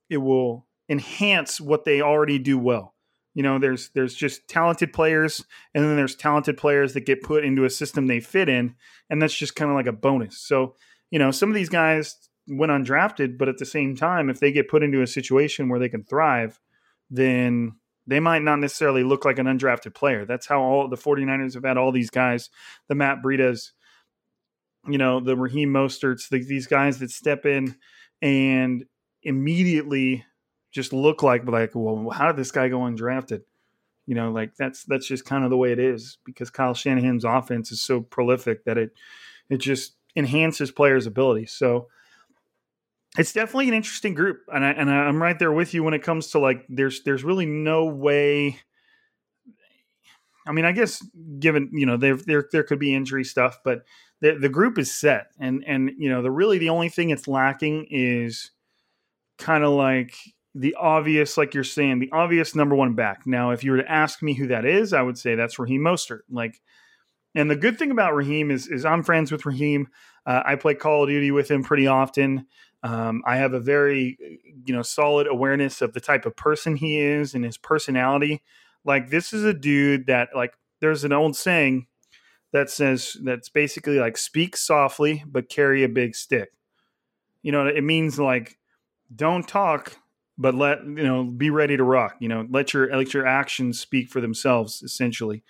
it 0.09 0.17
will 0.17 0.65
enhance 0.89 1.59
what 1.61 1.85
they 1.85 2.01
already 2.01 2.39
do 2.39 2.57
well. 2.57 2.93
You 3.33 3.43
know, 3.43 3.57
there's 3.57 3.89
there's 3.89 4.13
just 4.13 4.47
talented 4.47 4.93
players, 4.93 5.43
and 5.73 5.83
then 5.83 5.95
there's 5.95 6.15
talented 6.15 6.57
players 6.57 6.93
that 6.93 7.05
get 7.05 7.23
put 7.23 7.43
into 7.43 7.65
a 7.65 7.69
system 7.69 8.07
they 8.07 8.19
fit 8.19 8.49
in, 8.49 8.75
and 9.09 9.21
that's 9.21 9.35
just 9.35 9.55
kind 9.55 9.71
of 9.71 9.75
like 9.75 9.87
a 9.87 9.93
bonus. 9.93 10.37
So 10.37 10.75
you 11.09 11.19
know, 11.19 11.31
some 11.31 11.49
of 11.49 11.55
these 11.55 11.69
guys 11.69 12.17
went 12.47 12.71
undrafted, 12.71 13.37
but 13.37 13.47
at 13.47 13.57
the 13.57 13.65
same 13.65 13.95
time, 13.95 14.29
if 14.29 14.39
they 14.39 14.51
get 14.51 14.69
put 14.69 14.83
into 14.83 15.01
a 15.01 15.07
situation 15.07 15.69
where 15.69 15.79
they 15.79 15.89
can 15.89 16.03
thrive, 16.03 16.59
then 17.09 17.73
they 18.05 18.19
might 18.19 18.41
not 18.41 18.59
necessarily 18.59 19.03
look 19.03 19.25
like 19.25 19.39
an 19.39 19.45
undrafted 19.45 19.93
player. 19.93 20.25
That's 20.25 20.45
how 20.45 20.61
all 20.61 20.87
the 20.87 20.97
49ers 20.97 21.53
have 21.53 21.63
had 21.63 21.77
all 21.77 21.91
these 21.91 22.09
guys, 22.09 22.49
the 22.89 22.95
Matt 22.95 23.21
Breidas, 23.23 23.71
you 24.87 24.97
know, 24.97 25.19
the 25.19 25.37
Raheem 25.37 25.69
Mosterts, 25.69 26.27
the, 26.29 26.43
these 26.43 26.67
guys 26.67 26.99
that 26.99 27.11
step 27.11 27.45
in 27.45 27.75
and 28.21 28.85
immediately 29.23 30.25
just 30.71 30.91
look 30.91 31.23
like 31.23 31.45
like, 31.47 31.71
well, 31.73 32.09
how 32.09 32.27
did 32.27 32.35
this 32.35 32.51
guy 32.51 32.67
go 32.67 32.79
undrafted? 32.79 33.41
You 34.05 34.15
know, 34.15 34.31
like 34.31 34.55
that's 34.55 34.83
that's 34.83 35.07
just 35.07 35.23
kind 35.23 35.45
of 35.45 35.49
the 35.49 35.57
way 35.57 35.71
it 35.71 35.79
is 35.79 36.17
because 36.25 36.49
Kyle 36.49 36.73
Shanahan's 36.73 37.23
offense 37.23 37.71
is 37.71 37.79
so 37.79 38.01
prolific 38.01 38.65
that 38.65 38.77
it 38.77 38.91
it 39.49 39.57
just 39.57 39.95
enhances 40.15 40.71
players' 40.71 41.05
abilities. 41.05 41.53
So 41.53 41.87
it's 43.17 43.33
definitely 43.33 43.67
an 43.67 43.73
interesting 43.75 44.13
group, 44.13 44.41
and 44.53 44.65
I 44.65 44.71
and 44.71 44.89
I'm 44.89 45.21
right 45.21 45.37
there 45.37 45.51
with 45.51 45.73
you 45.73 45.83
when 45.83 45.93
it 45.93 46.03
comes 46.03 46.31
to 46.31 46.39
like 46.39 46.65
there's 46.69 47.03
there's 47.03 47.23
really 47.23 47.45
no 47.45 47.85
way. 47.85 48.59
I 50.45 50.51
mean, 50.51 50.65
I 50.65 50.71
guess 50.71 51.05
given 51.39 51.69
you 51.73 51.85
know 51.85 51.97
there 51.97 52.15
there 52.15 52.47
there 52.51 52.63
could 52.63 52.79
be 52.79 52.95
injury 52.95 53.23
stuff, 53.23 53.59
but 53.63 53.83
the 54.21 54.37
the 54.39 54.49
group 54.49 54.77
is 54.77 54.93
set, 54.93 55.27
and 55.39 55.63
and 55.67 55.91
you 55.97 56.09
know 56.09 56.21
the 56.21 56.31
really 56.31 56.57
the 56.57 56.69
only 56.69 56.89
thing 56.89 57.11
it's 57.11 57.27
lacking 57.27 57.87
is 57.91 58.51
kind 59.37 59.63
of 59.63 59.71
like 59.71 60.15
the 60.55 60.75
obvious, 60.75 61.37
like 61.37 61.53
you're 61.53 61.63
saying, 61.63 61.99
the 61.99 62.11
obvious 62.11 62.55
number 62.55 62.75
one 62.75 62.93
back. 62.93 63.25
Now, 63.25 63.51
if 63.51 63.63
you 63.63 63.71
were 63.71 63.81
to 63.81 63.91
ask 63.91 64.21
me 64.21 64.35
who 64.35 64.47
that 64.47 64.65
is, 64.65 64.93
I 64.93 65.01
would 65.01 65.17
say 65.17 65.35
that's 65.35 65.57
Raheem 65.57 65.81
Mostert. 65.81 66.21
Like 66.29 66.61
and 67.35 67.49
the 67.49 67.55
good 67.55 67.79
thing 67.79 67.91
about 67.91 68.15
Raheem 68.15 68.51
is, 68.51 68.67
is 68.67 68.85
I'm 68.85 69.03
friends 69.03 69.31
with 69.31 69.45
Raheem. 69.45 69.87
Uh, 70.25 70.43
I 70.45 70.55
play 70.55 70.75
Call 70.75 71.03
of 71.03 71.09
Duty 71.09 71.31
with 71.31 71.49
him 71.49 71.63
pretty 71.63 71.87
often. 71.87 72.47
Um, 72.83 73.23
I 73.25 73.37
have 73.37 73.53
a 73.53 73.59
very, 73.59 74.17
you 74.65 74.75
know, 74.75 74.81
solid 74.81 75.27
awareness 75.27 75.81
of 75.81 75.93
the 75.93 76.01
type 76.01 76.25
of 76.25 76.35
person 76.35 76.75
he 76.75 76.99
is 76.99 77.33
and 77.33 77.45
his 77.45 77.57
personality. 77.57 78.41
Like 78.83 79.09
this 79.09 79.31
is 79.31 79.43
a 79.43 79.53
dude 79.53 80.07
that, 80.07 80.29
like, 80.35 80.53
there's 80.81 81.05
an 81.05 81.13
old 81.13 81.37
saying 81.37 81.87
that 82.51 82.69
says 82.69 83.17
that's 83.23 83.49
basically 83.49 83.99
like 83.99 84.17
speak 84.17 84.55
softly 84.55 85.23
but 85.25 85.49
carry 85.49 85.83
a 85.83 85.89
big 85.89 86.15
stick. 86.15 86.51
You 87.41 87.51
know, 87.51 87.67
it 87.67 87.83
means 87.83 88.19
like 88.19 88.57
don't 89.13 89.47
talk 89.47 89.97
but 90.37 90.55
let 90.55 90.83
you 90.83 91.03
know 91.03 91.23
be 91.23 91.49
ready 91.49 91.77
to 91.77 91.83
rock. 91.83 92.15
You 92.19 92.29
know, 92.29 92.47
let 92.49 92.73
your 92.73 92.95
let 92.95 93.13
your 93.13 93.25
actions 93.25 93.79
speak 93.79 94.09
for 94.09 94.21
themselves. 94.21 94.81
Essentially, 94.81 95.43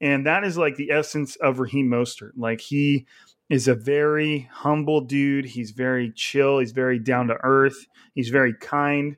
and 0.00 0.26
that 0.26 0.44
is 0.44 0.58
like 0.58 0.76
the 0.76 0.90
essence 0.90 1.36
of 1.36 1.58
Raheem 1.58 1.88
Mostert. 1.88 2.32
Like 2.36 2.60
he 2.60 3.06
is 3.48 3.68
a 3.68 3.74
very 3.74 4.48
humble 4.52 5.00
dude. 5.00 5.44
He's 5.44 5.70
very 5.70 6.12
chill. 6.14 6.58
He's 6.58 6.72
very 6.72 6.98
down 6.98 7.28
to 7.28 7.36
earth. 7.42 7.86
He's 8.14 8.28
very 8.28 8.54
kind. 8.54 9.16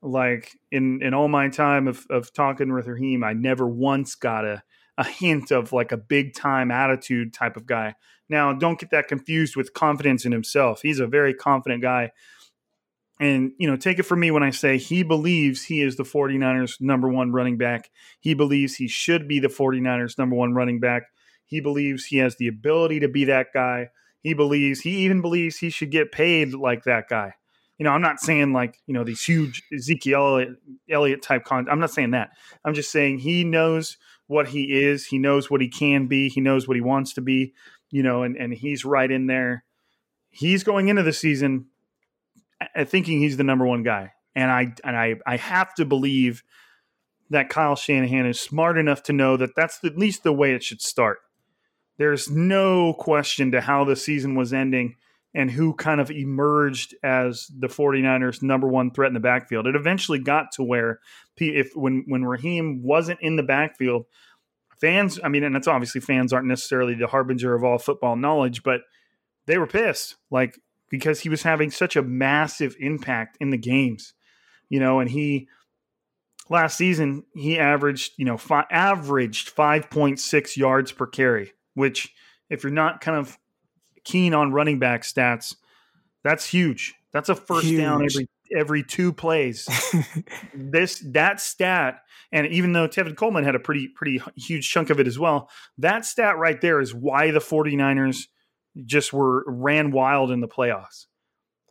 Like 0.00 0.56
in 0.70 1.02
in 1.02 1.14
all 1.14 1.28
my 1.28 1.48
time 1.48 1.88
of 1.88 2.06
of 2.10 2.32
talking 2.32 2.72
with 2.72 2.86
Raheem, 2.86 3.24
I 3.24 3.32
never 3.32 3.66
once 3.66 4.14
got 4.14 4.44
a 4.44 4.62
a 4.96 5.04
hint 5.04 5.50
of 5.50 5.72
like 5.72 5.92
a 5.92 5.96
big 5.96 6.34
time 6.34 6.70
attitude 6.70 7.32
type 7.32 7.56
of 7.56 7.66
guy. 7.66 7.94
Now, 8.28 8.52
don't 8.52 8.78
get 8.78 8.90
that 8.90 9.08
confused 9.08 9.56
with 9.56 9.72
confidence 9.72 10.24
in 10.24 10.32
himself. 10.32 10.80
He's 10.82 11.00
a 11.00 11.06
very 11.06 11.32
confident 11.32 11.82
guy 11.82 12.10
and, 13.20 13.52
you 13.58 13.68
know, 13.68 13.76
take 13.76 13.98
it 13.98 14.04
from 14.04 14.20
me 14.20 14.30
when 14.30 14.42
I 14.42 14.50
say 14.50 14.78
he 14.78 15.02
believes 15.02 15.64
he 15.64 15.82
is 15.82 15.96
the 15.96 16.04
49ers 16.04 16.80
number 16.80 17.08
one 17.08 17.32
running 17.32 17.58
back. 17.58 17.90
He 18.20 18.34
believes 18.34 18.76
he 18.76 18.86
should 18.86 19.26
be 19.26 19.40
the 19.40 19.48
49ers 19.48 20.18
number 20.18 20.36
one 20.36 20.54
running 20.54 20.78
back. 20.78 21.04
He 21.48 21.60
believes 21.60 22.04
he 22.04 22.18
has 22.18 22.36
the 22.36 22.46
ability 22.46 23.00
to 23.00 23.08
be 23.08 23.24
that 23.24 23.48
guy. 23.54 23.88
He 24.20 24.34
believes, 24.34 24.80
he 24.80 24.98
even 24.98 25.22
believes 25.22 25.56
he 25.56 25.70
should 25.70 25.90
get 25.90 26.12
paid 26.12 26.52
like 26.52 26.84
that 26.84 27.08
guy. 27.08 27.34
You 27.78 27.84
know, 27.84 27.90
I'm 27.90 28.02
not 28.02 28.20
saying 28.20 28.52
like, 28.52 28.80
you 28.86 28.92
know, 28.92 29.02
these 29.02 29.24
huge 29.24 29.62
Ezekiel 29.72 30.44
Elliott 30.90 31.22
type 31.22 31.44
con. 31.44 31.66
I'm 31.70 31.80
not 31.80 31.90
saying 31.90 32.10
that. 32.10 32.30
I'm 32.64 32.74
just 32.74 32.90
saying 32.90 33.18
he 33.18 33.44
knows 33.44 33.96
what 34.26 34.48
he 34.48 34.82
is. 34.84 35.06
He 35.06 35.18
knows 35.18 35.50
what 35.50 35.62
he 35.62 35.68
can 35.68 36.06
be. 36.06 36.28
He 36.28 36.42
knows 36.42 36.68
what 36.68 36.76
he 36.76 36.80
wants 36.82 37.14
to 37.14 37.22
be, 37.22 37.54
you 37.90 38.02
know, 38.02 38.24
and, 38.24 38.36
and 38.36 38.52
he's 38.52 38.84
right 38.84 39.10
in 39.10 39.26
there. 39.26 39.64
He's 40.28 40.64
going 40.64 40.88
into 40.88 41.02
the 41.02 41.12
season 41.12 41.66
thinking 42.84 43.20
he's 43.20 43.38
the 43.38 43.44
number 43.44 43.64
one 43.66 43.84
guy, 43.84 44.12
and 44.34 44.50
I 44.50 44.74
and 44.84 44.96
I 44.96 45.14
I 45.26 45.36
have 45.36 45.74
to 45.76 45.86
believe 45.86 46.42
that 47.30 47.48
Kyle 47.48 47.76
Shanahan 47.76 48.26
is 48.26 48.40
smart 48.40 48.76
enough 48.76 49.02
to 49.04 49.12
know 49.12 49.36
that 49.36 49.54
that's 49.54 49.82
at 49.84 49.96
least 49.96 50.24
the 50.24 50.32
way 50.32 50.52
it 50.52 50.62
should 50.62 50.82
start. 50.82 51.18
There's 51.98 52.30
no 52.30 52.94
question 52.94 53.52
to 53.52 53.60
how 53.60 53.84
the 53.84 53.96
season 53.96 54.34
was 54.34 54.52
ending 54.52 54.96
and 55.34 55.50
who 55.50 55.74
kind 55.74 56.00
of 56.00 56.10
emerged 56.10 56.94
as 57.02 57.50
the 57.56 57.66
49ers 57.66 58.42
number 58.42 58.66
one 58.66 58.90
threat 58.90 59.08
in 59.08 59.14
the 59.14 59.20
backfield. 59.20 59.66
It 59.66 59.76
eventually 59.76 60.18
got 60.18 60.52
to 60.52 60.62
where 60.62 61.00
if 61.36 61.72
when 61.74 62.04
when 62.06 62.24
Raheem 62.24 62.82
wasn't 62.82 63.20
in 63.20 63.36
the 63.36 63.42
backfield, 63.42 64.06
fans, 64.80 65.20
I 65.22 65.28
mean, 65.28 65.44
and 65.44 65.56
it's 65.56 65.68
obviously 65.68 66.00
fans 66.00 66.32
aren't 66.32 66.46
necessarily 66.46 66.94
the 66.94 67.06
harbinger 67.06 67.54
of 67.54 67.64
all 67.64 67.78
football 67.78 68.16
knowledge, 68.16 68.62
but 68.62 68.80
they 69.46 69.58
were 69.58 69.66
pissed. 69.66 70.16
Like 70.30 70.58
because 70.88 71.20
he 71.20 71.28
was 71.28 71.42
having 71.42 71.70
such 71.70 71.96
a 71.96 72.02
massive 72.02 72.74
impact 72.80 73.36
in 73.40 73.50
the 73.50 73.58
games, 73.58 74.14
you 74.68 74.80
know, 74.80 75.00
and 75.00 75.10
he 75.10 75.48
last 76.48 76.76
season 76.76 77.24
he 77.34 77.58
averaged, 77.58 78.12
you 78.16 78.24
know, 78.24 78.38
fi- 78.38 78.66
averaged 78.70 79.54
5.6 79.54 80.56
yards 80.56 80.92
per 80.92 81.06
carry, 81.06 81.52
which 81.78 82.12
if 82.50 82.64
you're 82.64 82.72
not 82.72 83.00
kind 83.00 83.16
of 83.16 83.38
keen 84.04 84.34
on 84.34 84.52
running 84.52 84.78
back 84.78 85.02
stats, 85.02 85.54
that's 86.24 86.44
huge. 86.44 86.94
That's 87.12 87.28
a 87.28 87.34
first 87.34 87.66
huge. 87.66 87.80
down 87.80 88.04
every 88.04 88.28
every 88.56 88.82
two 88.82 89.12
plays. 89.12 89.68
this 90.54 91.02
that 91.12 91.40
stat, 91.40 92.00
and 92.32 92.46
even 92.48 92.72
though 92.72 92.88
Tevin 92.88 93.16
Coleman 93.16 93.44
had 93.44 93.54
a 93.54 93.60
pretty 93.60 93.88
pretty 93.88 94.20
huge 94.36 94.68
chunk 94.68 94.90
of 94.90 94.98
it 94.98 95.06
as 95.06 95.18
well, 95.18 95.48
that 95.78 96.04
stat 96.04 96.36
right 96.36 96.60
there 96.60 96.80
is 96.80 96.92
why 96.92 97.30
the 97.30 97.38
49ers 97.38 98.26
just 98.84 99.12
were 99.12 99.44
ran 99.46 99.92
wild 99.92 100.30
in 100.30 100.40
the 100.40 100.48
playoffs. 100.48 101.06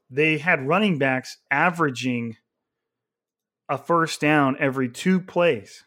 They 0.10 0.38
had 0.38 0.68
running 0.68 0.98
backs 0.98 1.38
averaging 1.52 2.38
a 3.68 3.78
first 3.78 4.22
down 4.22 4.56
every 4.60 4.90
two 4.90 5.20
plays. 5.20 5.84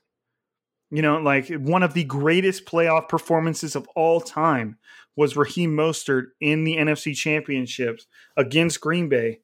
You 0.91 1.03
know, 1.03 1.19
like 1.19 1.49
one 1.49 1.83
of 1.83 1.95
the 1.95 2.05
greatest 2.05 2.67
playoff 2.67 3.09
performances 3.09 3.77
of 3.77 3.87
all 3.95 4.21
time 4.21 4.79
was 5.17 5.37
Raheem 5.37 5.77
Mostert 5.77 6.29
in 6.41 6.65
the 6.65 6.77
NFC 6.77 7.15
Championships 7.15 8.07
against 8.37 8.81
Green 8.81 9.09
Bay. 9.09 9.41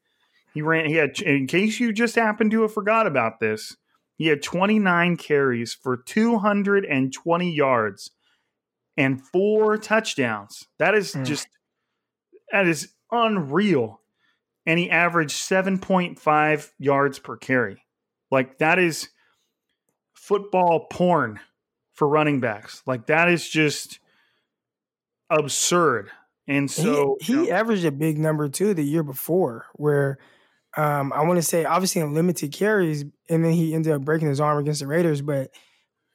He 0.54 0.62
ran, 0.62 0.86
he 0.86 0.94
had, 0.94 1.20
in 1.20 1.46
case 1.46 1.78
you 1.78 1.92
just 1.92 2.14
happened 2.16 2.50
to 2.52 2.62
have 2.62 2.72
forgot 2.72 3.06
about 3.06 3.40
this, 3.40 3.76
he 4.16 4.28
had 4.28 4.42
29 4.42 5.16
carries 5.18 5.74
for 5.74 5.98
220 5.98 7.54
yards 7.54 8.10
and 8.96 9.22
four 9.22 9.76
touchdowns. 9.76 10.64
That 10.78 10.94
is 10.94 11.14
mm. 11.14 11.24
just 11.24 11.46
that 12.50 12.66
is 12.66 12.92
unreal. 13.10 14.00
And 14.64 14.78
he 14.78 14.90
averaged 14.90 15.36
7.5 15.36 16.70
yards 16.78 17.18
per 17.18 17.36
carry. 17.36 17.84
Like 18.30 18.58
that 18.58 18.78
is 18.78 19.10
football 20.26 20.86
porn 20.90 21.38
for 21.92 22.08
running 22.08 22.40
backs. 22.40 22.82
Like 22.84 23.06
that 23.06 23.28
is 23.28 23.48
just 23.48 24.00
absurd. 25.30 26.10
And 26.48 26.70
so 26.70 27.16
he, 27.20 27.26
he 27.26 27.32
you 27.32 27.46
know, 27.46 27.52
averaged 27.52 27.84
a 27.84 27.92
big 27.92 28.18
number 28.18 28.48
too 28.48 28.74
the 28.74 28.82
year 28.82 29.02
before, 29.02 29.66
where 29.74 30.18
um, 30.76 31.12
I 31.12 31.22
want 31.22 31.38
to 31.38 31.42
say 31.42 31.64
obviously 31.64 32.02
in 32.02 32.12
limited 32.12 32.52
carries, 32.52 33.04
and 33.28 33.44
then 33.44 33.52
he 33.52 33.72
ended 33.72 33.92
up 33.92 34.02
breaking 34.02 34.28
his 34.28 34.40
arm 34.40 34.58
against 34.58 34.80
the 34.80 34.86
Raiders. 34.86 35.22
But 35.22 35.50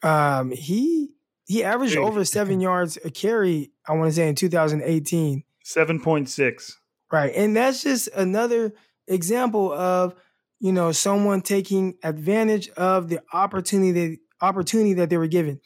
um, 0.03 0.51
he 0.51 1.11
he 1.45 1.63
averaged 1.63 1.97
over 1.97 2.23
seven 2.25 2.59
yards 2.61 2.97
a 3.03 3.11
carry. 3.11 3.71
I 3.87 3.93
want 3.93 4.09
to 4.09 4.15
say 4.15 4.27
in 4.27 4.35
2018, 4.35 5.43
seven 5.63 5.99
point 6.01 6.29
six. 6.29 6.79
Right, 7.11 7.33
and 7.35 7.55
that's 7.55 7.83
just 7.83 8.07
another 8.09 8.73
example 9.07 9.73
of 9.73 10.15
you 10.61 10.71
know 10.71 10.91
someone 10.91 11.41
taking 11.41 11.97
advantage 12.03 12.69
of 12.69 13.09
the 13.09 13.19
opportunity 13.33 14.19
opportunity 14.39 14.93
that 14.93 15.09
they 15.09 15.17
were 15.17 15.27
given. 15.27 15.59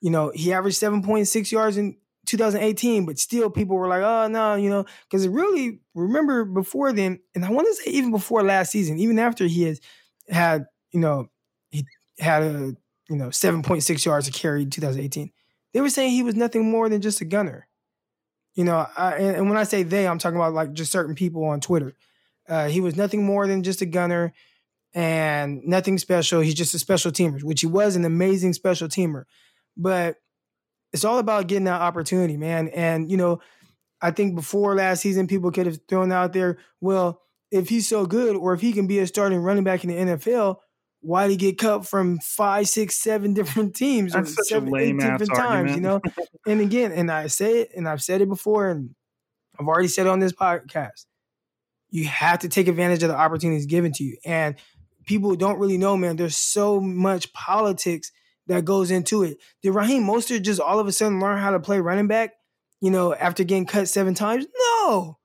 You 0.00 0.10
know, 0.10 0.32
he 0.34 0.52
averaged 0.52 0.80
7.6 0.80 1.52
yards 1.52 1.76
in 1.76 1.96
2018, 2.26 3.04
but 3.04 3.18
still 3.18 3.50
people 3.50 3.76
were 3.76 3.88
like, 3.88 4.02
oh 4.02 4.28
no, 4.28 4.54
you 4.54 4.70
know, 4.70 4.86
because 5.08 5.28
really 5.28 5.80
remember 5.94 6.44
before 6.44 6.92
then, 6.92 7.20
and 7.34 7.44
I 7.44 7.50
want 7.50 7.68
to 7.68 7.74
say 7.74 7.90
even 7.90 8.10
before 8.10 8.42
last 8.42 8.72
season, 8.72 8.98
even 8.98 9.18
after 9.18 9.46
he 9.46 9.64
has 9.64 9.80
had, 10.28 10.66
you 10.92 11.00
know, 11.00 11.28
he 11.70 11.84
had 12.18 12.42
a 12.42 12.76
you 13.10 13.16
know 13.16 13.28
7.6 13.28 14.04
yards 14.04 14.28
a 14.28 14.32
carry 14.32 14.62
in 14.62 14.70
2018, 14.70 15.30
they 15.74 15.80
were 15.82 15.90
saying 15.90 16.12
he 16.12 16.22
was 16.22 16.36
nothing 16.36 16.70
more 16.70 16.88
than 16.88 17.02
just 17.02 17.20
a 17.20 17.26
gunner. 17.26 17.68
You 18.54 18.64
know, 18.64 18.86
I, 18.96 19.12
and, 19.16 19.36
and, 19.36 19.48
when 19.48 19.58
I 19.58 19.62
say 19.62 19.84
they, 19.84 20.08
I'm 20.08 20.18
talking 20.18 20.36
about 20.36 20.54
like 20.54 20.72
just 20.72 20.90
certain 20.90 21.14
people 21.14 21.44
on 21.44 21.60
Twitter. 21.60 21.94
Uh, 22.48 22.68
he 22.68 22.80
was 22.80 22.96
nothing 22.96 23.24
more 23.24 23.46
than 23.46 23.62
just 23.62 23.82
a 23.82 23.86
gunner 23.86 24.32
and 24.94 25.62
nothing 25.64 25.98
special. 25.98 26.40
He's 26.40 26.54
just 26.54 26.74
a 26.74 26.78
special 26.78 27.12
teamer, 27.12 27.42
which 27.42 27.60
he 27.60 27.66
was 27.66 27.96
an 27.96 28.04
amazing 28.04 28.54
special 28.54 28.88
teamer. 28.88 29.24
But 29.76 30.16
it's 30.92 31.04
all 31.04 31.18
about 31.18 31.46
getting 31.46 31.64
that 31.64 31.80
opportunity, 31.80 32.36
man. 32.36 32.68
And 32.68 33.10
you 33.10 33.16
know, 33.16 33.40
I 34.00 34.10
think 34.10 34.34
before 34.34 34.74
last 34.74 35.00
season, 35.00 35.26
people 35.26 35.50
could 35.50 35.66
have 35.66 35.80
thrown 35.88 36.12
out 36.12 36.32
there, 36.32 36.58
well, 36.80 37.20
if 37.50 37.68
he's 37.68 37.88
so 37.88 38.06
good, 38.06 38.36
or 38.36 38.54
if 38.54 38.60
he 38.60 38.72
can 38.72 38.86
be 38.86 38.98
a 38.98 39.06
starting 39.06 39.40
running 39.40 39.64
back 39.64 39.84
in 39.84 39.90
the 39.90 40.14
NFL, 40.14 40.56
why 41.00 41.26
did 41.26 41.32
he 41.32 41.36
get 41.36 41.58
cut 41.58 41.86
from 41.86 42.18
five, 42.18 42.68
six, 42.68 42.96
seven 42.96 43.34
different 43.34 43.74
teams 43.74 44.12
That's 44.12 44.38
or 44.38 44.44
seven, 44.44 44.74
eight 44.76 44.98
different 44.98 45.34
times? 45.34 45.74
You 45.74 45.80
know, 45.80 46.00
and 46.46 46.60
again, 46.60 46.92
and 46.92 47.10
I 47.10 47.26
say 47.26 47.60
it, 47.60 47.70
and 47.76 47.88
I've 47.88 48.02
said 48.02 48.20
it 48.20 48.28
before, 48.28 48.68
and 48.68 48.94
I've 49.58 49.66
already 49.66 49.88
said 49.88 50.06
it 50.06 50.10
on 50.10 50.20
this 50.20 50.32
podcast. 50.32 51.06
You 51.90 52.06
have 52.06 52.40
to 52.40 52.48
take 52.48 52.68
advantage 52.68 53.02
of 53.02 53.08
the 53.08 53.16
opportunities 53.16 53.66
given 53.66 53.92
to 53.92 54.04
you, 54.04 54.16
and 54.24 54.56
people 55.06 55.34
don't 55.36 55.58
really 55.58 55.78
know, 55.78 55.96
man. 55.96 56.16
There's 56.16 56.36
so 56.36 56.80
much 56.80 57.32
politics 57.32 58.12
that 58.46 58.64
goes 58.64 58.90
into 58.90 59.22
it. 59.22 59.38
Did 59.62 59.72
Raheem 59.72 60.04
Mostert 60.04 60.42
just 60.42 60.60
all 60.60 60.78
of 60.78 60.86
a 60.86 60.92
sudden 60.92 61.20
learn 61.20 61.38
how 61.38 61.50
to 61.50 61.60
play 61.60 61.80
running 61.80 62.08
back, 62.08 62.32
you 62.80 62.90
know, 62.90 63.14
after 63.14 63.44
getting 63.44 63.66
cut 63.66 63.88
seven 63.88 64.14
times? 64.14 64.46
No. 64.82 65.18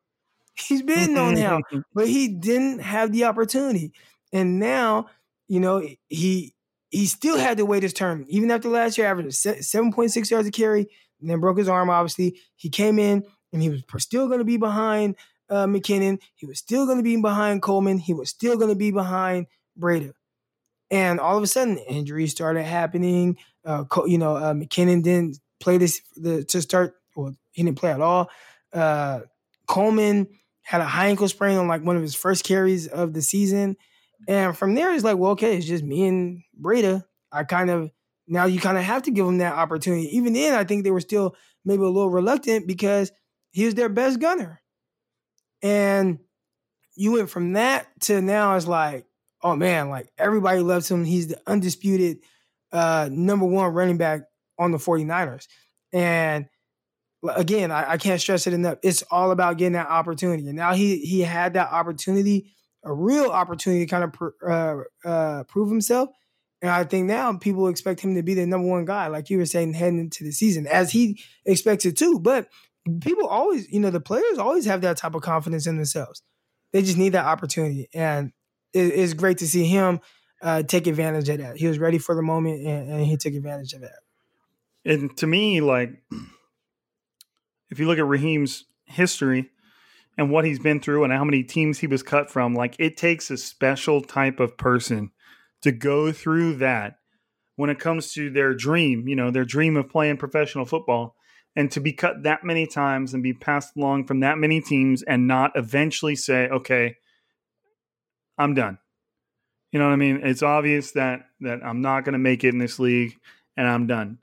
He's 0.56 0.84
been 0.84 1.14
known 1.14 1.38
how, 1.38 1.62
but 1.94 2.08
he 2.08 2.28
didn't 2.28 2.80
have 2.80 3.12
the 3.12 3.26
opportunity. 3.26 3.92
And 4.32 4.60
now, 4.60 5.08
you 5.48 5.60
know, 5.60 5.88
he 6.10 6.54
he 6.90 7.08
still 7.08 7.38
had 7.38 7.58
to 7.58 7.66
wait 7.66 7.82
his 7.84 7.94
turn. 7.94 8.26
Even 8.30 8.52
after 8.52 8.70
last 8.70 8.98
year, 8.98 9.08
averaged 9.08 9.32
7.6 9.32 10.30
yards 10.30 10.48
a 10.48 10.52
carry, 10.52 10.88
and 11.20 11.30
then 11.30 11.40
broke 11.40 11.58
his 11.58 11.68
arm, 11.68 11.90
obviously. 11.90 12.40
He 12.56 12.70
came 12.70 13.00
in 13.00 13.24
and 13.52 13.62
he 13.62 13.70
was 13.70 13.84
still 13.98 14.28
going 14.28 14.40
to 14.40 14.46
be 14.46 14.58
behind 14.58 15.16
uh, 15.54 15.68
McKinnon. 15.68 16.20
He 16.36 16.46
was 16.46 16.60
still 16.60 16.86
going 16.86 16.98
to 16.98 17.04
be 17.04 17.16
behind 17.16 17.62
Coleman. 17.62 18.00
He 18.00 18.14
was 18.14 18.30
still 18.30 18.58
going 18.58 18.70
to 18.70 18.76
be 18.76 18.92
behind 18.92 19.48
Breida. 19.80 20.14
And 20.90 21.20
all 21.20 21.38
of 21.38 21.44
a 21.44 21.48
sudden, 21.48 21.78
injuries 21.78 22.32
started 22.32 22.64
happening. 22.64 23.38
Uh, 23.66 23.86
you 24.06 24.18
know, 24.18 24.36
uh, 24.36 24.54
McKinnon 24.54 25.04
didn't 25.04 25.40
play 25.60 25.78
this 25.78 26.02
the, 26.16 26.44
to 26.46 26.62
start. 26.62 26.96
Well, 27.16 27.36
he 27.52 27.64
didn't 27.64 27.78
play 27.78 27.92
at 27.92 28.02
all. 28.02 28.30
Uh, 28.74 29.22
Coleman 29.68 30.28
had 30.64 30.82
a 30.82 30.86
high 30.86 31.08
ankle 31.08 31.28
sprain 31.28 31.58
on 31.58 31.68
like 31.68 31.84
one 31.84 31.96
of 31.96 32.02
his 32.02 32.16
first 32.16 32.44
carries 32.44 32.88
of 32.88 33.14
the 33.14 33.22
season. 33.22 33.76
And 34.28 34.58
from 34.58 34.74
there, 34.74 34.94
it's 34.94 35.04
like, 35.04 35.18
well, 35.18 35.32
okay, 35.32 35.58
it's 35.58 35.66
just 35.66 35.84
me 35.84 36.08
and 36.08 36.42
Breida. 36.60 37.04
I 37.32 37.44
kind 37.44 37.70
of 37.70 37.92
now 38.28 38.46
you 38.46 38.60
kind 38.60 38.78
of 38.78 38.84
have 38.84 39.04
to 39.04 39.12
give 39.12 39.26
him 39.28 39.40
that 39.40 39.54
opportunity. 39.54 40.16
Even 40.16 40.34
then, 40.34 40.54
I 40.54 40.64
think 40.64 40.84
they 40.84 40.92
were 40.92 41.02
still 41.02 41.36
maybe 41.66 41.84
a 41.84 41.88
little 41.88 42.10
reluctant 42.10 42.68
because 42.68 43.12
he 43.52 43.66
was 43.66 43.76
their 43.76 43.90
best 43.90 44.20
gunner. 44.20 44.62
And 45.64 46.20
you 46.96 47.14
went 47.14 47.30
from 47.30 47.54
that 47.54 47.88
to 48.02 48.22
now 48.22 48.56
it's 48.56 48.68
like, 48.68 49.06
oh 49.42 49.56
man, 49.56 49.90
like 49.90 50.10
everybody 50.18 50.60
loves 50.60 50.92
him. 50.92 51.06
He's 51.06 51.28
the 51.28 51.42
undisputed 51.48 52.20
uh, 52.72 53.10
number 53.12 53.46
one 53.46 53.74
running 53.74 53.98
back 53.98 54.24
on 54.60 54.72
the 54.72 54.78
49ers. 54.78 55.48
And 55.92 56.48
again, 57.36 57.72
I, 57.72 57.92
I, 57.92 57.98
can't 57.98 58.20
stress 58.20 58.48
it 58.48 58.54
enough. 58.54 58.80
It's 58.84 59.04
all 59.04 59.32
about 59.32 59.58
getting 59.58 59.74
that 59.74 59.90
opportunity. 59.90 60.46
And 60.48 60.56
now 60.56 60.74
he 60.74 61.00
he 61.00 61.22
had 61.22 61.54
that 61.54 61.72
opportunity, 61.72 62.52
a 62.84 62.94
real 62.94 63.30
opportunity 63.30 63.86
to 63.86 63.90
kind 63.90 64.04
of 64.04 64.14
pr- 64.14 64.50
uh, 64.50 65.08
uh, 65.08 65.44
prove 65.44 65.70
himself. 65.70 66.10
And 66.62 66.72
I 66.72 66.84
think 66.84 67.08
now 67.08 67.34
people 67.38 67.68
expect 67.68 68.00
him 68.00 68.16
to 68.16 68.24
be 68.24 68.34
the 68.34 68.46
number 68.46 68.68
one 68.68 68.86
guy, 68.86 69.08
like 69.08 69.30
you 69.30 69.38
were 69.38 69.46
saying, 69.46 69.74
heading 69.74 70.00
into 70.00 70.24
the 70.24 70.32
season, 70.32 70.66
as 70.66 70.92
he 70.92 71.22
expects 71.46 71.86
it 71.86 71.98
too. 71.98 72.20
But 72.20 72.48
people 73.02 73.28
always, 73.28 73.72
you 73.72 73.80
know, 73.80 73.90
the 73.90 74.00
players 74.00 74.38
always 74.38 74.66
have 74.66 74.82
that 74.82 74.98
type 74.98 75.16
of 75.16 75.22
confidence 75.22 75.68
in 75.68 75.76
themselves. 75.76 76.22
They 76.72 76.82
just 76.82 76.98
need 76.98 77.10
that 77.10 77.26
opportunity. 77.26 77.88
And 77.94 78.32
it, 78.74 78.80
it's 78.80 79.14
great 79.14 79.38
to 79.40 79.48
see 79.48 79.66
him 79.66 80.00
uh, 80.42 80.64
take 80.64 80.88
advantage 80.88 81.30
of 81.30 81.38
that. 81.40 81.58
He 81.58 81.68
was 81.68 81.80
ready 81.80 81.98
for 81.98 82.16
the 82.16 82.22
moment 82.22 82.66
and, 82.66 82.90
and 82.90 83.06
he 83.06 83.16
took 83.18 83.34
advantage 83.34 83.74
of 83.74 83.82
that. 83.82 84.00
And 84.86 85.16
to 85.18 85.28
me, 85.28 85.62
like, 85.62 85.92
if 87.70 87.80
you 87.80 87.88
look 87.88 88.00
at 88.00 88.06
Raheem's 88.06 88.66
history 88.86 89.50
and 90.18 90.30
what 90.30 90.46
he's 90.46 90.60
been 90.60 90.82
through 90.82 91.06
and 91.06 91.14
how 91.14 91.24
many 91.24 91.44
teams 91.44 91.80
he 91.80 91.88
was 91.88 92.04
cut 92.04 92.30
from, 92.30 92.54
like, 92.54 92.76
it 92.80 92.98
takes 92.98 93.32
a 93.32 93.38
special 93.38 94.02
type 94.02 94.40
of 94.40 94.58
person 94.58 95.12
to 95.62 95.72
go 95.72 96.12
through 96.12 96.56
that 96.58 96.98
when 97.56 97.70
it 97.70 97.80
comes 97.80 98.12
to 98.14 98.30
their 98.30 98.54
dream, 98.54 99.08
you 99.08 99.16
know, 99.16 99.32
their 99.32 99.46
dream 99.46 99.78
of 99.78 99.90
playing 99.90 100.18
professional 100.18 100.66
football 100.66 101.16
and 101.56 101.72
to 101.72 101.80
be 101.80 101.94
cut 101.94 102.24
that 102.24 102.44
many 102.44 102.66
times 102.66 103.14
and 103.14 103.22
be 103.22 103.34
passed 103.34 103.76
along 103.78 104.06
from 104.06 104.22
that 104.22 104.38
many 104.38 104.60
teams 104.60 105.04
and 105.04 105.28
not 105.28 105.52
eventually 105.56 106.16
say, 106.16 106.48
okay, 106.50 106.96
I'm 108.38 108.54
done. 108.54 108.80
You 109.72 109.80
know 109.80 109.86
what 109.86 109.94
I 109.94 109.98
mean? 109.98 110.22
It's 110.24 110.44
obvious 110.44 110.92
that 110.92 111.22
that 111.42 111.60
I'm 111.64 111.82
not 111.82 112.06
going 112.06 112.14
to 112.14 112.20
make 112.20 112.44
it 112.44 112.50
in 112.50 112.60
this 112.60 112.78
league, 112.78 113.18
and 113.58 113.68
I'm 113.68 113.88
done. 113.88 114.20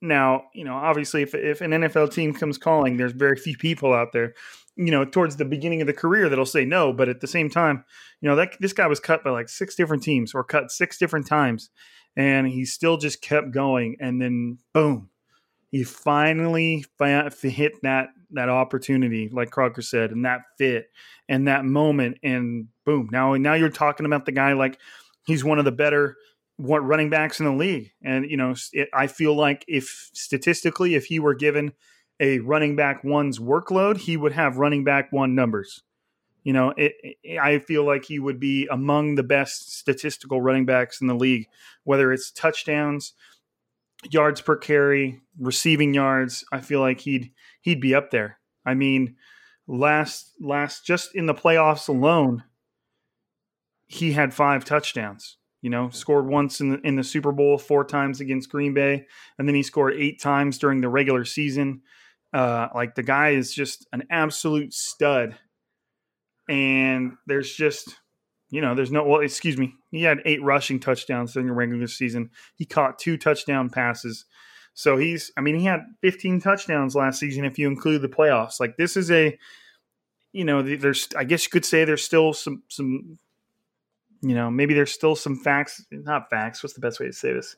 Now, 0.00 0.44
you 0.54 0.64
know, 0.64 0.74
obviously, 0.74 1.22
if 1.22 1.34
if 1.34 1.60
an 1.60 1.72
NFL 1.72 2.12
team 2.12 2.32
comes 2.32 2.58
calling, 2.58 2.96
there's 2.96 3.12
very 3.12 3.36
few 3.36 3.56
people 3.56 3.92
out 3.92 4.12
there, 4.12 4.34
you 4.76 4.92
know, 4.92 5.04
towards 5.04 5.36
the 5.36 5.44
beginning 5.44 5.80
of 5.80 5.88
the 5.88 5.92
career 5.92 6.28
that'll 6.28 6.46
say 6.46 6.64
no. 6.64 6.92
But 6.92 7.08
at 7.08 7.20
the 7.20 7.26
same 7.26 7.50
time, 7.50 7.84
you 8.20 8.28
know, 8.28 8.36
that 8.36 8.56
this 8.60 8.72
guy 8.72 8.86
was 8.86 9.00
cut 9.00 9.24
by 9.24 9.30
like 9.30 9.48
six 9.48 9.74
different 9.74 10.04
teams, 10.04 10.32
or 10.32 10.44
cut 10.44 10.70
six 10.70 10.96
different 10.96 11.26
times, 11.26 11.70
and 12.16 12.46
he 12.46 12.64
still 12.64 12.96
just 12.96 13.20
kept 13.20 13.50
going. 13.50 13.96
And 13.98 14.22
then, 14.22 14.58
boom, 14.72 15.10
he 15.74 15.82
finally 15.82 16.84
hit 17.42 17.82
that 17.82 18.10
that 18.30 18.48
opportunity, 18.48 19.28
like 19.32 19.50
Crocker 19.50 19.82
said, 19.82 20.12
and 20.12 20.24
that 20.24 20.42
fit 20.56 20.86
and 21.28 21.48
that 21.48 21.64
moment, 21.64 22.18
and 22.22 22.68
boom! 22.86 23.08
Now, 23.10 23.34
now 23.34 23.54
you're 23.54 23.70
talking 23.70 24.06
about 24.06 24.24
the 24.24 24.30
guy 24.30 24.52
like 24.52 24.78
he's 25.26 25.42
one 25.42 25.58
of 25.58 25.64
the 25.64 25.72
better 25.72 26.16
what 26.58 26.86
running 26.86 27.10
backs 27.10 27.40
in 27.40 27.46
the 27.46 27.52
league, 27.52 27.90
and 28.04 28.30
you 28.30 28.36
know, 28.36 28.54
it, 28.72 28.88
I 28.94 29.08
feel 29.08 29.34
like 29.34 29.64
if 29.66 30.10
statistically, 30.14 30.94
if 30.94 31.06
he 31.06 31.18
were 31.18 31.34
given 31.34 31.72
a 32.20 32.38
running 32.38 32.76
back 32.76 33.02
one's 33.02 33.40
workload, 33.40 33.96
he 33.96 34.16
would 34.16 34.30
have 34.30 34.58
running 34.58 34.84
back 34.84 35.10
one 35.10 35.34
numbers. 35.34 35.82
You 36.44 36.52
know, 36.52 36.72
it, 36.76 36.92
it, 37.24 37.38
I 37.40 37.58
feel 37.58 37.84
like 37.84 38.04
he 38.04 38.20
would 38.20 38.38
be 38.38 38.68
among 38.70 39.16
the 39.16 39.24
best 39.24 39.76
statistical 39.76 40.40
running 40.40 40.66
backs 40.66 41.00
in 41.00 41.08
the 41.08 41.16
league, 41.16 41.48
whether 41.82 42.12
it's 42.12 42.30
touchdowns, 42.30 43.14
yards 44.10 44.40
per 44.40 44.56
carry, 44.56 45.20
receiving 45.38 45.94
yards, 45.94 46.44
I 46.52 46.60
feel 46.60 46.80
like 46.80 47.00
he'd 47.00 47.30
he'd 47.60 47.80
be 47.80 47.94
up 47.94 48.10
there. 48.10 48.38
I 48.64 48.74
mean, 48.74 49.16
last 49.66 50.32
last 50.40 50.84
just 50.84 51.14
in 51.14 51.26
the 51.26 51.34
playoffs 51.34 51.88
alone, 51.88 52.44
he 53.86 54.12
had 54.12 54.34
five 54.34 54.64
touchdowns. 54.64 55.36
You 55.62 55.70
know, 55.70 55.88
scored 55.88 56.26
once 56.26 56.60
in 56.60 56.72
the, 56.72 56.80
in 56.80 56.96
the 56.96 57.02
Super 57.02 57.32
Bowl, 57.32 57.56
four 57.56 57.84
times 57.84 58.20
against 58.20 58.50
Green 58.50 58.74
Bay, 58.74 59.06
and 59.38 59.48
then 59.48 59.54
he 59.54 59.62
scored 59.62 59.94
eight 59.96 60.20
times 60.20 60.58
during 60.58 60.82
the 60.82 60.90
regular 60.90 61.24
season. 61.24 61.80
Uh, 62.34 62.68
like 62.74 62.94
the 62.94 63.02
guy 63.02 63.30
is 63.30 63.54
just 63.54 63.86
an 63.92 64.02
absolute 64.10 64.74
stud, 64.74 65.36
and 66.48 67.12
there's 67.26 67.54
just 67.54 67.96
you 68.54 68.60
know, 68.60 68.76
there's 68.76 68.92
no, 68.92 69.02
well, 69.02 69.20
excuse 69.20 69.58
me, 69.58 69.74
he 69.96 70.04
had 70.04 70.20
eight 70.24 70.42
rushing 70.42 70.80
touchdowns 70.80 71.32
during 71.32 71.46
the 71.46 71.52
regular 71.52 71.86
season. 71.86 72.30
He 72.56 72.64
caught 72.64 72.98
two 72.98 73.16
touchdown 73.16 73.70
passes. 73.70 74.24
So 74.74 74.96
he's, 74.96 75.30
I 75.36 75.40
mean, 75.40 75.58
he 75.58 75.64
had 75.64 75.80
15 76.02 76.40
touchdowns 76.40 76.94
last 76.94 77.20
season 77.20 77.44
if 77.44 77.58
you 77.58 77.68
include 77.68 78.02
the 78.02 78.08
playoffs. 78.08 78.58
Like 78.58 78.76
this 78.76 78.96
is 78.96 79.10
a, 79.10 79.38
you 80.32 80.44
know, 80.44 80.62
there's, 80.62 81.08
I 81.16 81.24
guess 81.24 81.44
you 81.44 81.50
could 81.50 81.64
say 81.64 81.84
there's 81.84 82.02
still 82.02 82.32
some, 82.32 82.62
some, 82.68 83.18
you 84.20 84.34
know, 84.34 84.50
maybe 84.50 84.74
there's 84.74 84.92
still 84.92 85.14
some 85.14 85.36
facts, 85.36 85.84
not 85.92 86.28
facts. 86.28 86.62
What's 86.62 86.74
the 86.74 86.80
best 86.80 86.98
way 86.98 87.06
to 87.06 87.12
say 87.12 87.32
this? 87.32 87.56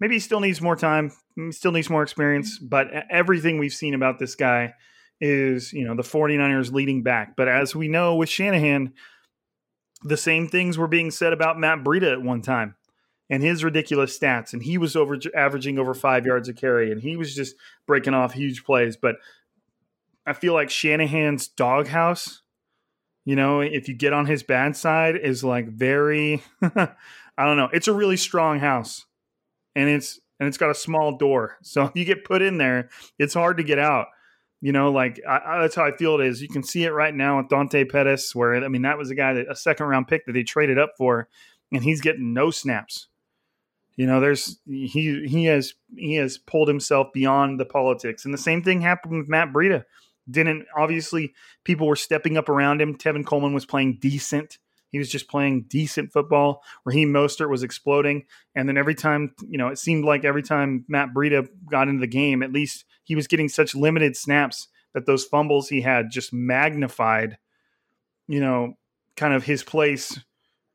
Maybe 0.00 0.14
he 0.14 0.20
still 0.20 0.40
needs 0.40 0.62
more 0.62 0.76
time, 0.76 1.10
still 1.50 1.72
needs 1.72 1.90
more 1.90 2.02
experience, 2.02 2.58
but 2.58 2.88
everything 3.10 3.58
we've 3.58 3.72
seen 3.72 3.94
about 3.94 4.18
this 4.18 4.34
guy 4.34 4.74
is, 5.20 5.72
you 5.72 5.86
know, 5.86 5.94
the 5.94 6.02
49ers 6.02 6.72
leading 6.72 7.02
back. 7.02 7.36
But 7.36 7.48
as 7.48 7.74
we 7.74 7.88
know 7.88 8.14
with 8.14 8.28
Shanahan, 8.28 8.92
the 10.02 10.16
same 10.16 10.48
things 10.48 10.78
were 10.78 10.88
being 10.88 11.10
said 11.10 11.32
about 11.32 11.58
Matt 11.58 11.82
Breida 11.82 12.12
at 12.12 12.22
one 12.22 12.42
time 12.42 12.76
and 13.28 13.42
his 13.42 13.64
ridiculous 13.64 14.16
stats. 14.16 14.52
And 14.52 14.62
he 14.62 14.78
was 14.78 14.96
over 14.96 15.18
averaging 15.34 15.78
over 15.78 15.94
five 15.94 16.26
yards 16.26 16.48
a 16.48 16.54
carry 16.54 16.92
and 16.92 17.00
he 17.00 17.16
was 17.16 17.34
just 17.34 17.56
breaking 17.86 18.14
off 18.14 18.32
huge 18.32 18.64
plays. 18.64 18.96
But 18.96 19.16
I 20.26 20.32
feel 20.32 20.54
like 20.54 20.70
Shanahan's 20.70 21.48
doghouse, 21.48 22.42
you 23.24 23.36
know, 23.36 23.60
if 23.60 23.88
you 23.88 23.94
get 23.94 24.12
on 24.12 24.26
his 24.26 24.42
bad 24.42 24.76
side, 24.76 25.16
is 25.16 25.42
like 25.42 25.68
very, 25.68 26.42
I 26.62 26.94
don't 27.38 27.56
know. 27.56 27.70
It's 27.72 27.88
a 27.88 27.92
really 27.92 28.16
strong 28.16 28.60
house 28.60 29.06
and 29.74 29.88
it's, 29.88 30.20
and 30.38 30.46
it's 30.46 30.58
got 30.58 30.70
a 30.70 30.74
small 30.74 31.16
door. 31.16 31.56
So 31.62 31.90
you 31.94 32.04
get 32.04 32.24
put 32.24 32.42
in 32.42 32.58
there, 32.58 32.90
it's 33.18 33.34
hard 33.34 33.56
to 33.56 33.64
get 33.64 33.78
out. 33.78 34.08
You 34.60 34.72
know, 34.72 34.90
like 34.90 35.20
I, 35.28 35.40
I, 35.44 35.60
that's 35.60 35.74
how 35.74 35.84
I 35.84 35.96
feel 35.96 36.18
it 36.18 36.26
is. 36.26 36.40
You 36.40 36.48
can 36.48 36.62
see 36.62 36.84
it 36.84 36.90
right 36.90 37.14
now 37.14 37.38
with 37.38 37.48
Dante 37.48 37.84
Pettis, 37.84 38.34
where 38.34 38.54
I 38.64 38.68
mean 38.68 38.82
that 38.82 38.98
was 38.98 39.10
a 39.10 39.14
guy 39.14 39.34
that 39.34 39.50
a 39.50 39.56
second 39.56 39.86
round 39.86 40.08
pick 40.08 40.26
that 40.26 40.32
they 40.32 40.42
traded 40.42 40.78
up 40.78 40.92
for, 40.96 41.28
and 41.72 41.84
he's 41.84 42.00
getting 42.00 42.32
no 42.32 42.50
snaps. 42.50 43.08
You 43.96 44.06
know, 44.06 44.20
there's 44.20 44.58
he 44.66 45.26
he 45.26 45.44
has 45.44 45.74
he 45.96 46.14
has 46.14 46.38
pulled 46.38 46.68
himself 46.68 47.08
beyond 47.12 47.60
the 47.60 47.64
politics, 47.64 48.24
and 48.24 48.32
the 48.32 48.38
same 48.38 48.62
thing 48.62 48.80
happened 48.80 49.18
with 49.18 49.28
Matt 49.28 49.52
Breida. 49.52 49.84
Didn't 50.30 50.66
obviously 50.76 51.32
people 51.64 51.86
were 51.86 51.96
stepping 51.96 52.36
up 52.36 52.48
around 52.48 52.80
him. 52.80 52.96
Tevin 52.96 53.24
Coleman 53.24 53.54
was 53.54 53.66
playing 53.66 53.98
decent. 54.00 54.58
He 54.90 54.98
was 54.98 55.08
just 55.08 55.28
playing 55.28 55.66
decent 55.68 56.12
football. 56.12 56.62
Raheem 56.84 57.12
Mostert 57.12 57.50
was 57.50 57.62
exploding, 57.62 58.24
and 58.54 58.68
then 58.68 58.76
every 58.76 58.94
time, 58.94 59.34
you 59.48 59.58
know, 59.58 59.68
it 59.68 59.78
seemed 59.78 60.04
like 60.04 60.24
every 60.24 60.42
time 60.42 60.84
Matt 60.88 61.14
Breida 61.14 61.48
got 61.70 61.88
into 61.88 62.00
the 62.00 62.06
game, 62.06 62.42
at 62.42 62.52
least 62.52 62.84
he 63.04 63.14
was 63.14 63.26
getting 63.26 63.48
such 63.48 63.74
limited 63.74 64.16
snaps 64.16 64.68
that 64.94 65.06
those 65.06 65.24
fumbles 65.24 65.68
he 65.68 65.82
had 65.82 66.10
just 66.10 66.32
magnified, 66.32 67.38
you 68.28 68.40
know, 68.40 68.74
kind 69.16 69.34
of 69.34 69.44
his 69.44 69.62
place 69.62 70.18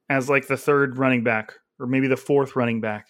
as 0.10 0.30
like 0.30 0.48
the 0.48 0.58
third 0.58 0.98
running 0.98 1.24
back 1.24 1.54
or 1.80 1.88
maybe 1.88 2.08
the 2.08 2.18
fourth 2.18 2.56
running 2.56 2.82
back. 2.82 3.08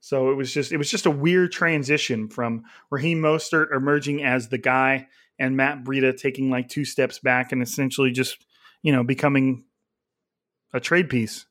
So 0.00 0.30
it 0.30 0.34
was 0.34 0.52
just 0.52 0.72
it 0.72 0.76
was 0.76 0.90
just 0.90 1.06
a 1.06 1.10
weird 1.10 1.52
transition 1.52 2.28
from 2.28 2.64
Raheem 2.90 3.22
Mostert 3.22 3.74
emerging 3.74 4.24
as 4.24 4.48
the 4.48 4.58
guy 4.58 5.06
and 5.38 5.56
Matt 5.56 5.84
Breida 5.84 6.16
taking 6.16 6.50
like 6.50 6.68
two 6.68 6.84
steps 6.84 7.20
back 7.20 7.52
and 7.52 7.62
essentially 7.62 8.10
just 8.10 8.44
you 8.82 8.92
know 8.92 9.04
becoming 9.04 9.64
a 10.72 10.80
trade 10.80 11.08
piece, 11.08 11.46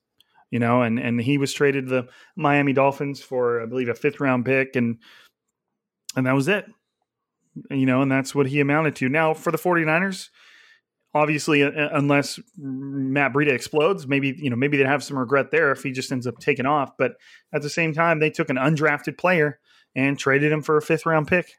you 0.50 0.60
know, 0.60 0.82
and 0.82 1.00
and 1.00 1.22
he 1.22 1.38
was 1.38 1.54
traded 1.54 1.86
to 1.86 1.90
the 1.90 2.08
Miami 2.36 2.74
Dolphins 2.74 3.22
for 3.22 3.62
I 3.62 3.66
believe 3.66 3.90
a 3.90 3.96
fifth 3.96 4.20
round 4.20 4.46
pick 4.46 4.76
and 4.76 4.98
and 6.16 6.26
that 6.26 6.36
was 6.36 6.48
it. 6.48 6.66
You 7.70 7.86
know, 7.86 8.02
and 8.02 8.12
that's 8.12 8.34
what 8.34 8.48
he 8.48 8.62
amounted 8.62 8.96
to. 8.98 9.10
Now 9.10 9.34
for 9.34 9.52
the 9.52 9.58
49ers, 9.58 10.30
obviously 11.14 11.64
uh, 11.64 11.90
unless 11.92 12.40
Matt 12.58 13.34
Breida 13.34 13.52
explodes, 13.52 14.08
maybe 14.08 14.36
you 14.38 14.50
know, 14.50 14.56
maybe 14.56 14.78
they'd 14.78 14.86
have 14.86 15.04
some 15.04 15.18
regret 15.18 15.52
there 15.52 15.72
if 15.72 15.84
he 15.84 15.92
just 15.92 16.12
ends 16.12 16.28
up 16.28 16.40
taking 16.40 16.66
off, 16.66 16.92
but 16.98 17.14
at 17.54 17.62
the 17.62 17.70
same 17.70 17.94
time 17.94 18.20
they 18.20 18.30
took 18.30 18.50
an 18.50 18.58
undrafted 18.58 19.18
player 19.18 19.60
and 19.96 20.18
traded 20.18 20.52
him 20.52 20.62
for 20.62 20.78
a 20.78 20.82
fifth 20.82 21.06
round 21.06 21.28
pick. 21.28 21.54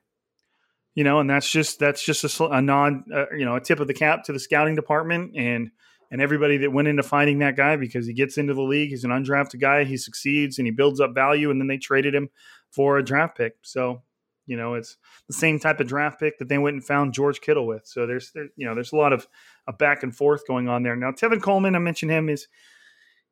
You 0.94 1.04
know, 1.04 1.20
and 1.20 1.30
that's 1.30 1.50
just 1.50 1.78
that's 1.78 2.04
just 2.04 2.40
a, 2.40 2.44
a 2.48 2.60
nod, 2.60 3.10
uh, 3.12 3.30
you 3.34 3.46
know, 3.46 3.56
a 3.56 3.60
tip 3.60 3.80
of 3.80 3.86
the 3.86 3.94
cap 3.94 4.24
to 4.24 4.32
the 4.32 4.38
scouting 4.38 4.74
department 4.74 5.34
and 5.36 5.70
and 6.12 6.20
everybody 6.20 6.58
that 6.58 6.70
went 6.70 6.88
into 6.88 7.02
finding 7.02 7.38
that 7.38 7.56
guy 7.56 7.74
because 7.74 8.06
he 8.06 8.12
gets 8.12 8.36
into 8.36 8.52
the 8.52 8.62
league. 8.62 8.90
He's 8.90 9.02
an 9.02 9.10
undrafted 9.10 9.60
guy. 9.60 9.84
He 9.84 9.96
succeeds 9.96 10.58
and 10.58 10.66
he 10.66 10.70
builds 10.70 11.00
up 11.00 11.14
value. 11.14 11.50
And 11.50 11.58
then 11.58 11.68
they 11.68 11.78
traded 11.78 12.14
him 12.14 12.28
for 12.70 12.98
a 12.98 13.04
draft 13.04 13.38
pick. 13.38 13.54
So, 13.62 14.02
you 14.44 14.58
know, 14.58 14.74
it's 14.74 14.98
the 15.26 15.32
same 15.32 15.58
type 15.58 15.80
of 15.80 15.88
draft 15.88 16.20
pick 16.20 16.38
that 16.38 16.50
they 16.50 16.58
went 16.58 16.74
and 16.74 16.84
found 16.84 17.14
George 17.14 17.40
Kittle 17.40 17.66
with. 17.66 17.86
So 17.86 18.06
there's, 18.06 18.30
there, 18.34 18.48
you 18.56 18.66
know, 18.66 18.74
there's 18.74 18.92
a 18.92 18.96
lot 18.96 19.14
of 19.14 19.26
a 19.66 19.72
back 19.72 20.02
and 20.02 20.14
forth 20.14 20.46
going 20.46 20.68
on 20.68 20.82
there. 20.82 20.94
Now, 20.94 21.12
Tevin 21.12 21.40
Coleman, 21.40 21.74
I 21.74 21.78
mentioned 21.78 22.12
him 22.12 22.28
is 22.28 22.46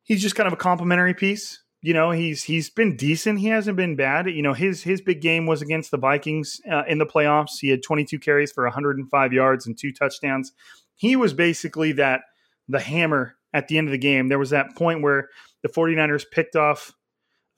he's 0.03 0.23
just 0.23 0.35
kind 0.35 0.47
of 0.47 0.55
a 0.55 0.57
complimentary 0.57 1.13
piece. 1.13 1.63
You 1.83 1.93
know, 1.93 2.13
he's 2.13 2.43
he's 2.43 2.71
been 2.71 2.97
decent. 2.97 3.41
He 3.41 3.49
hasn't 3.49 3.77
been 3.77 3.95
bad. 3.95 4.27
You 4.27 4.43
know, 4.43 4.55
his 4.55 4.83
his 4.83 5.03
big 5.03 5.21
game 5.21 5.47
was 5.47 5.61
against 5.61 5.91
the 5.91 5.99
Vikings 5.99 6.63
uh, 6.71 6.85
in 6.89 6.97
the 6.97 7.07
playoffs. 7.07 7.59
He 7.61 7.69
had 7.69 7.83
22 7.83 8.19
carries 8.19 8.53
for 8.53 8.65
105 8.65 9.33
yards 9.35 9.67
and 9.67 9.79
two 9.79 9.93
touchdowns. 9.93 10.53
He 10.97 11.17
was 11.17 11.33
basically 11.33 11.93
that 11.93 12.21
the 12.71 12.81
hammer 12.81 13.37
at 13.53 13.69
the 13.69 13.79
end 13.79 13.89
of 13.89 13.93
the 13.93 13.99
game. 13.99 14.29
There 14.29 14.39
was 14.39 14.51
that 14.51 14.77
point 14.77 15.03
where 15.03 15.29
the 15.63 15.69
49ers 15.69 16.25
picked 16.31 16.57
off 16.57 16.93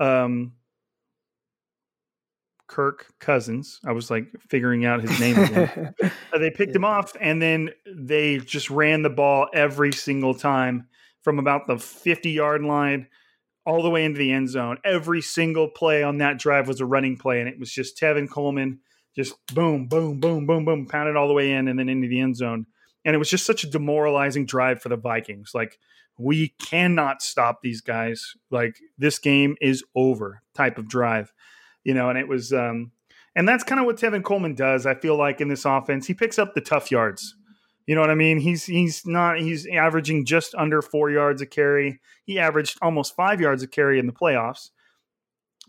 um, 0.01 0.53
Kirk 2.67 3.07
Cousins. 3.19 3.81
I 3.85 3.93
was 3.93 4.11
like 4.11 4.27
figuring 4.49 4.85
out 4.85 5.03
his 5.03 5.21
name 5.21 5.39
again. 5.39 5.95
uh, 6.33 6.39
they 6.39 6.51
picked 6.51 6.75
him 6.75 6.85
off 6.85 7.13
and 7.21 7.41
then 7.41 7.71
they 7.87 8.39
just 8.39 8.71
ran 8.71 9.03
the 9.03 9.11
ball 9.11 9.49
every 9.53 9.93
single 9.93 10.35
time 10.35 10.89
from 11.23 11.39
about 11.39 11.67
the 11.67 11.79
50 11.79 12.31
yard 12.31 12.63
line 12.63 13.07
all 13.65 13.83
the 13.83 13.91
way 13.91 14.05
into 14.05 14.19
the 14.19 14.33
end 14.33 14.49
zone. 14.49 14.79
Every 14.85 15.21
single 15.21 15.69
play 15.69 16.03
on 16.03 16.19
that 16.19 16.39
drive 16.39 16.67
was 16.67 16.81
a 16.81 16.87
running 16.87 17.17
play, 17.17 17.39
and 17.39 17.49
it 17.49 17.61
was 17.61 17.71
just 17.71 17.97
Tevin 17.97 18.29
Coleman 18.29 18.81
just 19.15 19.35
boom, 19.55 19.87
boom, 19.89 20.21
boom, 20.21 20.47
boom, 20.47 20.65
boom, 20.65 20.87
pounded 20.87 21.17
all 21.17 21.29
the 21.29 21.35
way 21.35 21.53
in 21.53 21.69
and 21.69 21.79
then 21.79 21.89
into 21.89 22.09
the 22.09 22.21
end 22.21 22.37
zone 22.37 22.67
and 23.05 23.15
it 23.15 23.19
was 23.19 23.31
just 23.31 23.47
such 23.47 23.65
a 23.65 23.71
demoralizing 23.71 24.47
drive 24.47 24.81
for 24.81 24.89
the 24.89 24.97
Vikings. 24.97 25.53
Like 25.55 25.79
we 26.19 26.49
cannot 26.59 27.23
stop 27.23 27.61
these 27.63 27.81
guys. 27.81 28.35
Like 28.51 28.79
this 28.99 29.19
game 29.19 29.57
is 29.61 29.85
over 29.95 30.43
type 30.55 30.79
of 30.79 30.89
drive, 30.89 31.33
you 31.85 31.95
know. 31.95 32.11
And 32.11 32.19
it 32.19 32.29
was, 32.29 32.53
um, 32.53 32.93
and 33.35 33.49
that's 33.49 33.65
kind 33.65 33.81
of 33.81 33.87
what 33.87 33.97
Tevin 33.97 34.23
Coleman 34.23 34.55
does. 34.55 34.87
I 34.87 34.95
feel 34.95 35.17
like 35.17 35.41
in 35.41 35.49
this 35.49 35.65
offense, 35.65 36.07
he 36.07 36.15
picks 36.15 36.39
up 36.39 36.55
the 36.55 36.61
tough 36.61 36.91
yards. 36.91 37.35
You 37.87 37.97
know 37.97 38.01
what 38.01 38.11
I 38.11 38.15
mean? 38.15 38.39
He's 38.39 38.65
he's 38.65 39.05
not 39.07 39.41
he's 39.41 39.67
averaging 39.67 40.25
just 40.25 40.55
under 40.55 40.83
four 40.83 41.11
yards 41.11 41.43
a 41.43 41.47
carry. 41.47 42.01
He 42.25 42.39
averaged 42.39 42.79
almost 42.81 43.17
five 43.17 43.41
yards 43.41 43.63
a 43.63 43.67
carry 43.67 43.99
in 43.99 44.07
the 44.07 44.13
playoffs. 44.13 44.71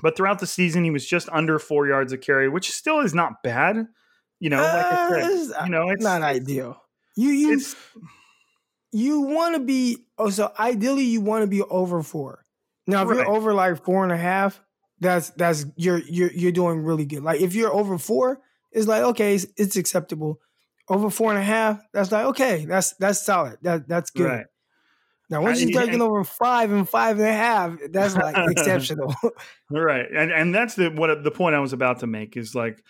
But 0.02 0.16
throughout 0.18 0.40
the 0.40 0.48
season, 0.48 0.84
he 0.84 0.92
was 0.92 1.08
just 1.08 1.30
under 1.32 1.58
four 1.60 1.88
yards 1.88 2.14
a 2.14 2.18
carry, 2.18 2.50
which 2.50 2.72
still 2.72 3.00
is 3.00 3.14
not 3.14 3.42
bad. 3.44 3.88
You 4.40 4.50
know, 4.50 4.62
like 4.62 4.86
I 4.86 5.10
said, 5.10 5.56
uh, 5.56 5.64
you 5.64 5.72
know, 5.72 5.90
it's 5.90 6.04
not 6.04 6.22
ideal. 6.22 6.83
You 7.16 7.30
you 7.30 7.53
it's, 7.53 7.76
you 8.91 9.22
want 9.22 9.55
to 9.55 9.61
be 9.61 10.05
oh 10.18 10.30
so 10.30 10.51
ideally 10.57 11.03
you 11.03 11.22
want 11.22 11.43
to 11.43 11.47
be 11.47 11.61
over 11.61 12.01
four. 12.03 12.45
Now 12.88 13.03
if 13.03 13.09
right. 13.09 13.18
you're 13.18 13.30
over 13.30 13.53
like 13.53 13.84
four 13.84 14.03
and 14.03 14.11
a 14.11 14.18
half, 14.18 14.59
that's 14.99 15.30
that's 15.32 15.66
you're 15.76 15.99
you're 15.99 16.32
you're 16.32 16.51
doing 16.51 16.84
really 16.84 17.05
good. 17.05 17.24
Like 17.24 17.41
if 17.41 17.55
you're 17.55 17.74
over 17.74 17.97
four, 17.97 18.41
it's 18.72 18.88
like 18.88 19.03
okay, 19.03 19.36
it's, 19.36 19.45
it's 19.57 19.76
acceptable. 19.76 20.39
Over 20.89 21.09
four 21.09 21.30
and 21.30 21.39
a 21.39 21.43
half, 21.43 21.82
that's 21.93 22.11
like 22.11 22.26
okay, 22.28 22.66
that's 22.66 22.93
that's 22.95 23.24
solid. 23.24 23.57
That 23.61 23.88
that's 23.88 24.09
good. 24.09 24.26
Right. 24.26 24.45
Now, 25.30 25.41
once 25.41 25.64
you're 25.64 25.82
taking 25.82 26.01
over 26.01 26.24
five 26.24 26.72
and 26.72 26.88
five 26.88 27.18
and 27.18 27.28
a 27.28 27.34
half, 27.34 27.78
that's 27.91 28.16
like 28.16 28.36
exceptional. 28.51 29.16
right, 29.72 30.05
and 30.11 30.32
and 30.32 30.53
that's 30.53 30.76
the 30.76 30.89
what 30.89 31.24
the 31.24 31.32
point 31.32 31.55
I 31.55 31.59
was 31.59 31.74
about 31.74 31.99
to 31.99 32.07
make 32.07 32.38
is 32.38 32.53
like 32.53 32.84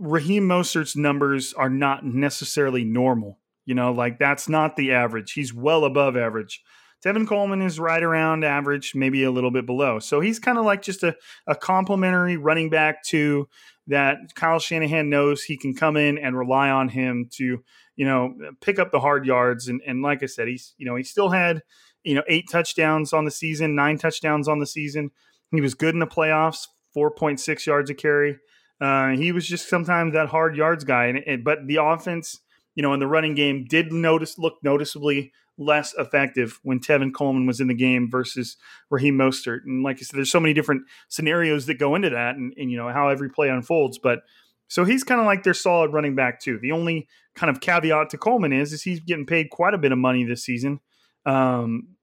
Raheem 0.00 0.46
Mostert's 0.46 0.96
numbers 0.96 1.54
are 1.54 1.70
not 1.70 2.04
necessarily 2.04 2.84
normal. 2.84 3.38
You 3.66 3.74
know, 3.74 3.92
like 3.92 4.18
that's 4.18 4.48
not 4.48 4.76
the 4.76 4.92
average. 4.92 5.32
He's 5.32 5.54
well 5.54 5.84
above 5.84 6.16
average. 6.16 6.62
Tevin 7.04 7.26
Coleman 7.26 7.62
is 7.62 7.80
right 7.80 8.02
around 8.02 8.44
average, 8.44 8.94
maybe 8.94 9.24
a 9.24 9.30
little 9.30 9.50
bit 9.50 9.64
below. 9.64 9.98
So 9.98 10.20
he's 10.20 10.38
kind 10.38 10.58
of 10.58 10.64
like 10.64 10.82
just 10.82 11.02
a, 11.02 11.16
a 11.46 11.54
complimentary 11.54 12.36
running 12.36 12.68
back 12.68 13.02
to 13.04 13.48
that 13.86 14.34
Kyle 14.34 14.58
Shanahan 14.58 15.08
knows 15.08 15.42
he 15.42 15.56
can 15.56 15.74
come 15.74 15.96
in 15.96 16.18
and 16.18 16.36
rely 16.36 16.68
on 16.70 16.90
him 16.90 17.28
to, 17.32 17.62
you 17.96 18.06
know, 18.06 18.34
pick 18.60 18.78
up 18.78 18.92
the 18.92 19.00
hard 19.00 19.24
yards. 19.24 19.68
And, 19.68 19.80
and 19.86 20.02
like 20.02 20.22
I 20.22 20.26
said, 20.26 20.46
he's, 20.46 20.74
you 20.76 20.86
know, 20.86 20.94
he 20.94 21.02
still 21.02 21.30
had, 21.30 21.62
you 22.04 22.14
know, 22.14 22.22
eight 22.28 22.50
touchdowns 22.50 23.12
on 23.12 23.24
the 23.24 23.30
season, 23.30 23.74
nine 23.74 23.96
touchdowns 23.96 24.46
on 24.46 24.58
the 24.58 24.66
season. 24.66 25.10
He 25.52 25.60
was 25.60 25.74
good 25.74 25.94
in 25.94 26.00
the 26.00 26.06
playoffs, 26.06 26.66
4.6 26.96 27.66
yards 27.66 27.90
a 27.90 27.94
carry. 27.94 28.38
Uh, 28.80 29.10
he 29.10 29.32
was 29.32 29.46
just 29.46 29.68
sometimes 29.68 30.12
that 30.12 30.28
hard 30.28 30.54
yards 30.54 30.84
guy. 30.84 31.06
And, 31.06 31.18
and 31.26 31.44
but 31.44 31.66
the 31.66 31.76
offense, 31.76 32.40
you 32.74 32.82
know, 32.82 32.92
in 32.92 33.00
the 33.00 33.06
running 33.06 33.34
game 33.34 33.64
did 33.68 33.92
notice 33.92 34.38
look 34.38 34.54
noticeably 34.62 35.32
less 35.58 35.94
effective 35.98 36.58
when 36.62 36.80
Tevin 36.80 37.12
Coleman 37.12 37.46
was 37.46 37.60
in 37.60 37.68
the 37.68 37.74
game 37.74 38.10
versus 38.10 38.56
Raheem 38.88 39.16
Mostert. 39.16 39.60
And 39.66 39.82
like 39.82 39.98
I 39.98 40.00
said, 40.00 40.16
there's 40.16 40.30
so 40.30 40.40
many 40.40 40.54
different 40.54 40.82
scenarios 41.08 41.66
that 41.66 41.78
go 41.78 41.94
into 41.94 42.10
that 42.10 42.36
and, 42.36 42.54
and 42.56 42.70
you 42.70 42.78
know, 42.78 42.88
how 42.88 43.08
every 43.08 43.28
play 43.28 43.50
unfolds. 43.50 43.98
But 43.98 44.20
so 44.68 44.84
he's 44.84 45.04
kind 45.04 45.20
of 45.20 45.26
like 45.26 45.42
their 45.42 45.54
solid 45.54 45.92
running 45.92 46.14
back 46.14 46.40
too. 46.40 46.58
The 46.58 46.72
only 46.72 47.08
kind 47.34 47.50
of 47.50 47.60
caveat 47.60 48.10
to 48.10 48.18
Coleman 48.18 48.52
is, 48.52 48.72
is 48.72 48.82
he's 48.82 49.00
getting 49.00 49.26
paid 49.26 49.50
quite 49.50 49.74
a 49.74 49.78
bit 49.78 49.92
of 49.92 49.98
money 49.98 50.24
this 50.24 50.44
season. 50.44 50.80
Um, 51.26 51.96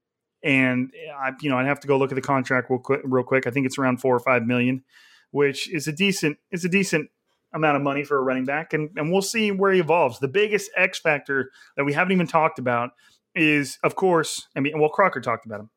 and 0.44 0.92
I, 1.20 1.32
you 1.40 1.50
know, 1.50 1.58
I'd 1.58 1.66
have 1.66 1.80
to 1.80 1.88
go 1.88 1.98
look 1.98 2.12
at 2.12 2.14
the 2.14 2.22
contract 2.22 2.70
real 2.70 2.78
quick, 2.78 3.00
real 3.04 3.24
quick. 3.24 3.46
I 3.46 3.50
think 3.50 3.66
it's 3.66 3.78
around 3.78 4.00
four 4.00 4.14
or 4.14 4.20
five 4.20 4.44
million, 4.44 4.84
which 5.32 5.68
is 5.72 5.88
a 5.88 5.92
decent, 5.92 6.38
is 6.52 6.64
a 6.64 6.68
decent 6.68 7.10
amount 7.52 7.76
of 7.76 7.82
money 7.82 8.04
for 8.04 8.18
a 8.18 8.22
running 8.22 8.44
back, 8.44 8.72
and, 8.72 8.90
and 8.96 9.10
we'll 9.10 9.22
see 9.22 9.50
where 9.50 9.72
he 9.72 9.80
evolves. 9.80 10.18
The 10.18 10.28
biggest 10.28 10.70
X 10.76 10.98
factor 10.98 11.50
that 11.76 11.84
we 11.84 11.92
haven't 11.92 12.12
even 12.12 12.26
talked 12.26 12.58
about 12.58 12.90
is, 13.34 13.78
of 13.82 13.94
course, 13.94 14.46
I 14.56 14.60
mean, 14.60 14.78
well, 14.78 14.90
Crocker 14.90 15.20
talked 15.20 15.46
about 15.46 15.60
him. 15.60 15.70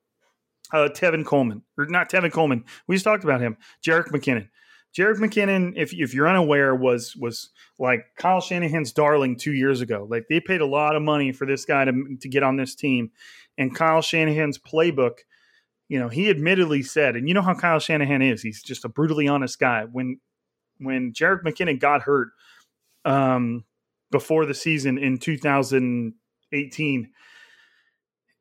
Uh, 0.73 0.87
Tevin 0.87 1.25
Coleman, 1.25 1.63
or 1.77 1.85
not 1.87 2.09
Tevin 2.09 2.31
Coleman. 2.31 2.63
We 2.87 2.95
just 2.95 3.03
talked 3.03 3.25
about 3.25 3.41
him. 3.41 3.57
Jerick 3.85 4.07
McKinnon. 4.07 4.47
Jerick 4.97 5.17
McKinnon, 5.17 5.73
if 5.75 5.93
if 5.93 6.13
you're 6.13 6.27
unaware, 6.27 6.75
was 6.75 7.15
was 7.15 7.49
like 7.79 8.05
Kyle 8.17 8.41
Shanahan's 8.41 8.91
darling 8.91 9.37
two 9.37 9.53
years 9.53 9.81
ago. 9.81 10.07
Like 10.09 10.25
they 10.29 10.39
paid 10.39 10.61
a 10.61 10.65
lot 10.65 10.95
of 10.95 11.01
money 11.01 11.31
for 11.31 11.45
this 11.45 11.65
guy 11.65 11.85
to 11.85 12.17
to 12.19 12.29
get 12.29 12.43
on 12.43 12.57
this 12.57 12.75
team, 12.75 13.11
and 13.57 13.75
Kyle 13.75 14.01
Shanahan's 14.01 14.57
playbook. 14.57 15.19
You 15.89 15.99
know, 15.99 16.07
he 16.07 16.29
admittedly 16.29 16.83
said, 16.83 17.17
and 17.17 17.27
you 17.27 17.33
know 17.33 17.41
how 17.41 17.53
Kyle 17.53 17.79
Shanahan 17.79 18.21
is. 18.21 18.41
He's 18.41 18.63
just 18.63 18.85
a 18.85 18.89
brutally 18.89 19.27
honest 19.27 19.59
guy. 19.59 19.85
When 19.91 20.21
when 20.81 21.13
Jerick 21.13 21.43
McKinnon 21.43 21.79
got 21.79 22.01
hurt 22.01 22.29
um, 23.05 23.63
before 24.11 24.45
the 24.45 24.53
season 24.53 24.97
in 24.97 25.17
2018, 25.17 27.09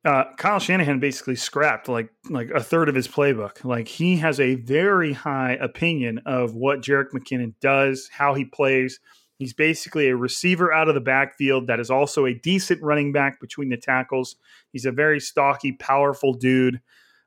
uh, 0.05 0.25
Kyle 0.39 0.59
Shanahan 0.59 0.99
basically 0.99 1.37
scrapped 1.37 1.89
like 1.89 2.11
like 2.31 2.51
a 2.51 2.63
third 2.63 2.89
of 2.89 2.95
his 2.95 3.07
playbook. 3.07 3.65
Like 3.65 3.87
he 3.87 4.17
has 4.17 4.41
a 4.41 4.55
very 4.55 5.13
high 5.13 5.53
opinion 5.61 6.21
of 6.25 6.55
what 6.55 6.81
Jerick 6.81 7.11
McKinnon 7.13 7.55
does, 7.61 8.09
how 8.11 8.35
he 8.35 8.45
plays. 8.45 8.99
He's 9.37 9.53
basically 9.55 10.09
a 10.09 10.17
receiver 10.17 10.73
out 10.73 10.89
of 10.89 10.95
the 10.95 11.01
backfield 11.01 11.67
that 11.67 11.81
is 11.81 11.91
also 11.91 12.27
a 12.27 12.35
decent 12.35 12.83
running 12.83 13.13
back 13.13 13.41
between 13.41 13.71
the 13.71 13.77
tackles. 13.79 14.37
He's 14.71 14.85
a 14.85 14.93
very 14.93 15.19
stocky, 15.19 15.73
powerful 15.73 16.35
dude. 16.35 16.81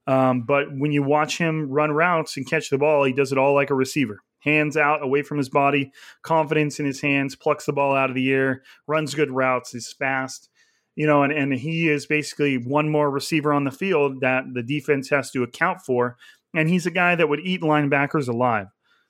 Um, 0.06 0.44
but 0.44 0.68
when 0.72 0.92
you 0.92 1.02
watch 1.02 1.38
him 1.38 1.70
run 1.70 1.92
routes 1.92 2.38
and 2.38 2.48
catch 2.48 2.70
the 2.70 2.78
ball, 2.78 3.04
he 3.04 3.14
does 3.14 3.32
it 3.32 3.38
all 3.38 3.56
like 3.56 3.70
a 3.70 3.76
receiver. 3.76 4.20
Hands 4.44 4.76
out, 4.76 5.04
away 5.04 5.22
from 5.22 5.38
his 5.38 5.50
body, 5.50 5.92
confidence 6.22 6.80
in 6.80 6.86
his 6.86 7.02
hands, 7.02 7.36
plucks 7.36 7.66
the 7.66 7.74
ball 7.74 7.96
out 7.96 8.10
of 8.10 8.16
the 8.16 8.32
air, 8.32 8.64
runs 8.88 9.16
good 9.16 9.32
routes, 9.32 9.74
is 9.74 9.94
fast 9.94 10.50
you 10.96 11.08
know, 11.08 11.24
and, 11.24 11.34
and 11.34 11.54
he 11.54 11.90
is 11.90 12.06
basically 12.06 12.58
one 12.58 12.90
more 12.90 13.10
receiver 13.10 13.52
on 13.52 13.64
the 13.64 13.72
field 13.72 14.22
that 14.22 14.44
the 14.54 14.64
defense 14.64 15.10
has 15.10 15.32
to 15.32 15.44
account 15.44 15.82
for. 15.82 16.18
And 16.54 16.70
he's 16.70 16.86
a 16.86 16.92
guy 16.92 17.16
that 17.16 17.30
would 17.30 17.40
eat 17.40 17.62
linebackers 17.62 18.28
alive. 18.28 18.68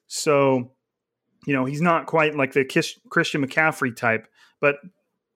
So, 0.08 0.72
you 1.46 1.54
know, 1.54 1.66
he's 1.66 1.82
not 1.82 2.06
quite 2.06 2.36
like 2.36 2.54
the 2.54 2.64
Christian 3.10 3.46
McCaffrey 3.46 3.96
type, 3.96 4.28
but 4.62 4.76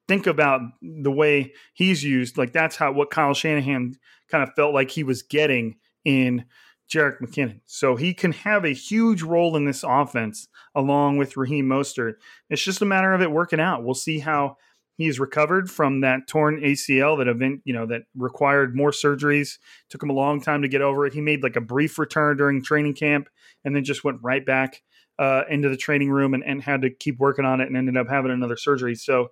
think 0.08 0.26
about 0.26 0.62
the 0.82 1.12
way 1.12 1.54
he's 1.74 2.04
used. 2.04 2.38
Like 2.38 2.54
that's 2.54 2.78
how 2.78 2.94
what 2.94 3.12
Kyle 3.12 3.34
Shanahan 3.34 3.96
kind 4.32 4.44
of 4.44 4.54
felt 4.56 4.74
like 4.74 4.90
he 4.90 5.04
was 5.04 5.22
getting 5.22 5.76
in 6.06 6.46
Jerick 6.90 7.20
McKinnon. 7.20 7.60
So 7.66 7.96
he 7.96 8.14
can 8.14 8.32
have 8.32 8.64
a 8.64 8.74
huge 8.74 9.22
role 9.22 9.56
in 9.56 9.66
this 9.66 9.84
offense 9.84 10.48
along 10.74 11.18
with 11.18 11.38
Raheem 11.38 11.66
Mostert. 11.66 12.14
It's 12.50 12.64
just 12.64 12.82
a 12.82 12.86
matter 12.86 13.14
of 13.14 13.22
it 13.22 13.32
working 13.32 13.60
out. 13.60 13.84
We'll 13.84 13.94
see 13.94 14.20
how 14.20 14.58
He's 14.98 15.20
recovered 15.20 15.70
from 15.70 16.02
that 16.02 16.28
torn 16.28 16.60
ACL 16.60 17.20
that 17.20 17.28
event, 17.28 17.62
you 17.66 17.74
know, 17.74 17.86
that 17.86 18.04
required 18.16 18.76
more 18.76 18.90
surgeries. 18.90 19.60
Took 19.90 20.02
him 20.02 20.10
a 20.10 20.14
long 20.14 20.42
time 20.42 20.64
to 20.64 20.68
get 20.68 20.82
over 20.82 21.06
it. 21.06 21.14
He 21.14 21.22
made 21.22 21.44
like 21.44 21.56
a 21.56 21.62
brief 21.62 22.00
return 22.00 22.36
during 22.36 22.64
training 22.64 22.96
camp 22.96 23.30
and 23.64 23.76
then 23.76 23.84
just 23.84 24.04
went 24.04 24.18
right 24.24 24.44
back 24.44 24.82
uh, 25.20 25.44
into 25.50 25.70
the 25.70 25.78
training 25.78 26.10
room 26.10 26.34
and, 26.34 26.44
and 26.44 26.64
had 26.64 26.82
to 26.82 26.90
keep 26.90 27.20
working 27.20 27.46
on 27.46 27.62
it 27.62 27.68
and 27.68 27.78
ended 27.78 27.96
up 27.96 28.08
having 28.10 28.32
another 28.32 28.58
surgery. 28.58 28.96
So 28.96 29.28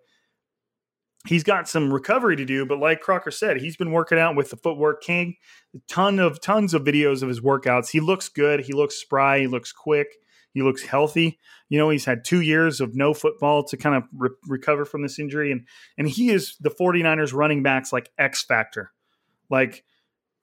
he's 1.28 1.44
got 1.44 1.68
some 1.68 1.94
recovery 1.94 2.36
to 2.36 2.46
do, 2.46 2.66
but 2.66 2.80
like 2.80 3.02
Crocker 3.02 3.32
said, 3.32 3.58
he's 3.58 3.78
been 3.78 3.92
working 3.92 4.20
out 4.20 4.36
with 4.36 4.50
the 4.50 4.58
footwork 4.58 5.02
king. 5.02 5.36
A 5.76 5.80
ton 5.88 6.20
of 6.20 6.42
tons 6.42 6.74
of 6.74 6.84
videos 6.84 7.22
of 7.22 7.30
his 7.30 7.42
workouts. 7.42 7.90
He 7.90 8.00
looks 8.00 8.30
good. 8.30 8.62
He 8.62 8.74
looks 8.74 8.96
spry. 8.96 9.40
He 9.40 9.48
looks 9.48 9.72
quick. 9.72 10.08
He 10.54 10.62
looks 10.62 10.84
healthy. 10.84 11.38
You 11.68 11.78
know, 11.78 11.90
he's 11.90 12.06
had 12.06 12.24
two 12.24 12.42
years 12.42 12.80
of 12.80 12.96
no 12.96 13.14
football 13.14 13.64
to 13.66 13.78
kind 13.78 13.96
of 13.96 14.04
re- 14.16 14.30
recover 14.48 14.86
from 14.86 15.02
this 15.02 15.20
injury. 15.20 15.52
And, 15.52 15.68
and 15.98 16.08
he 16.08 16.30
is 16.30 16.56
the 16.62 16.70
49ers 16.70 17.34
running 17.34 17.62
backs 17.62 17.92
like 17.92 18.10
X 18.18 18.44
factor. 18.44 18.92
Like, 19.50 19.84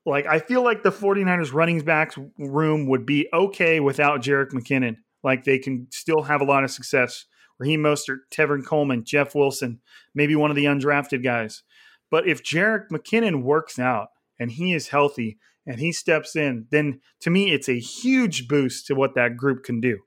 like 0.05 0.27
I 0.27 0.39
feel 0.39 0.63
like 0.63 0.83
the 0.83 0.91
49ers 0.93 1.53
running 1.55 1.81
backs 1.81 2.19
room 2.39 2.89
would 2.89 3.07
be 3.07 3.29
okay 3.33 3.81
without 3.81 4.21
Jerick 4.21 4.51
McKinnon. 4.51 4.97
Like 5.23 5.45
they 5.45 5.59
can 5.59 5.87
still 5.91 6.23
have 6.23 6.41
a 6.41 6.45
lot 6.45 6.65
of 6.65 6.71
success. 6.71 7.25
Raheem 7.63 7.81
Mostert, 7.81 8.21
Tevin 8.31 8.65
Coleman, 8.65 9.05
Jeff 9.05 9.35
Wilson, 9.35 9.81
maybe 10.15 10.37
one 10.37 10.51
of 10.51 10.57
the 10.57 10.65
undrafted 10.65 11.23
guys. 11.23 11.63
But 12.11 12.29
if 12.29 12.43
Jerick 12.43 12.89
McKinnon 12.91 13.43
works 13.43 13.79
out 13.79 14.09
and 14.39 14.51
he 14.51 14.75
is 14.75 14.89
healthy, 14.89 15.39
and 15.67 15.79
he 15.79 15.93
steps 15.93 16.35
in, 16.37 16.67
then 16.71 17.01
to 17.21 17.31
me 17.31 17.53
it's 17.53 17.69
a 17.69 17.79
huge 17.79 18.49
boost 18.49 18.87
to 18.87 18.95
what 18.95 19.15
that 19.15 19.37
group 19.37 19.65
can 19.65 19.81
do. 19.81 20.01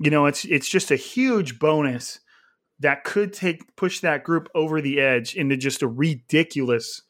You 0.00 0.10
know, 0.10 0.26
it's 0.26 0.44
it's 0.44 0.68
just 0.68 0.90
a 0.90 0.96
huge 0.96 1.58
bonus 1.58 2.20
that 2.80 3.04
could 3.04 3.32
take 3.32 3.76
push 3.76 4.00
that 4.00 4.24
group 4.24 4.48
over 4.54 4.80
the 4.80 5.00
edge 5.00 5.34
into 5.34 5.56
just 5.56 5.82
a 5.82 5.88
ridiculous 5.88 7.02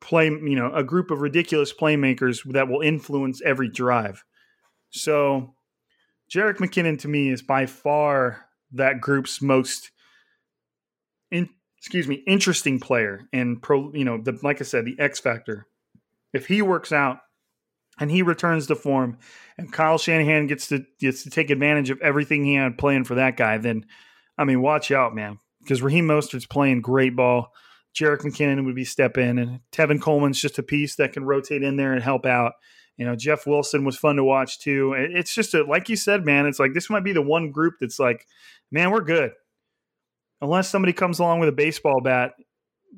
play, 0.00 0.26
you 0.26 0.56
know, 0.56 0.72
a 0.72 0.84
group 0.84 1.10
of 1.10 1.20
ridiculous 1.20 1.72
playmakers 1.72 2.40
that 2.52 2.68
will 2.68 2.80
influence 2.80 3.40
every 3.42 3.68
drive. 3.68 4.24
So 4.90 5.54
Jerick 6.32 6.58
McKinnon 6.58 6.98
to 7.00 7.08
me 7.08 7.30
is 7.30 7.42
by 7.42 7.66
far 7.66 8.46
that 8.72 9.00
group's 9.00 9.40
most 9.40 9.90
in, 11.30 11.48
excuse 11.78 12.06
me, 12.06 12.22
interesting 12.26 12.80
player 12.80 13.22
and 13.32 13.62
pro, 13.62 13.92
you 13.92 14.04
know, 14.04 14.18
the 14.18 14.38
like 14.42 14.60
I 14.60 14.64
said, 14.64 14.84
the 14.84 14.98
X 14.98 15.18
factor 15.20 15.66
if 16.32 16.46
he 16.46 16.62
works 16.62 16.92
out 16.92 17.18
and 17.98 18.10
he 18.10 18.22
returns 18.22 18.66
to 18.66 18.76
form 18.76 19.18
and 19.56 19.72
Kyle 19.72 19.98
Shanahan 19.98 20.46
gets 20.46 20.68
to 20.68 20.84
gets 21.00 21.24
to 21.24 21.30
take 21.30 21.50
advantage 21.50 21.90
of 21.90 22.00
everything 22.00 22.44
he 22.44 22.54
had 22.54 22.78
playing 22.78 23.04
for 23.04 23.16
that 23.16 23.36
guy, 23.36 23.58
then 23.58 23.86
I 24.36 24.44
mean, 24.44 24.62
watch 24.62 24.90
out, 24.90 25.14
man. 25.14 25.38
Because 25.60 25.82
Raheem 25.82 26.06
Mostert's 26.06 26.46
playing 26.46 26.80
great 26.80 27.16
ball. 27.16 27.52
Jerick 27.94 28.20
McKinnon 28.20 28.64
would 28.64 28.76
be 28.76 28.84
step 28.84 29.18
in, 29.18 29.38
and 29.38 29.60
Tevin 29.72 30.00
Coleman's 30.00 30.40
just 30.40 30.58
a 30.58 30.62
piece 30.62 30.94
that 30.96 31.12
can 31.12 31.24
rotate 31.24 31.64
in 31.64 31.76
there 31.76 31.92
and 31.92 32.02
help 32.02 32.24
out. 32.24 32.52
You 32.98 33.06
know, 33.06 33.16
Jeff 33.16 33.46
Wilson 33.46 33.84
was 33.84 33.96
fun 33.96 34.16
to 34.16 34.24
watch 34.24 34.58
too. 34.58 34.92
It's 34.94 35.34
just 35.34 35.54
a, 35.54 35.62
like 35.62 35.88
you 35.88 35.96
said, 35.96 36.24
man. 36.24 36.46
It's 36.46 36.58
like 36.58 36.74
this 36.74 36.90
might 36.90 37.04
be 37.04 37.12
the 37.12 37.22
one 37.22 37.50
group 37.50 37.74
that's 37.80 37.98
like, 37.98 38.26
man, 38.70 38.90
we're 38.90 39.00
good. 39.00 39.32
Unless 40.40 40.68
somebody 40.68 40.92
comes 40.92 41.18
along 41.18 41.40
with 41.40 41.48
a 41.48 41.52
baseball 41.52 42.00
bat, 42.00 42.32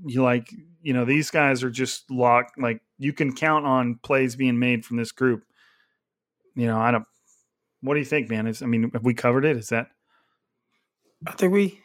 you 0.04 0.22
like 0.22 0.52
you 0.82 0.92
know 0.92 1.04
these 1.04 1.30
guys 1.30 1.62
are 1.62 1.70
just 1.70 2.10
locked 2.10 2.58
like 2.58 2.80
you 2.98 3.12
can 3.12 3.34
count 3.34 3.66
on 3.66 3.98
plays 4.02 4.36
being 4.36 4.58
made 4.58 4.84
from 4.84 4.96
this 4.96 5.12
group 5.12 5.44
you 6.54 6.66
know 6.66 6.78
i 6.78 6.90
don't 6.90 7.04
what 7.82 7.94
do 7.94 8.00
you 8.00 8.06
think 8.06 8.30
man 8.30 8.46
is 8.46 8.62
i 8.62 8.66
mean 8.66 8.90
have 8.92 9.04
we 9.04 9.14
covered 9.14 9.44
it 9.44 9.56
is 9.56 9.68
that 9.68 9.88
i 11.26 11.32
think 11.32 11.52
we 11.52 11.80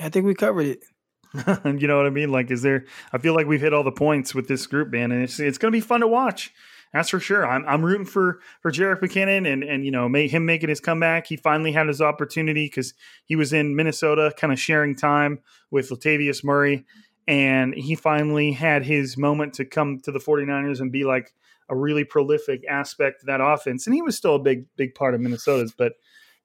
i 0.00 0.08
think 0.08 0.26
we 0.26 0.34
covered 0.34 0.66
it 0.66 0.84
you 1.80 1.86
know 1.86 1.96
what 1.96 2.06
i 2.06 2.10
mean 2.10 2.30
like 2.30 2.50
is 2.50 2.62
there 2.62 2.86
i 3.12 3.18
feel 3.18 3.34
like 3.34 3.46
we've 3.46 3.60
hit 3.60 3.74
all 3.74 3.84
the 3.84 3.92
points 3.92 4.34
with 4.34 4.48
this 4.48 4.66
group 4.66 4.90
man 4.90 5.12
and 5.12 5.22
it's 5.22 5.38
it's 5.38 5.58
going 5.58 5.70
to 5.70 5.76
be 5.76 5.80
fun 5.80 6.00
to 6.00 6.08
watch 6.08 6.52
that's 6.92 7.10
for 7.10 7.20
sure. 7.20 7.46
I'm, 7.46 7.64
I'm 7.66 7.84
rooting 7.84 8.06
for 8.06 8.40
for 8.60 8.70
Jerick 8.70 9.00
McKinnon 9.00 9.50
and 9.50 9.62
and 9.62 9.84
you 9.84 9.90
know 9.90 10.08
him 10.12 10.46
making 10.46 10.68
his 10.68 10.80
comeback. 10.80 11.26
He 11.26 11.36
finally 11.36 11.72
had 11.72 11.88
his 11.88 12.00
opportunity 12.00 12.66
because 12.66 12.94
he 13.24 13.36
was 13.36 13.52
in 13.52 13.76
Minnesota, 13.76 14.32
kind 14.36 14.52
of 14.52 14.58
sharing 14.58 14.96
time 14.96 15.40
with 15.70 15.90
Latavius 15.90 16.42
Murray, 16.42 16.84
and 17.26 17.74
he 17.74 17.94
finally 17.94 18.52
had 18.52 18.84
his 18.84 19.16
moment 19.16 19.54
to 19.54 19.64
come 19.64 20.00
to 20.00 20.10
the 20.10 20.18
49ers 20.18 20.80
and 20.80 20.90
be 20.90 21.04
like 21.04 21.32
a 21.68 21.76
really 21.76 22.02
prolific 22.02 22.64
aspect 22.68 23.22
of 23.22 23.26
that 23.26 23.40
offense 23.40 23.86
and 23.86 23.94
he 23.94 24.02
was 24.02 24.16
still 24.16 24.34
a 24.34 24.40
big 24.40 24.66
big 24.76 24.92
part 24.96 25.14
of 25.14 25.20
minnesota's 25.20 25.72
but 25.72 25.92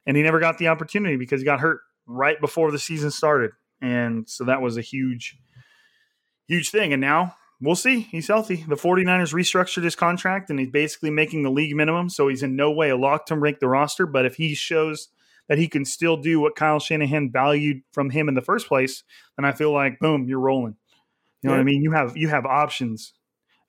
and 0.06 0.16
he 0.16 0.22
never 0.22 0.40
got 0.40 0.60
the 0.60 0.68
opportunity 0.68 1.18
because 1.18 1.42
he 1.42 1.46
got 1.46 1.60
hurt 1.60 1.80
right 2.06 2.40
before 2.40 2.72
the 2.72 2.78
season 2.78 3.10
started 3.10 3.50
and 3.82 4.30
so 4.30 4.44
that 4.44 4.62
was 4.62 4.78
a 4.78 4.82
huge 4.82 5.36
huge 6.48 6.70
thing 6.70 6.94
and 6.94 7.02
now 7.02 7.36
we'll 7.62 7.76
see 7.76 8.02
he's 8.02 8.28
healthy 8.28 8.66
the 8.68 8.76
49ers 8.76 9.34
restructured 9.34 9.84
his 9.84 9.96
contract 9.96 10.50
and 10.50 10.60
he's 10.60 10.70
basically 10.70 11.10
making 11.10 11.44
the 11.44 11.50
league 11.50 11.76
minimum 11.76 12.10
so 12.10 12.28
he's 12.28 12.44
in 12.44 12.56
no 12.56 12.72
way 12.72 12.90
a 12.90 12.98
lock 12.98 13.26
to 13.26 13.36
rank 13.36 13.60
the 13.60 13.68
roster 13.68 14.06
but 14.06 14.26
if 14.26 14.36
he 14.36 14.54
shows 14.54 15.10
that 15.48 15.58
he 15.58 15.68
can 15.68 15.86
still 15.86 16.18
do 16.18 16.40
what 16.40 16.56
Kyle 16.56 16.80
Shanahan 16.80 17.32
valued 17.32 17.82
from 17.92 18.10
him 18.10 18.28
in 18.28 18.36
the 18.36 18.42
first 18.42 18.68
place, 18.68 19.04
then 19.38 19.46
I 19.46 19.52
feel 19.52 19.72
like 19.72 20.00
boom, 20.00 20.28
you're 20.28 20.40
rolling. 20.40 20.76
You 21.42 21.50
know 21.50 21.54
yeah. 21.54 21.58
what 21.58 21.62
I 21.62 21.66
mean? 21.66 21.82
You 21.82 21.92
have 21.92 22.18
you 22.18 22.30
have 22.30 22.46
options. 22.46 23.14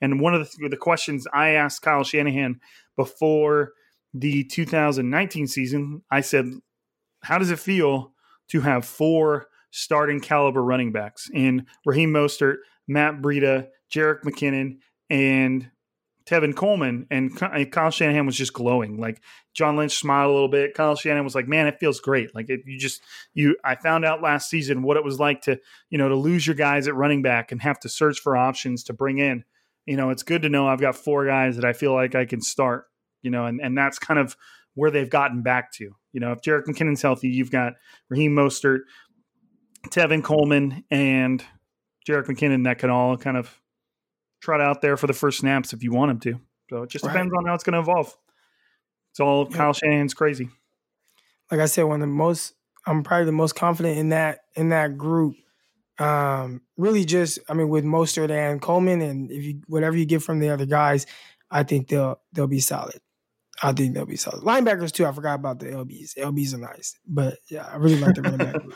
And 0.01 0.21
one 0.21 0.35
of 0.35 0.51
the, 0.51 0.69
the 0.69 0.77
questions 0.77 1.27
I 1.33 1.51
asked 1.51 1.83
Kyle 1.83 2.05
Shanahan 2.05 2.61
before 2.97 3.73
the 4.13 4.45
2019 4.45 5.47
season, 5.47 6.03
I 6.11 6.21
said, 6.21 6.47
"How 7.23 7.39
does 7.39 7.51
it 7.51 7.59
feel 7.59 8.13
to 8.49 8.61
have 8.61 8.85
four 8.85 9.49
starting 9.71 10.21
caliber 10.21 10.63
running 10.63 10.93
backs 10.93 11.29
in 11.35 11.67
Raheem 11.85 12.11
Mostert, 12.13 12.57
Matt 12.87 13.21
Breida, 13.23 13.69
Jerick 13.93 14.23
McKinnon, 14.23 14.79
and 15.11 15.71
Tevin 16.27 16.57
Coleman, 16.57 17.07
and 17.09 17.37
Kyle 17.71 17.91
Shanahan 17.91 18.27
was 18.27 18.37
just 18.37 18.53
glowing. 18.53 18.99
Like 18.99 19.23
John 19.55 19.77
Lynch 19.77 19.97
smiled 19.97 20.31
a 20.31 20.33
little 20.33 20.49
bit. 20.49 20.75
Kyle 20.75 20.97
Shanahan 20.97 21.23
was 21.23 21.37
like, 21.37 21.47
"Man, 21.47 21.69
it 21.69 21.79
feels 21.79 22.01
great." 22.01 22.35
Like 22.35 22.51
it, 22.51 22.63
you 22.67 22.79
just 22.79 23.01
you. 23.33 23.57
I 23.63 23.77
found 23.77 24.05
out 24.05 24.23
last 24.23 24.51
season 24.51 24.83
what 24.83 24.97
it 24.97 25.05
was 25.05 25.21
like 25.21 25.43
to 25.43 25.61
you 25.89 25.99
know 25.99 26.09
to 26.09 26.17
lose 26.17 26.45
your 26.45 26.57
guys 26.57 26.89
at 26.89 26.97
running 26.97 27.23
back 27.23 27.53
and 27.53 27.63
have 27.63 27.79
to 27.81 27.89
search 27.89 28.19
for 28.19 28.37
options 28.37 28.83
to 28.85 28.93
bring 28.93 29.19
in. 29.19 29.45
You 29.87 29.97
know, 29.97 30.11
it's 30.11 30.25
good 30.25 30.43
to 30.43 30.49
know 30.49 30.67
I've 30.67 30.81
got 30.81 30.97
four 30.97 31.27
guys 31.27 31.55
that 31.57 31.65
I 31.65 31.73
feel 31.73 31.95
like 31.95 32.17
I 32.17 32.25
can 32.25 32.43
start. 32.43 32.87
You 33.23 33.31
know, 33.31 33.47
and 33.47 33.61
and 33.61 33.79
that's 33.79 34.01
kind 34.01 34.19
of 34.19 34.37
where 34.75 34.91
they've 34.91 35.09
gotten 35.09 35.43
back 35.43 35.73
to. 35.75 35.95
You 36.13 36.21
know, 36.21 36.33
if 36.33 36.41
Jerick 36.41 36.67
McKinnon's 36.67 37.03
healthy, 37.03 37.29
you've 37.29 37.53
got 37.53 37.75
Raheem 38.09 38.35
Mostert, 38.35 38.81
Tevin 39.91 40.25
Coleman, 40.25 40.83
and 40.91 41.45
Jerick 42.07 42.27
McKinnon 42.27 42.65
that 42.65 42.79
can 42.79 42.91
all 42.91 43.17
kind 43.17 43.37
of 43.37 43.61
trot 44.41 44.61
out 44.61 44.81
there 44.81 44.97
for 44.97 45.07
the 45.07 45.13
first 45.13 45.39
snaps 45.39 45.73
if 45.73 45.83
you 45.83 45.93
want 45.93 46.11
him 46.11 46.21
to. 46.21 46.41
So 46.71 46.83
it 46.83 46.91
just 46.91 47.05
right. 47.05 47.13
depends 47.13 47.33
on 47.37 47.47
how 47.47 47.55
it's 47.55 47.65
going 47.65 47.75
to 47.75 47.81
evolve. 47.81 48.17
It's 49.13 49.21
all 49.21 49.47
Kyle 49.47 49.73
Shanahan's 49.73 50.15
crazy. 50.15 50.51
Like 51.51 51.61
I 51.61 51.67
said, 51.67 51.85
one 51.85 52.03
of 52.03 52.09
the 52.09 52.13
most 52.13 52.55
I'm 52.87 53.03
probably 53.03 53.27
the 53.27 53.33
most 53.33 53.55
confident 53.55 53.99
in 53.99 54.11
that 54.11 54.41
in 54.55 54.69
that 54.71 54.97
group. 54.97 55.37
Um, 55.99 56.61
really, 56.77 57.05
just 57.05 57.39
I 57.49 57.55
mean, 57.55 57.69
with 57.69 57.85
Mostert 57.85 58.31
and 58.31 58.61
Coleman, 58.61 59.01
and 59.01 59.31
if 59.31 59.43
you 59.43 59.63
whatever 59.67 59.97
you 59.97 60.05
get 60.05 60.23
from 60.23 60.39
the 60.39 60.51
other 60.51 60.67
guys, 60.67 61.07
I 61.51 61.63
think 61.63 61.89
they'll 61.89 62.21
they'll 62.33 62.47
be 62.47 62.61
solid. 62.61 63.01
I 63.63 63.73
think 63.73 63.95
they'll 63.95 64.05
be 64.05 64.17
solid. 64.17 64.43
Linebackers 64.45 64.93
too. 64.93 65.07
I 65.07 65.13
forgot 65.13 65.37
about 65.37 65.59
the 65.59 65.67
LBs. 65.67 66.19
LBs 66.19 66.55
are 66.55 66.59
nice, 66.59 66.99
but 67.07 67.39
yeah, 67.49 67.67
I 67.67 67.77
really 67.77 67.99
like 67.99 68.15
the 68.15 68.23
running 68.23 68.39
back. 68.39 68.57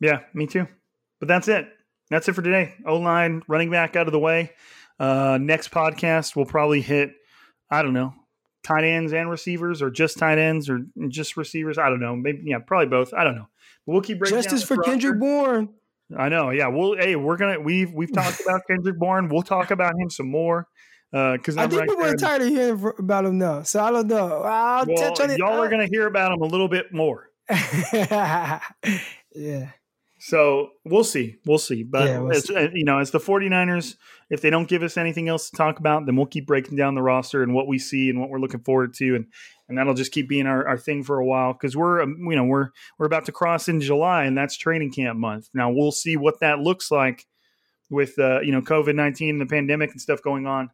Yeah, 0.00 0.20
me 0.32 0.46
too. 0.46 0.68
But 1.18 1.26
that's 1.26 1.48
it. 1.48 1.66
That's 2.10 2.28
it 2.28 2.34
for 2.34 2.42
today. 2.42 2.74
O 2.86 2.96
line, 2.96 3.42
running 3.48 3.70
back 3.70 3.96
out 3.96 4.06
of 4.06 4.12
the 4.12 4.18
way. 4.18 4.52
Uh, 4.98 5.38
next 5.40 5.70
podcast, 5.70 6.34
we'll 6.36 6.46
probably 6.46 6.80
hit. 6.80 7.12
I 7.70 7.82
don't 7.82 7.92
know, 7.92 8.14
tight 8.64 8.84
ends 8.84 9.12
and 9.12 9.30
receivers, 9.30 9.82
or 9.82 9.90
just 9.90 10.18
tight 10.18 10.38
ends, 10.38 10.68
or 10.68 10.80
just 11.08 11.36
receivers. 11.36 11.78
I 11.78 11.88
don't 11.88 12.00
know. 12.00 12.16
Maybe 12.16 12.42
yeah, 12.44 12.58
probably 12.58 12.86
both. 12.86 13.12
I 13.14 13.24
don't 13.24 13.36
know. 13.36 13.48
But 13.86 13.92
we'll 13.92 14.02
keep 14.02 14.18
breaking 14.18 14.38
justice 14.38 14.64
for 14.64 14.76
Kendrick 14.78 15.20
Bourne. 15.20 15.68
I 16.16 16.28
know. 16.28 16.50
Yeah. 16.50 16.68
Well, 16.68 16.94
hey, 16.98 17.16
we're 17.16 17.36
gonna 17.36 17.60
we've 17.60 17.92
we've 17.92 18.12
talked 18.12 18.40
about 18.46 18.62
Kendrick 18.68 18.98
Bourne. 18.98 19.28
We'll 19.28 19.42
talk 19.42 19.70
about 19.70 19.94
him 19.98 20.10
some 20.10 20.30
more 20.30 20.66
because 21.10 21.56
I 21.56 21.66
think 21.66 21.80
right 21.80 21.88
people 21.88 22.04
are 22.04 22.16
tired 22.16 22.42
of 22.42 22.48
hearing 22.48 22.92
about 22.98 23.24
him 23.24 23.38
now. 23.38 23.62
So 23.62 23.82
I 23.82 23.90
don't 23.90 24.06
know. 24.06 24.42
I'll 24.42 24.86
well, 24.86 24.96
touch 24.96 25.20
on 25.20 25.30
it. 25.30 25.38
Y'all 25.38 25.60
are 25.60 25.68
going 25.68 25.80
to 25.80 25.88
hear 25.90 26.06
about 26.06 26.32
him 26.32 26.42
a 26.42 26.46
little 26.46 26.68
bit 26.68 26.92
more. 26.92 27.30
yeah. 27.92 28.60
So 30.28 30.72
we'll 30.84 31.04
see. 31.04 31.36
We'll 31.46 31.56
see. 31.56 31.84
But 31.84 32.06
Yeah, 32.06 32.18
we'll 32.18 32.36
as, 32.36 32.46
see. 32.46 32.68
you 32.74 32.84
know, 32.84 32.98
as 32.98 33.12
the 33.12 33.18
49ers, 33.18 33.96
if 34.28 34.42
they 34.42 34.50
don't 34.50 34.68
give 34.68 34.82
us 34.82 34.98
anything 34.98 35.26
else 35.26 35.48
to 35.48 35.56
talk 35.56 35.78
about, 35.78 36.04
then 36.04 36.16
we'll 36.16 36.26
keep 36.26 36.46
breaking 36.46 36.76
down 36.76 36.94
the 36.94 37.00
roster 37.00 37.42
and 37.42 37.54
what 37.54 37.66
we 37.66 37.78
see 37.78 38.10
and 38.10 38.20
what 38.20 38.28
we're 38.28 38.38
looking 38.38 38.60
forward 38.60 38.92
to, 38.96 39.16
and 39.16 39.24
and 39.70 39.78
that'll 39.78 39.94
just 39.94 40.12
keep 40.12 40.28
being 40.28 40.46
our, 40.46 40.68
our 40.68 40.76
thing 40.76 41.02
for 41.02 41.18
a 41.18 41.24
while 41.24 41.54
because 41.54 41.74
we're 41.74 42.02
um, 42.02 42.18
you 42.28 42.36
know 42.36 42.44
we're 42.44 42.68
we're 42.98 43.06
about 43.06 43.24
to 43.24 43.32
cross 43.32 43.68
in 43.68 43.80
July 43.80 44.24
and 44.24 44.36
that's 44.36 44.54
training 44.54 44.92
camp 44.92 45.18
month. 45.18 45.48
Now 45.54 45.70
we'll 45.70 45.92
see 45.92 46.18
what 46.18 46.40
that 46.40 46.58
looks 46.58 46.90
like 46.90 47.26
with 47.88 48.18
uh, 48.18 48.40
you 48.40 48.52
know 48.52 48.60
COVID 48.60 48.96
nineteen 48.96 49.30
and 49.30 49.40
the 49.40 49.46
pandemic 49.46 49.92
and 49.92 50.00
stuff 50.00 50.20
going 50.20 50.46
on. 50.46 50.70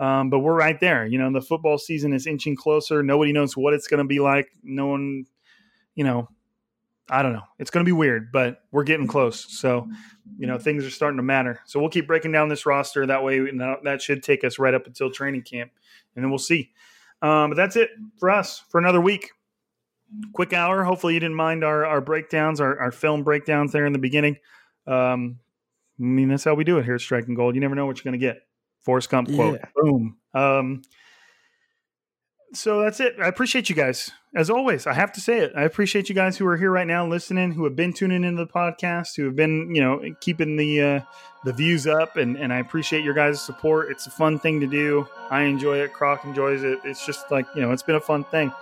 Um, 0.00 0.30
but 0.30 0.40
we're 0.40 0.56
right 0.56 0.80
there. 0.80 1.06
You 1.06 1.18
know, 1.18 1.32
the 1.32 1.40
football 1.40 1.78
season 1.78 2.12
is 2.12 2.26
inching 2.26 2.56
closer. 2.56 3.04
Nobody 3.04 3.32
knows 3.32 3.56
what 3.56 3.72
it's 3.72 3.86
going 3.86 4.02
to 4.02 4.08
be 4.08 4.18
like. 4.18 4.48
No 4.64 4.88
one, 4.88 5.26
you 5.94 6.02
know, 6.02 6.28
I 7.08 7.22
don't 7.22 7.32
know. 7.32 7.42
It's 7.58 7.70
going 7.70 7.84
to 7.84 7.88
be 7.88 7.92
weird, 7.92 8.32
but 8.32 8.62
we're 8.72 8.84
getting 8.84 9.06
close. 9.06 9.46
So, 9.48 9.88
you 10.38 10.46
know, 10.46 10.58
things 10.58 10.84
are 10.84 10.90
starting 10.90 11.18
to 11.18 11.22
matter. 11.22 11.60
So 11.64 11.78
we'll 11.78 11.90
keep 11.90 12.06
breaking 12.06 12.32
down 12.32 12.48
this 12.48 12.66
roster. 12.66 13.06
That 13.06 13.22
way, 13.22 13.38
that 13.38 13.78
that 13.84 14.02
should 14.02 14.22
take 14.22 14.42
us 14.42 14.58
right 14.58 14.74
up 14.74 14.86
until 14.86 15.10
training 15.10 15.42
camp, 15.42 15.70
and 16.14 16.24
then 16.24 16.30
we'll 16.30 16.38
see. 16.38 16.72
Um, 17.22 17.50
but 17.50 17.56
that's 17.56 17.76
it 17.76 17.90
for 18.18 18.30
us 18.30 18.62
for 18.68 18.78
another 18.78 19.00
week. 19.00 19.30
Quick 20.32 20.52
hour. 20.52 20.84
Hopefully, 20.84 21.14
you 21.14 21.20
didn't 21.20 21.36
mind 21.36 21.64
our, 21.64 21.84
our 21.86 22.00
breakdowns, 22.00 22.60
our, 22.60 22.78
our 22.78 22.92
film 22.92 23.22
breakdowns 23.22 23.72
there 23.72 23.86
in 23.86 23.92
the 23.92 23.98
beginning. 23.98 24.36
Um, 24.86 25.38
I 25.98 26.02
mean, 26.02 26.28
that's 26.28 26.44
how 26.44 26.54
we 26.54 26.64
do 26.64 26.78
it 26.78 26.84
here 26.84 26.94
at 26.94 27.00
Striking 27.00 27.34
Gold. 27.34 27.54
You 27.54 27.60
never 27.60 27.74
know 27.74 27.86
what 27.86 27.96
you're 27.96 28.10
going 28.10 28.20
to 28.20 28.24
get. 28.24 28.42
Forrest 28.82 29.10
Gump 29.10 29.32
quote. 29.34 29.58
Yeah. 29.60 29.68
Boom. 29.74 30.16
Um, 30.34 30.82
so 32.56 32.80
that's 32.80 33.00
it. 33.00 33.16
I 33.20 33.28
appreciate 33.28 33.68
you 33.68 33.76
guys. 33.76 34.10
As 34.34 34.50
always, 34.50 34.86
I 34.86 34.92
have 34.92 35.12
to 35.12 35.20
say 35.20 35.40
it. 35.40 35.52
I 35.56 35.62
appreciate 35.62 36.08
you 36.08 36.14
guys 36.14 36.36
who 36.36 36.46
are 36.46 36.56
here 36.56 36.70
right 36.70 36.86
now 36.86 37.06
listening, 37.06 37.52
who 37.52 37.64
have 37.64 37.76
been 37.76 37.92
tuning 37.92 38.24
into 38.24 38.44
the 38.44 38.50
podcast, 38.50 39.16
who 39.16 39.24
have 39.24 39.36
been, 39.36 39.74
you 39.74 39.80
know, 39.80 40.02
keeping 40.20 40.56
the 40.56 40.82
uh, 40.82 41.00
the 41.44 41.52
views 41.52 41.86
up, 41.86 42.16
and 42.16 42.36
and 42.36 42.52
I 42.52 42.58
appreciate 42.58 43.04
your 43.04 43.14
guys' 43.14 43.40
support. 43.40 43.90
It's 43.90 44.06
a 44.06 44.10
fun 44.10 44.38
thing 44.38 44.60
to 44.60 44.66
do. 44.66 45.06
I 45.30 45.42
enjoy 45.42 45.78
it. 45.78 45.92
Croc 45.92 46.24
enjoys 46.24 46.64
it. 46.64 46.80
It's 46.84 47.04
just 47.06 47.30
like 47.30 47.46
you 47.54 47.62
know, 47.62 47.72
it's 47.72 47.82
been 47.82 47.96
a 47.96 48.00
fun 48.00 48.24
thing, 48.24 48.52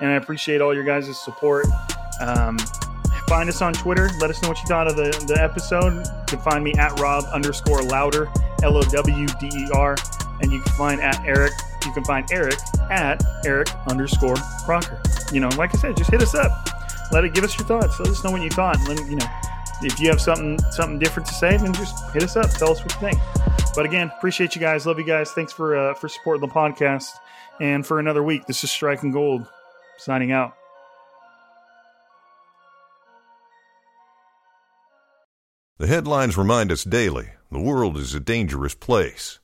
and 0.00 0.10
I 0.10 0.14
appreciate 0.14 0.60
all 0.60 0.74
your 0.74 0.84
guys' 0.84 1.18
support. 1.18 1.66
Um, 2.20 2.58
find 3.28 3.48
us 3.48 3.62
on 3.62 3.72
Twitter. 3.72 4.10
Let 4.20 4.30
us 4.30 4.42
know 4.42 4.48
what 4.48 4.58
you 4.58 4.66
thought 4.66 4.88
of 4.88 4.96
the, 4.96 5.10
the 5.26 5.42
episode. 5.42 5.94
You 5.94 6.24
can 6.26 6.38
find 6.40 6.62
me 6.62 6.74
at 6.74 6.98
Rob 7.00 7.24
underscore 7.32 7.82
Lowder, 7.82 8.30
L 8.62 8.76
O 8.76 8.82
W 8.82 9.26
D 9.40 9.50
E 9.52 9.68
R, 9.74 9.96
and 10.40 10.52
you 10.52 10.60
can 10.60 10.72
find 10.74 11.00
at 11.00 11.24
Eric. 11.24 11.52
You 11.84 11.92
can 11.92 12.04
find 12.04 12.26
Eric 12.32 12.58
at 12.90 13.22
Eric 13.44 13.68
underscore 13.88 14.36
Crocker. 14.64 15.00
You 15.32 15.40
know, 15.40 15.48
like 15.56 15.74
I 15.74 15.78
said, 15.78 15.96
just 15.96 16.10
hit 16.10 16.22
us 16.22 16.34
up. 16.34 16.50
Let 17.12 17.24
it 17.24 17.34
give 17.34 17.44
us 17.44 17.58
your 17.58 17.66
thoughts. 17.66 17.98
Let 18.00 18.08
us 18.08 18.24
know 18.24 18.30
what 18.30 18.42
you 18.42 18.50
thought. 18.50 18.78
Let, 18.88 18.98
you 19.08 19.16
know, 19.16 19.26
if 19.82 20.00
you 20.00 20.08
have 20.08 20.20
something 20.20 20.58
something 20.70 20.98
different 20.98 21.28
to 21.28 21.34
say, 21.34 21.56
then 21.56 21.72
just 21.74 21.94
hit 22.12 22.22
us 22.22 22.36
up. 22.36 22.50
Tell 22.50 22.72
us 22.72 22.80
what 22.82 22.92
you 22.94 23.00
think. 23.00 23.18
But 23.74 23.84
again, 23.84 24.10
appreciate 24.16 24.54
you 24.54 24.60
guys. 24.60 24.86
Love 24.86 24.98
you 24.98 25.04
guys. 25.04 25.30
Thanks 25.32 25.52
for 25.52 25.76
uh, 25.76 25.94
for 25.94 26.08
supporting 26.08 26.46
the 26.46 26.52
podcast. 26.54 27.10
And 27.60 27.86
for 27.86 27.98
another 27.98 28.22
week, 28.22 28.46
this 28.46 28.64
is 28.64 28.70
Striking 28.70 29.12
Gold 29.12 29.46
signing 29.98 30.32
out. 30.32 30.54
The 35.78 35.86
headlines 35.88 36.38
remind 36.38 36.70
us 36.72 36.84
daily 36.84 37.30
the 37.50 37.60
world 37.60 37.96
is 37.96 38.14
a 38.14 38.20
dangerous 38.20 38.74
place. 38.74 39.40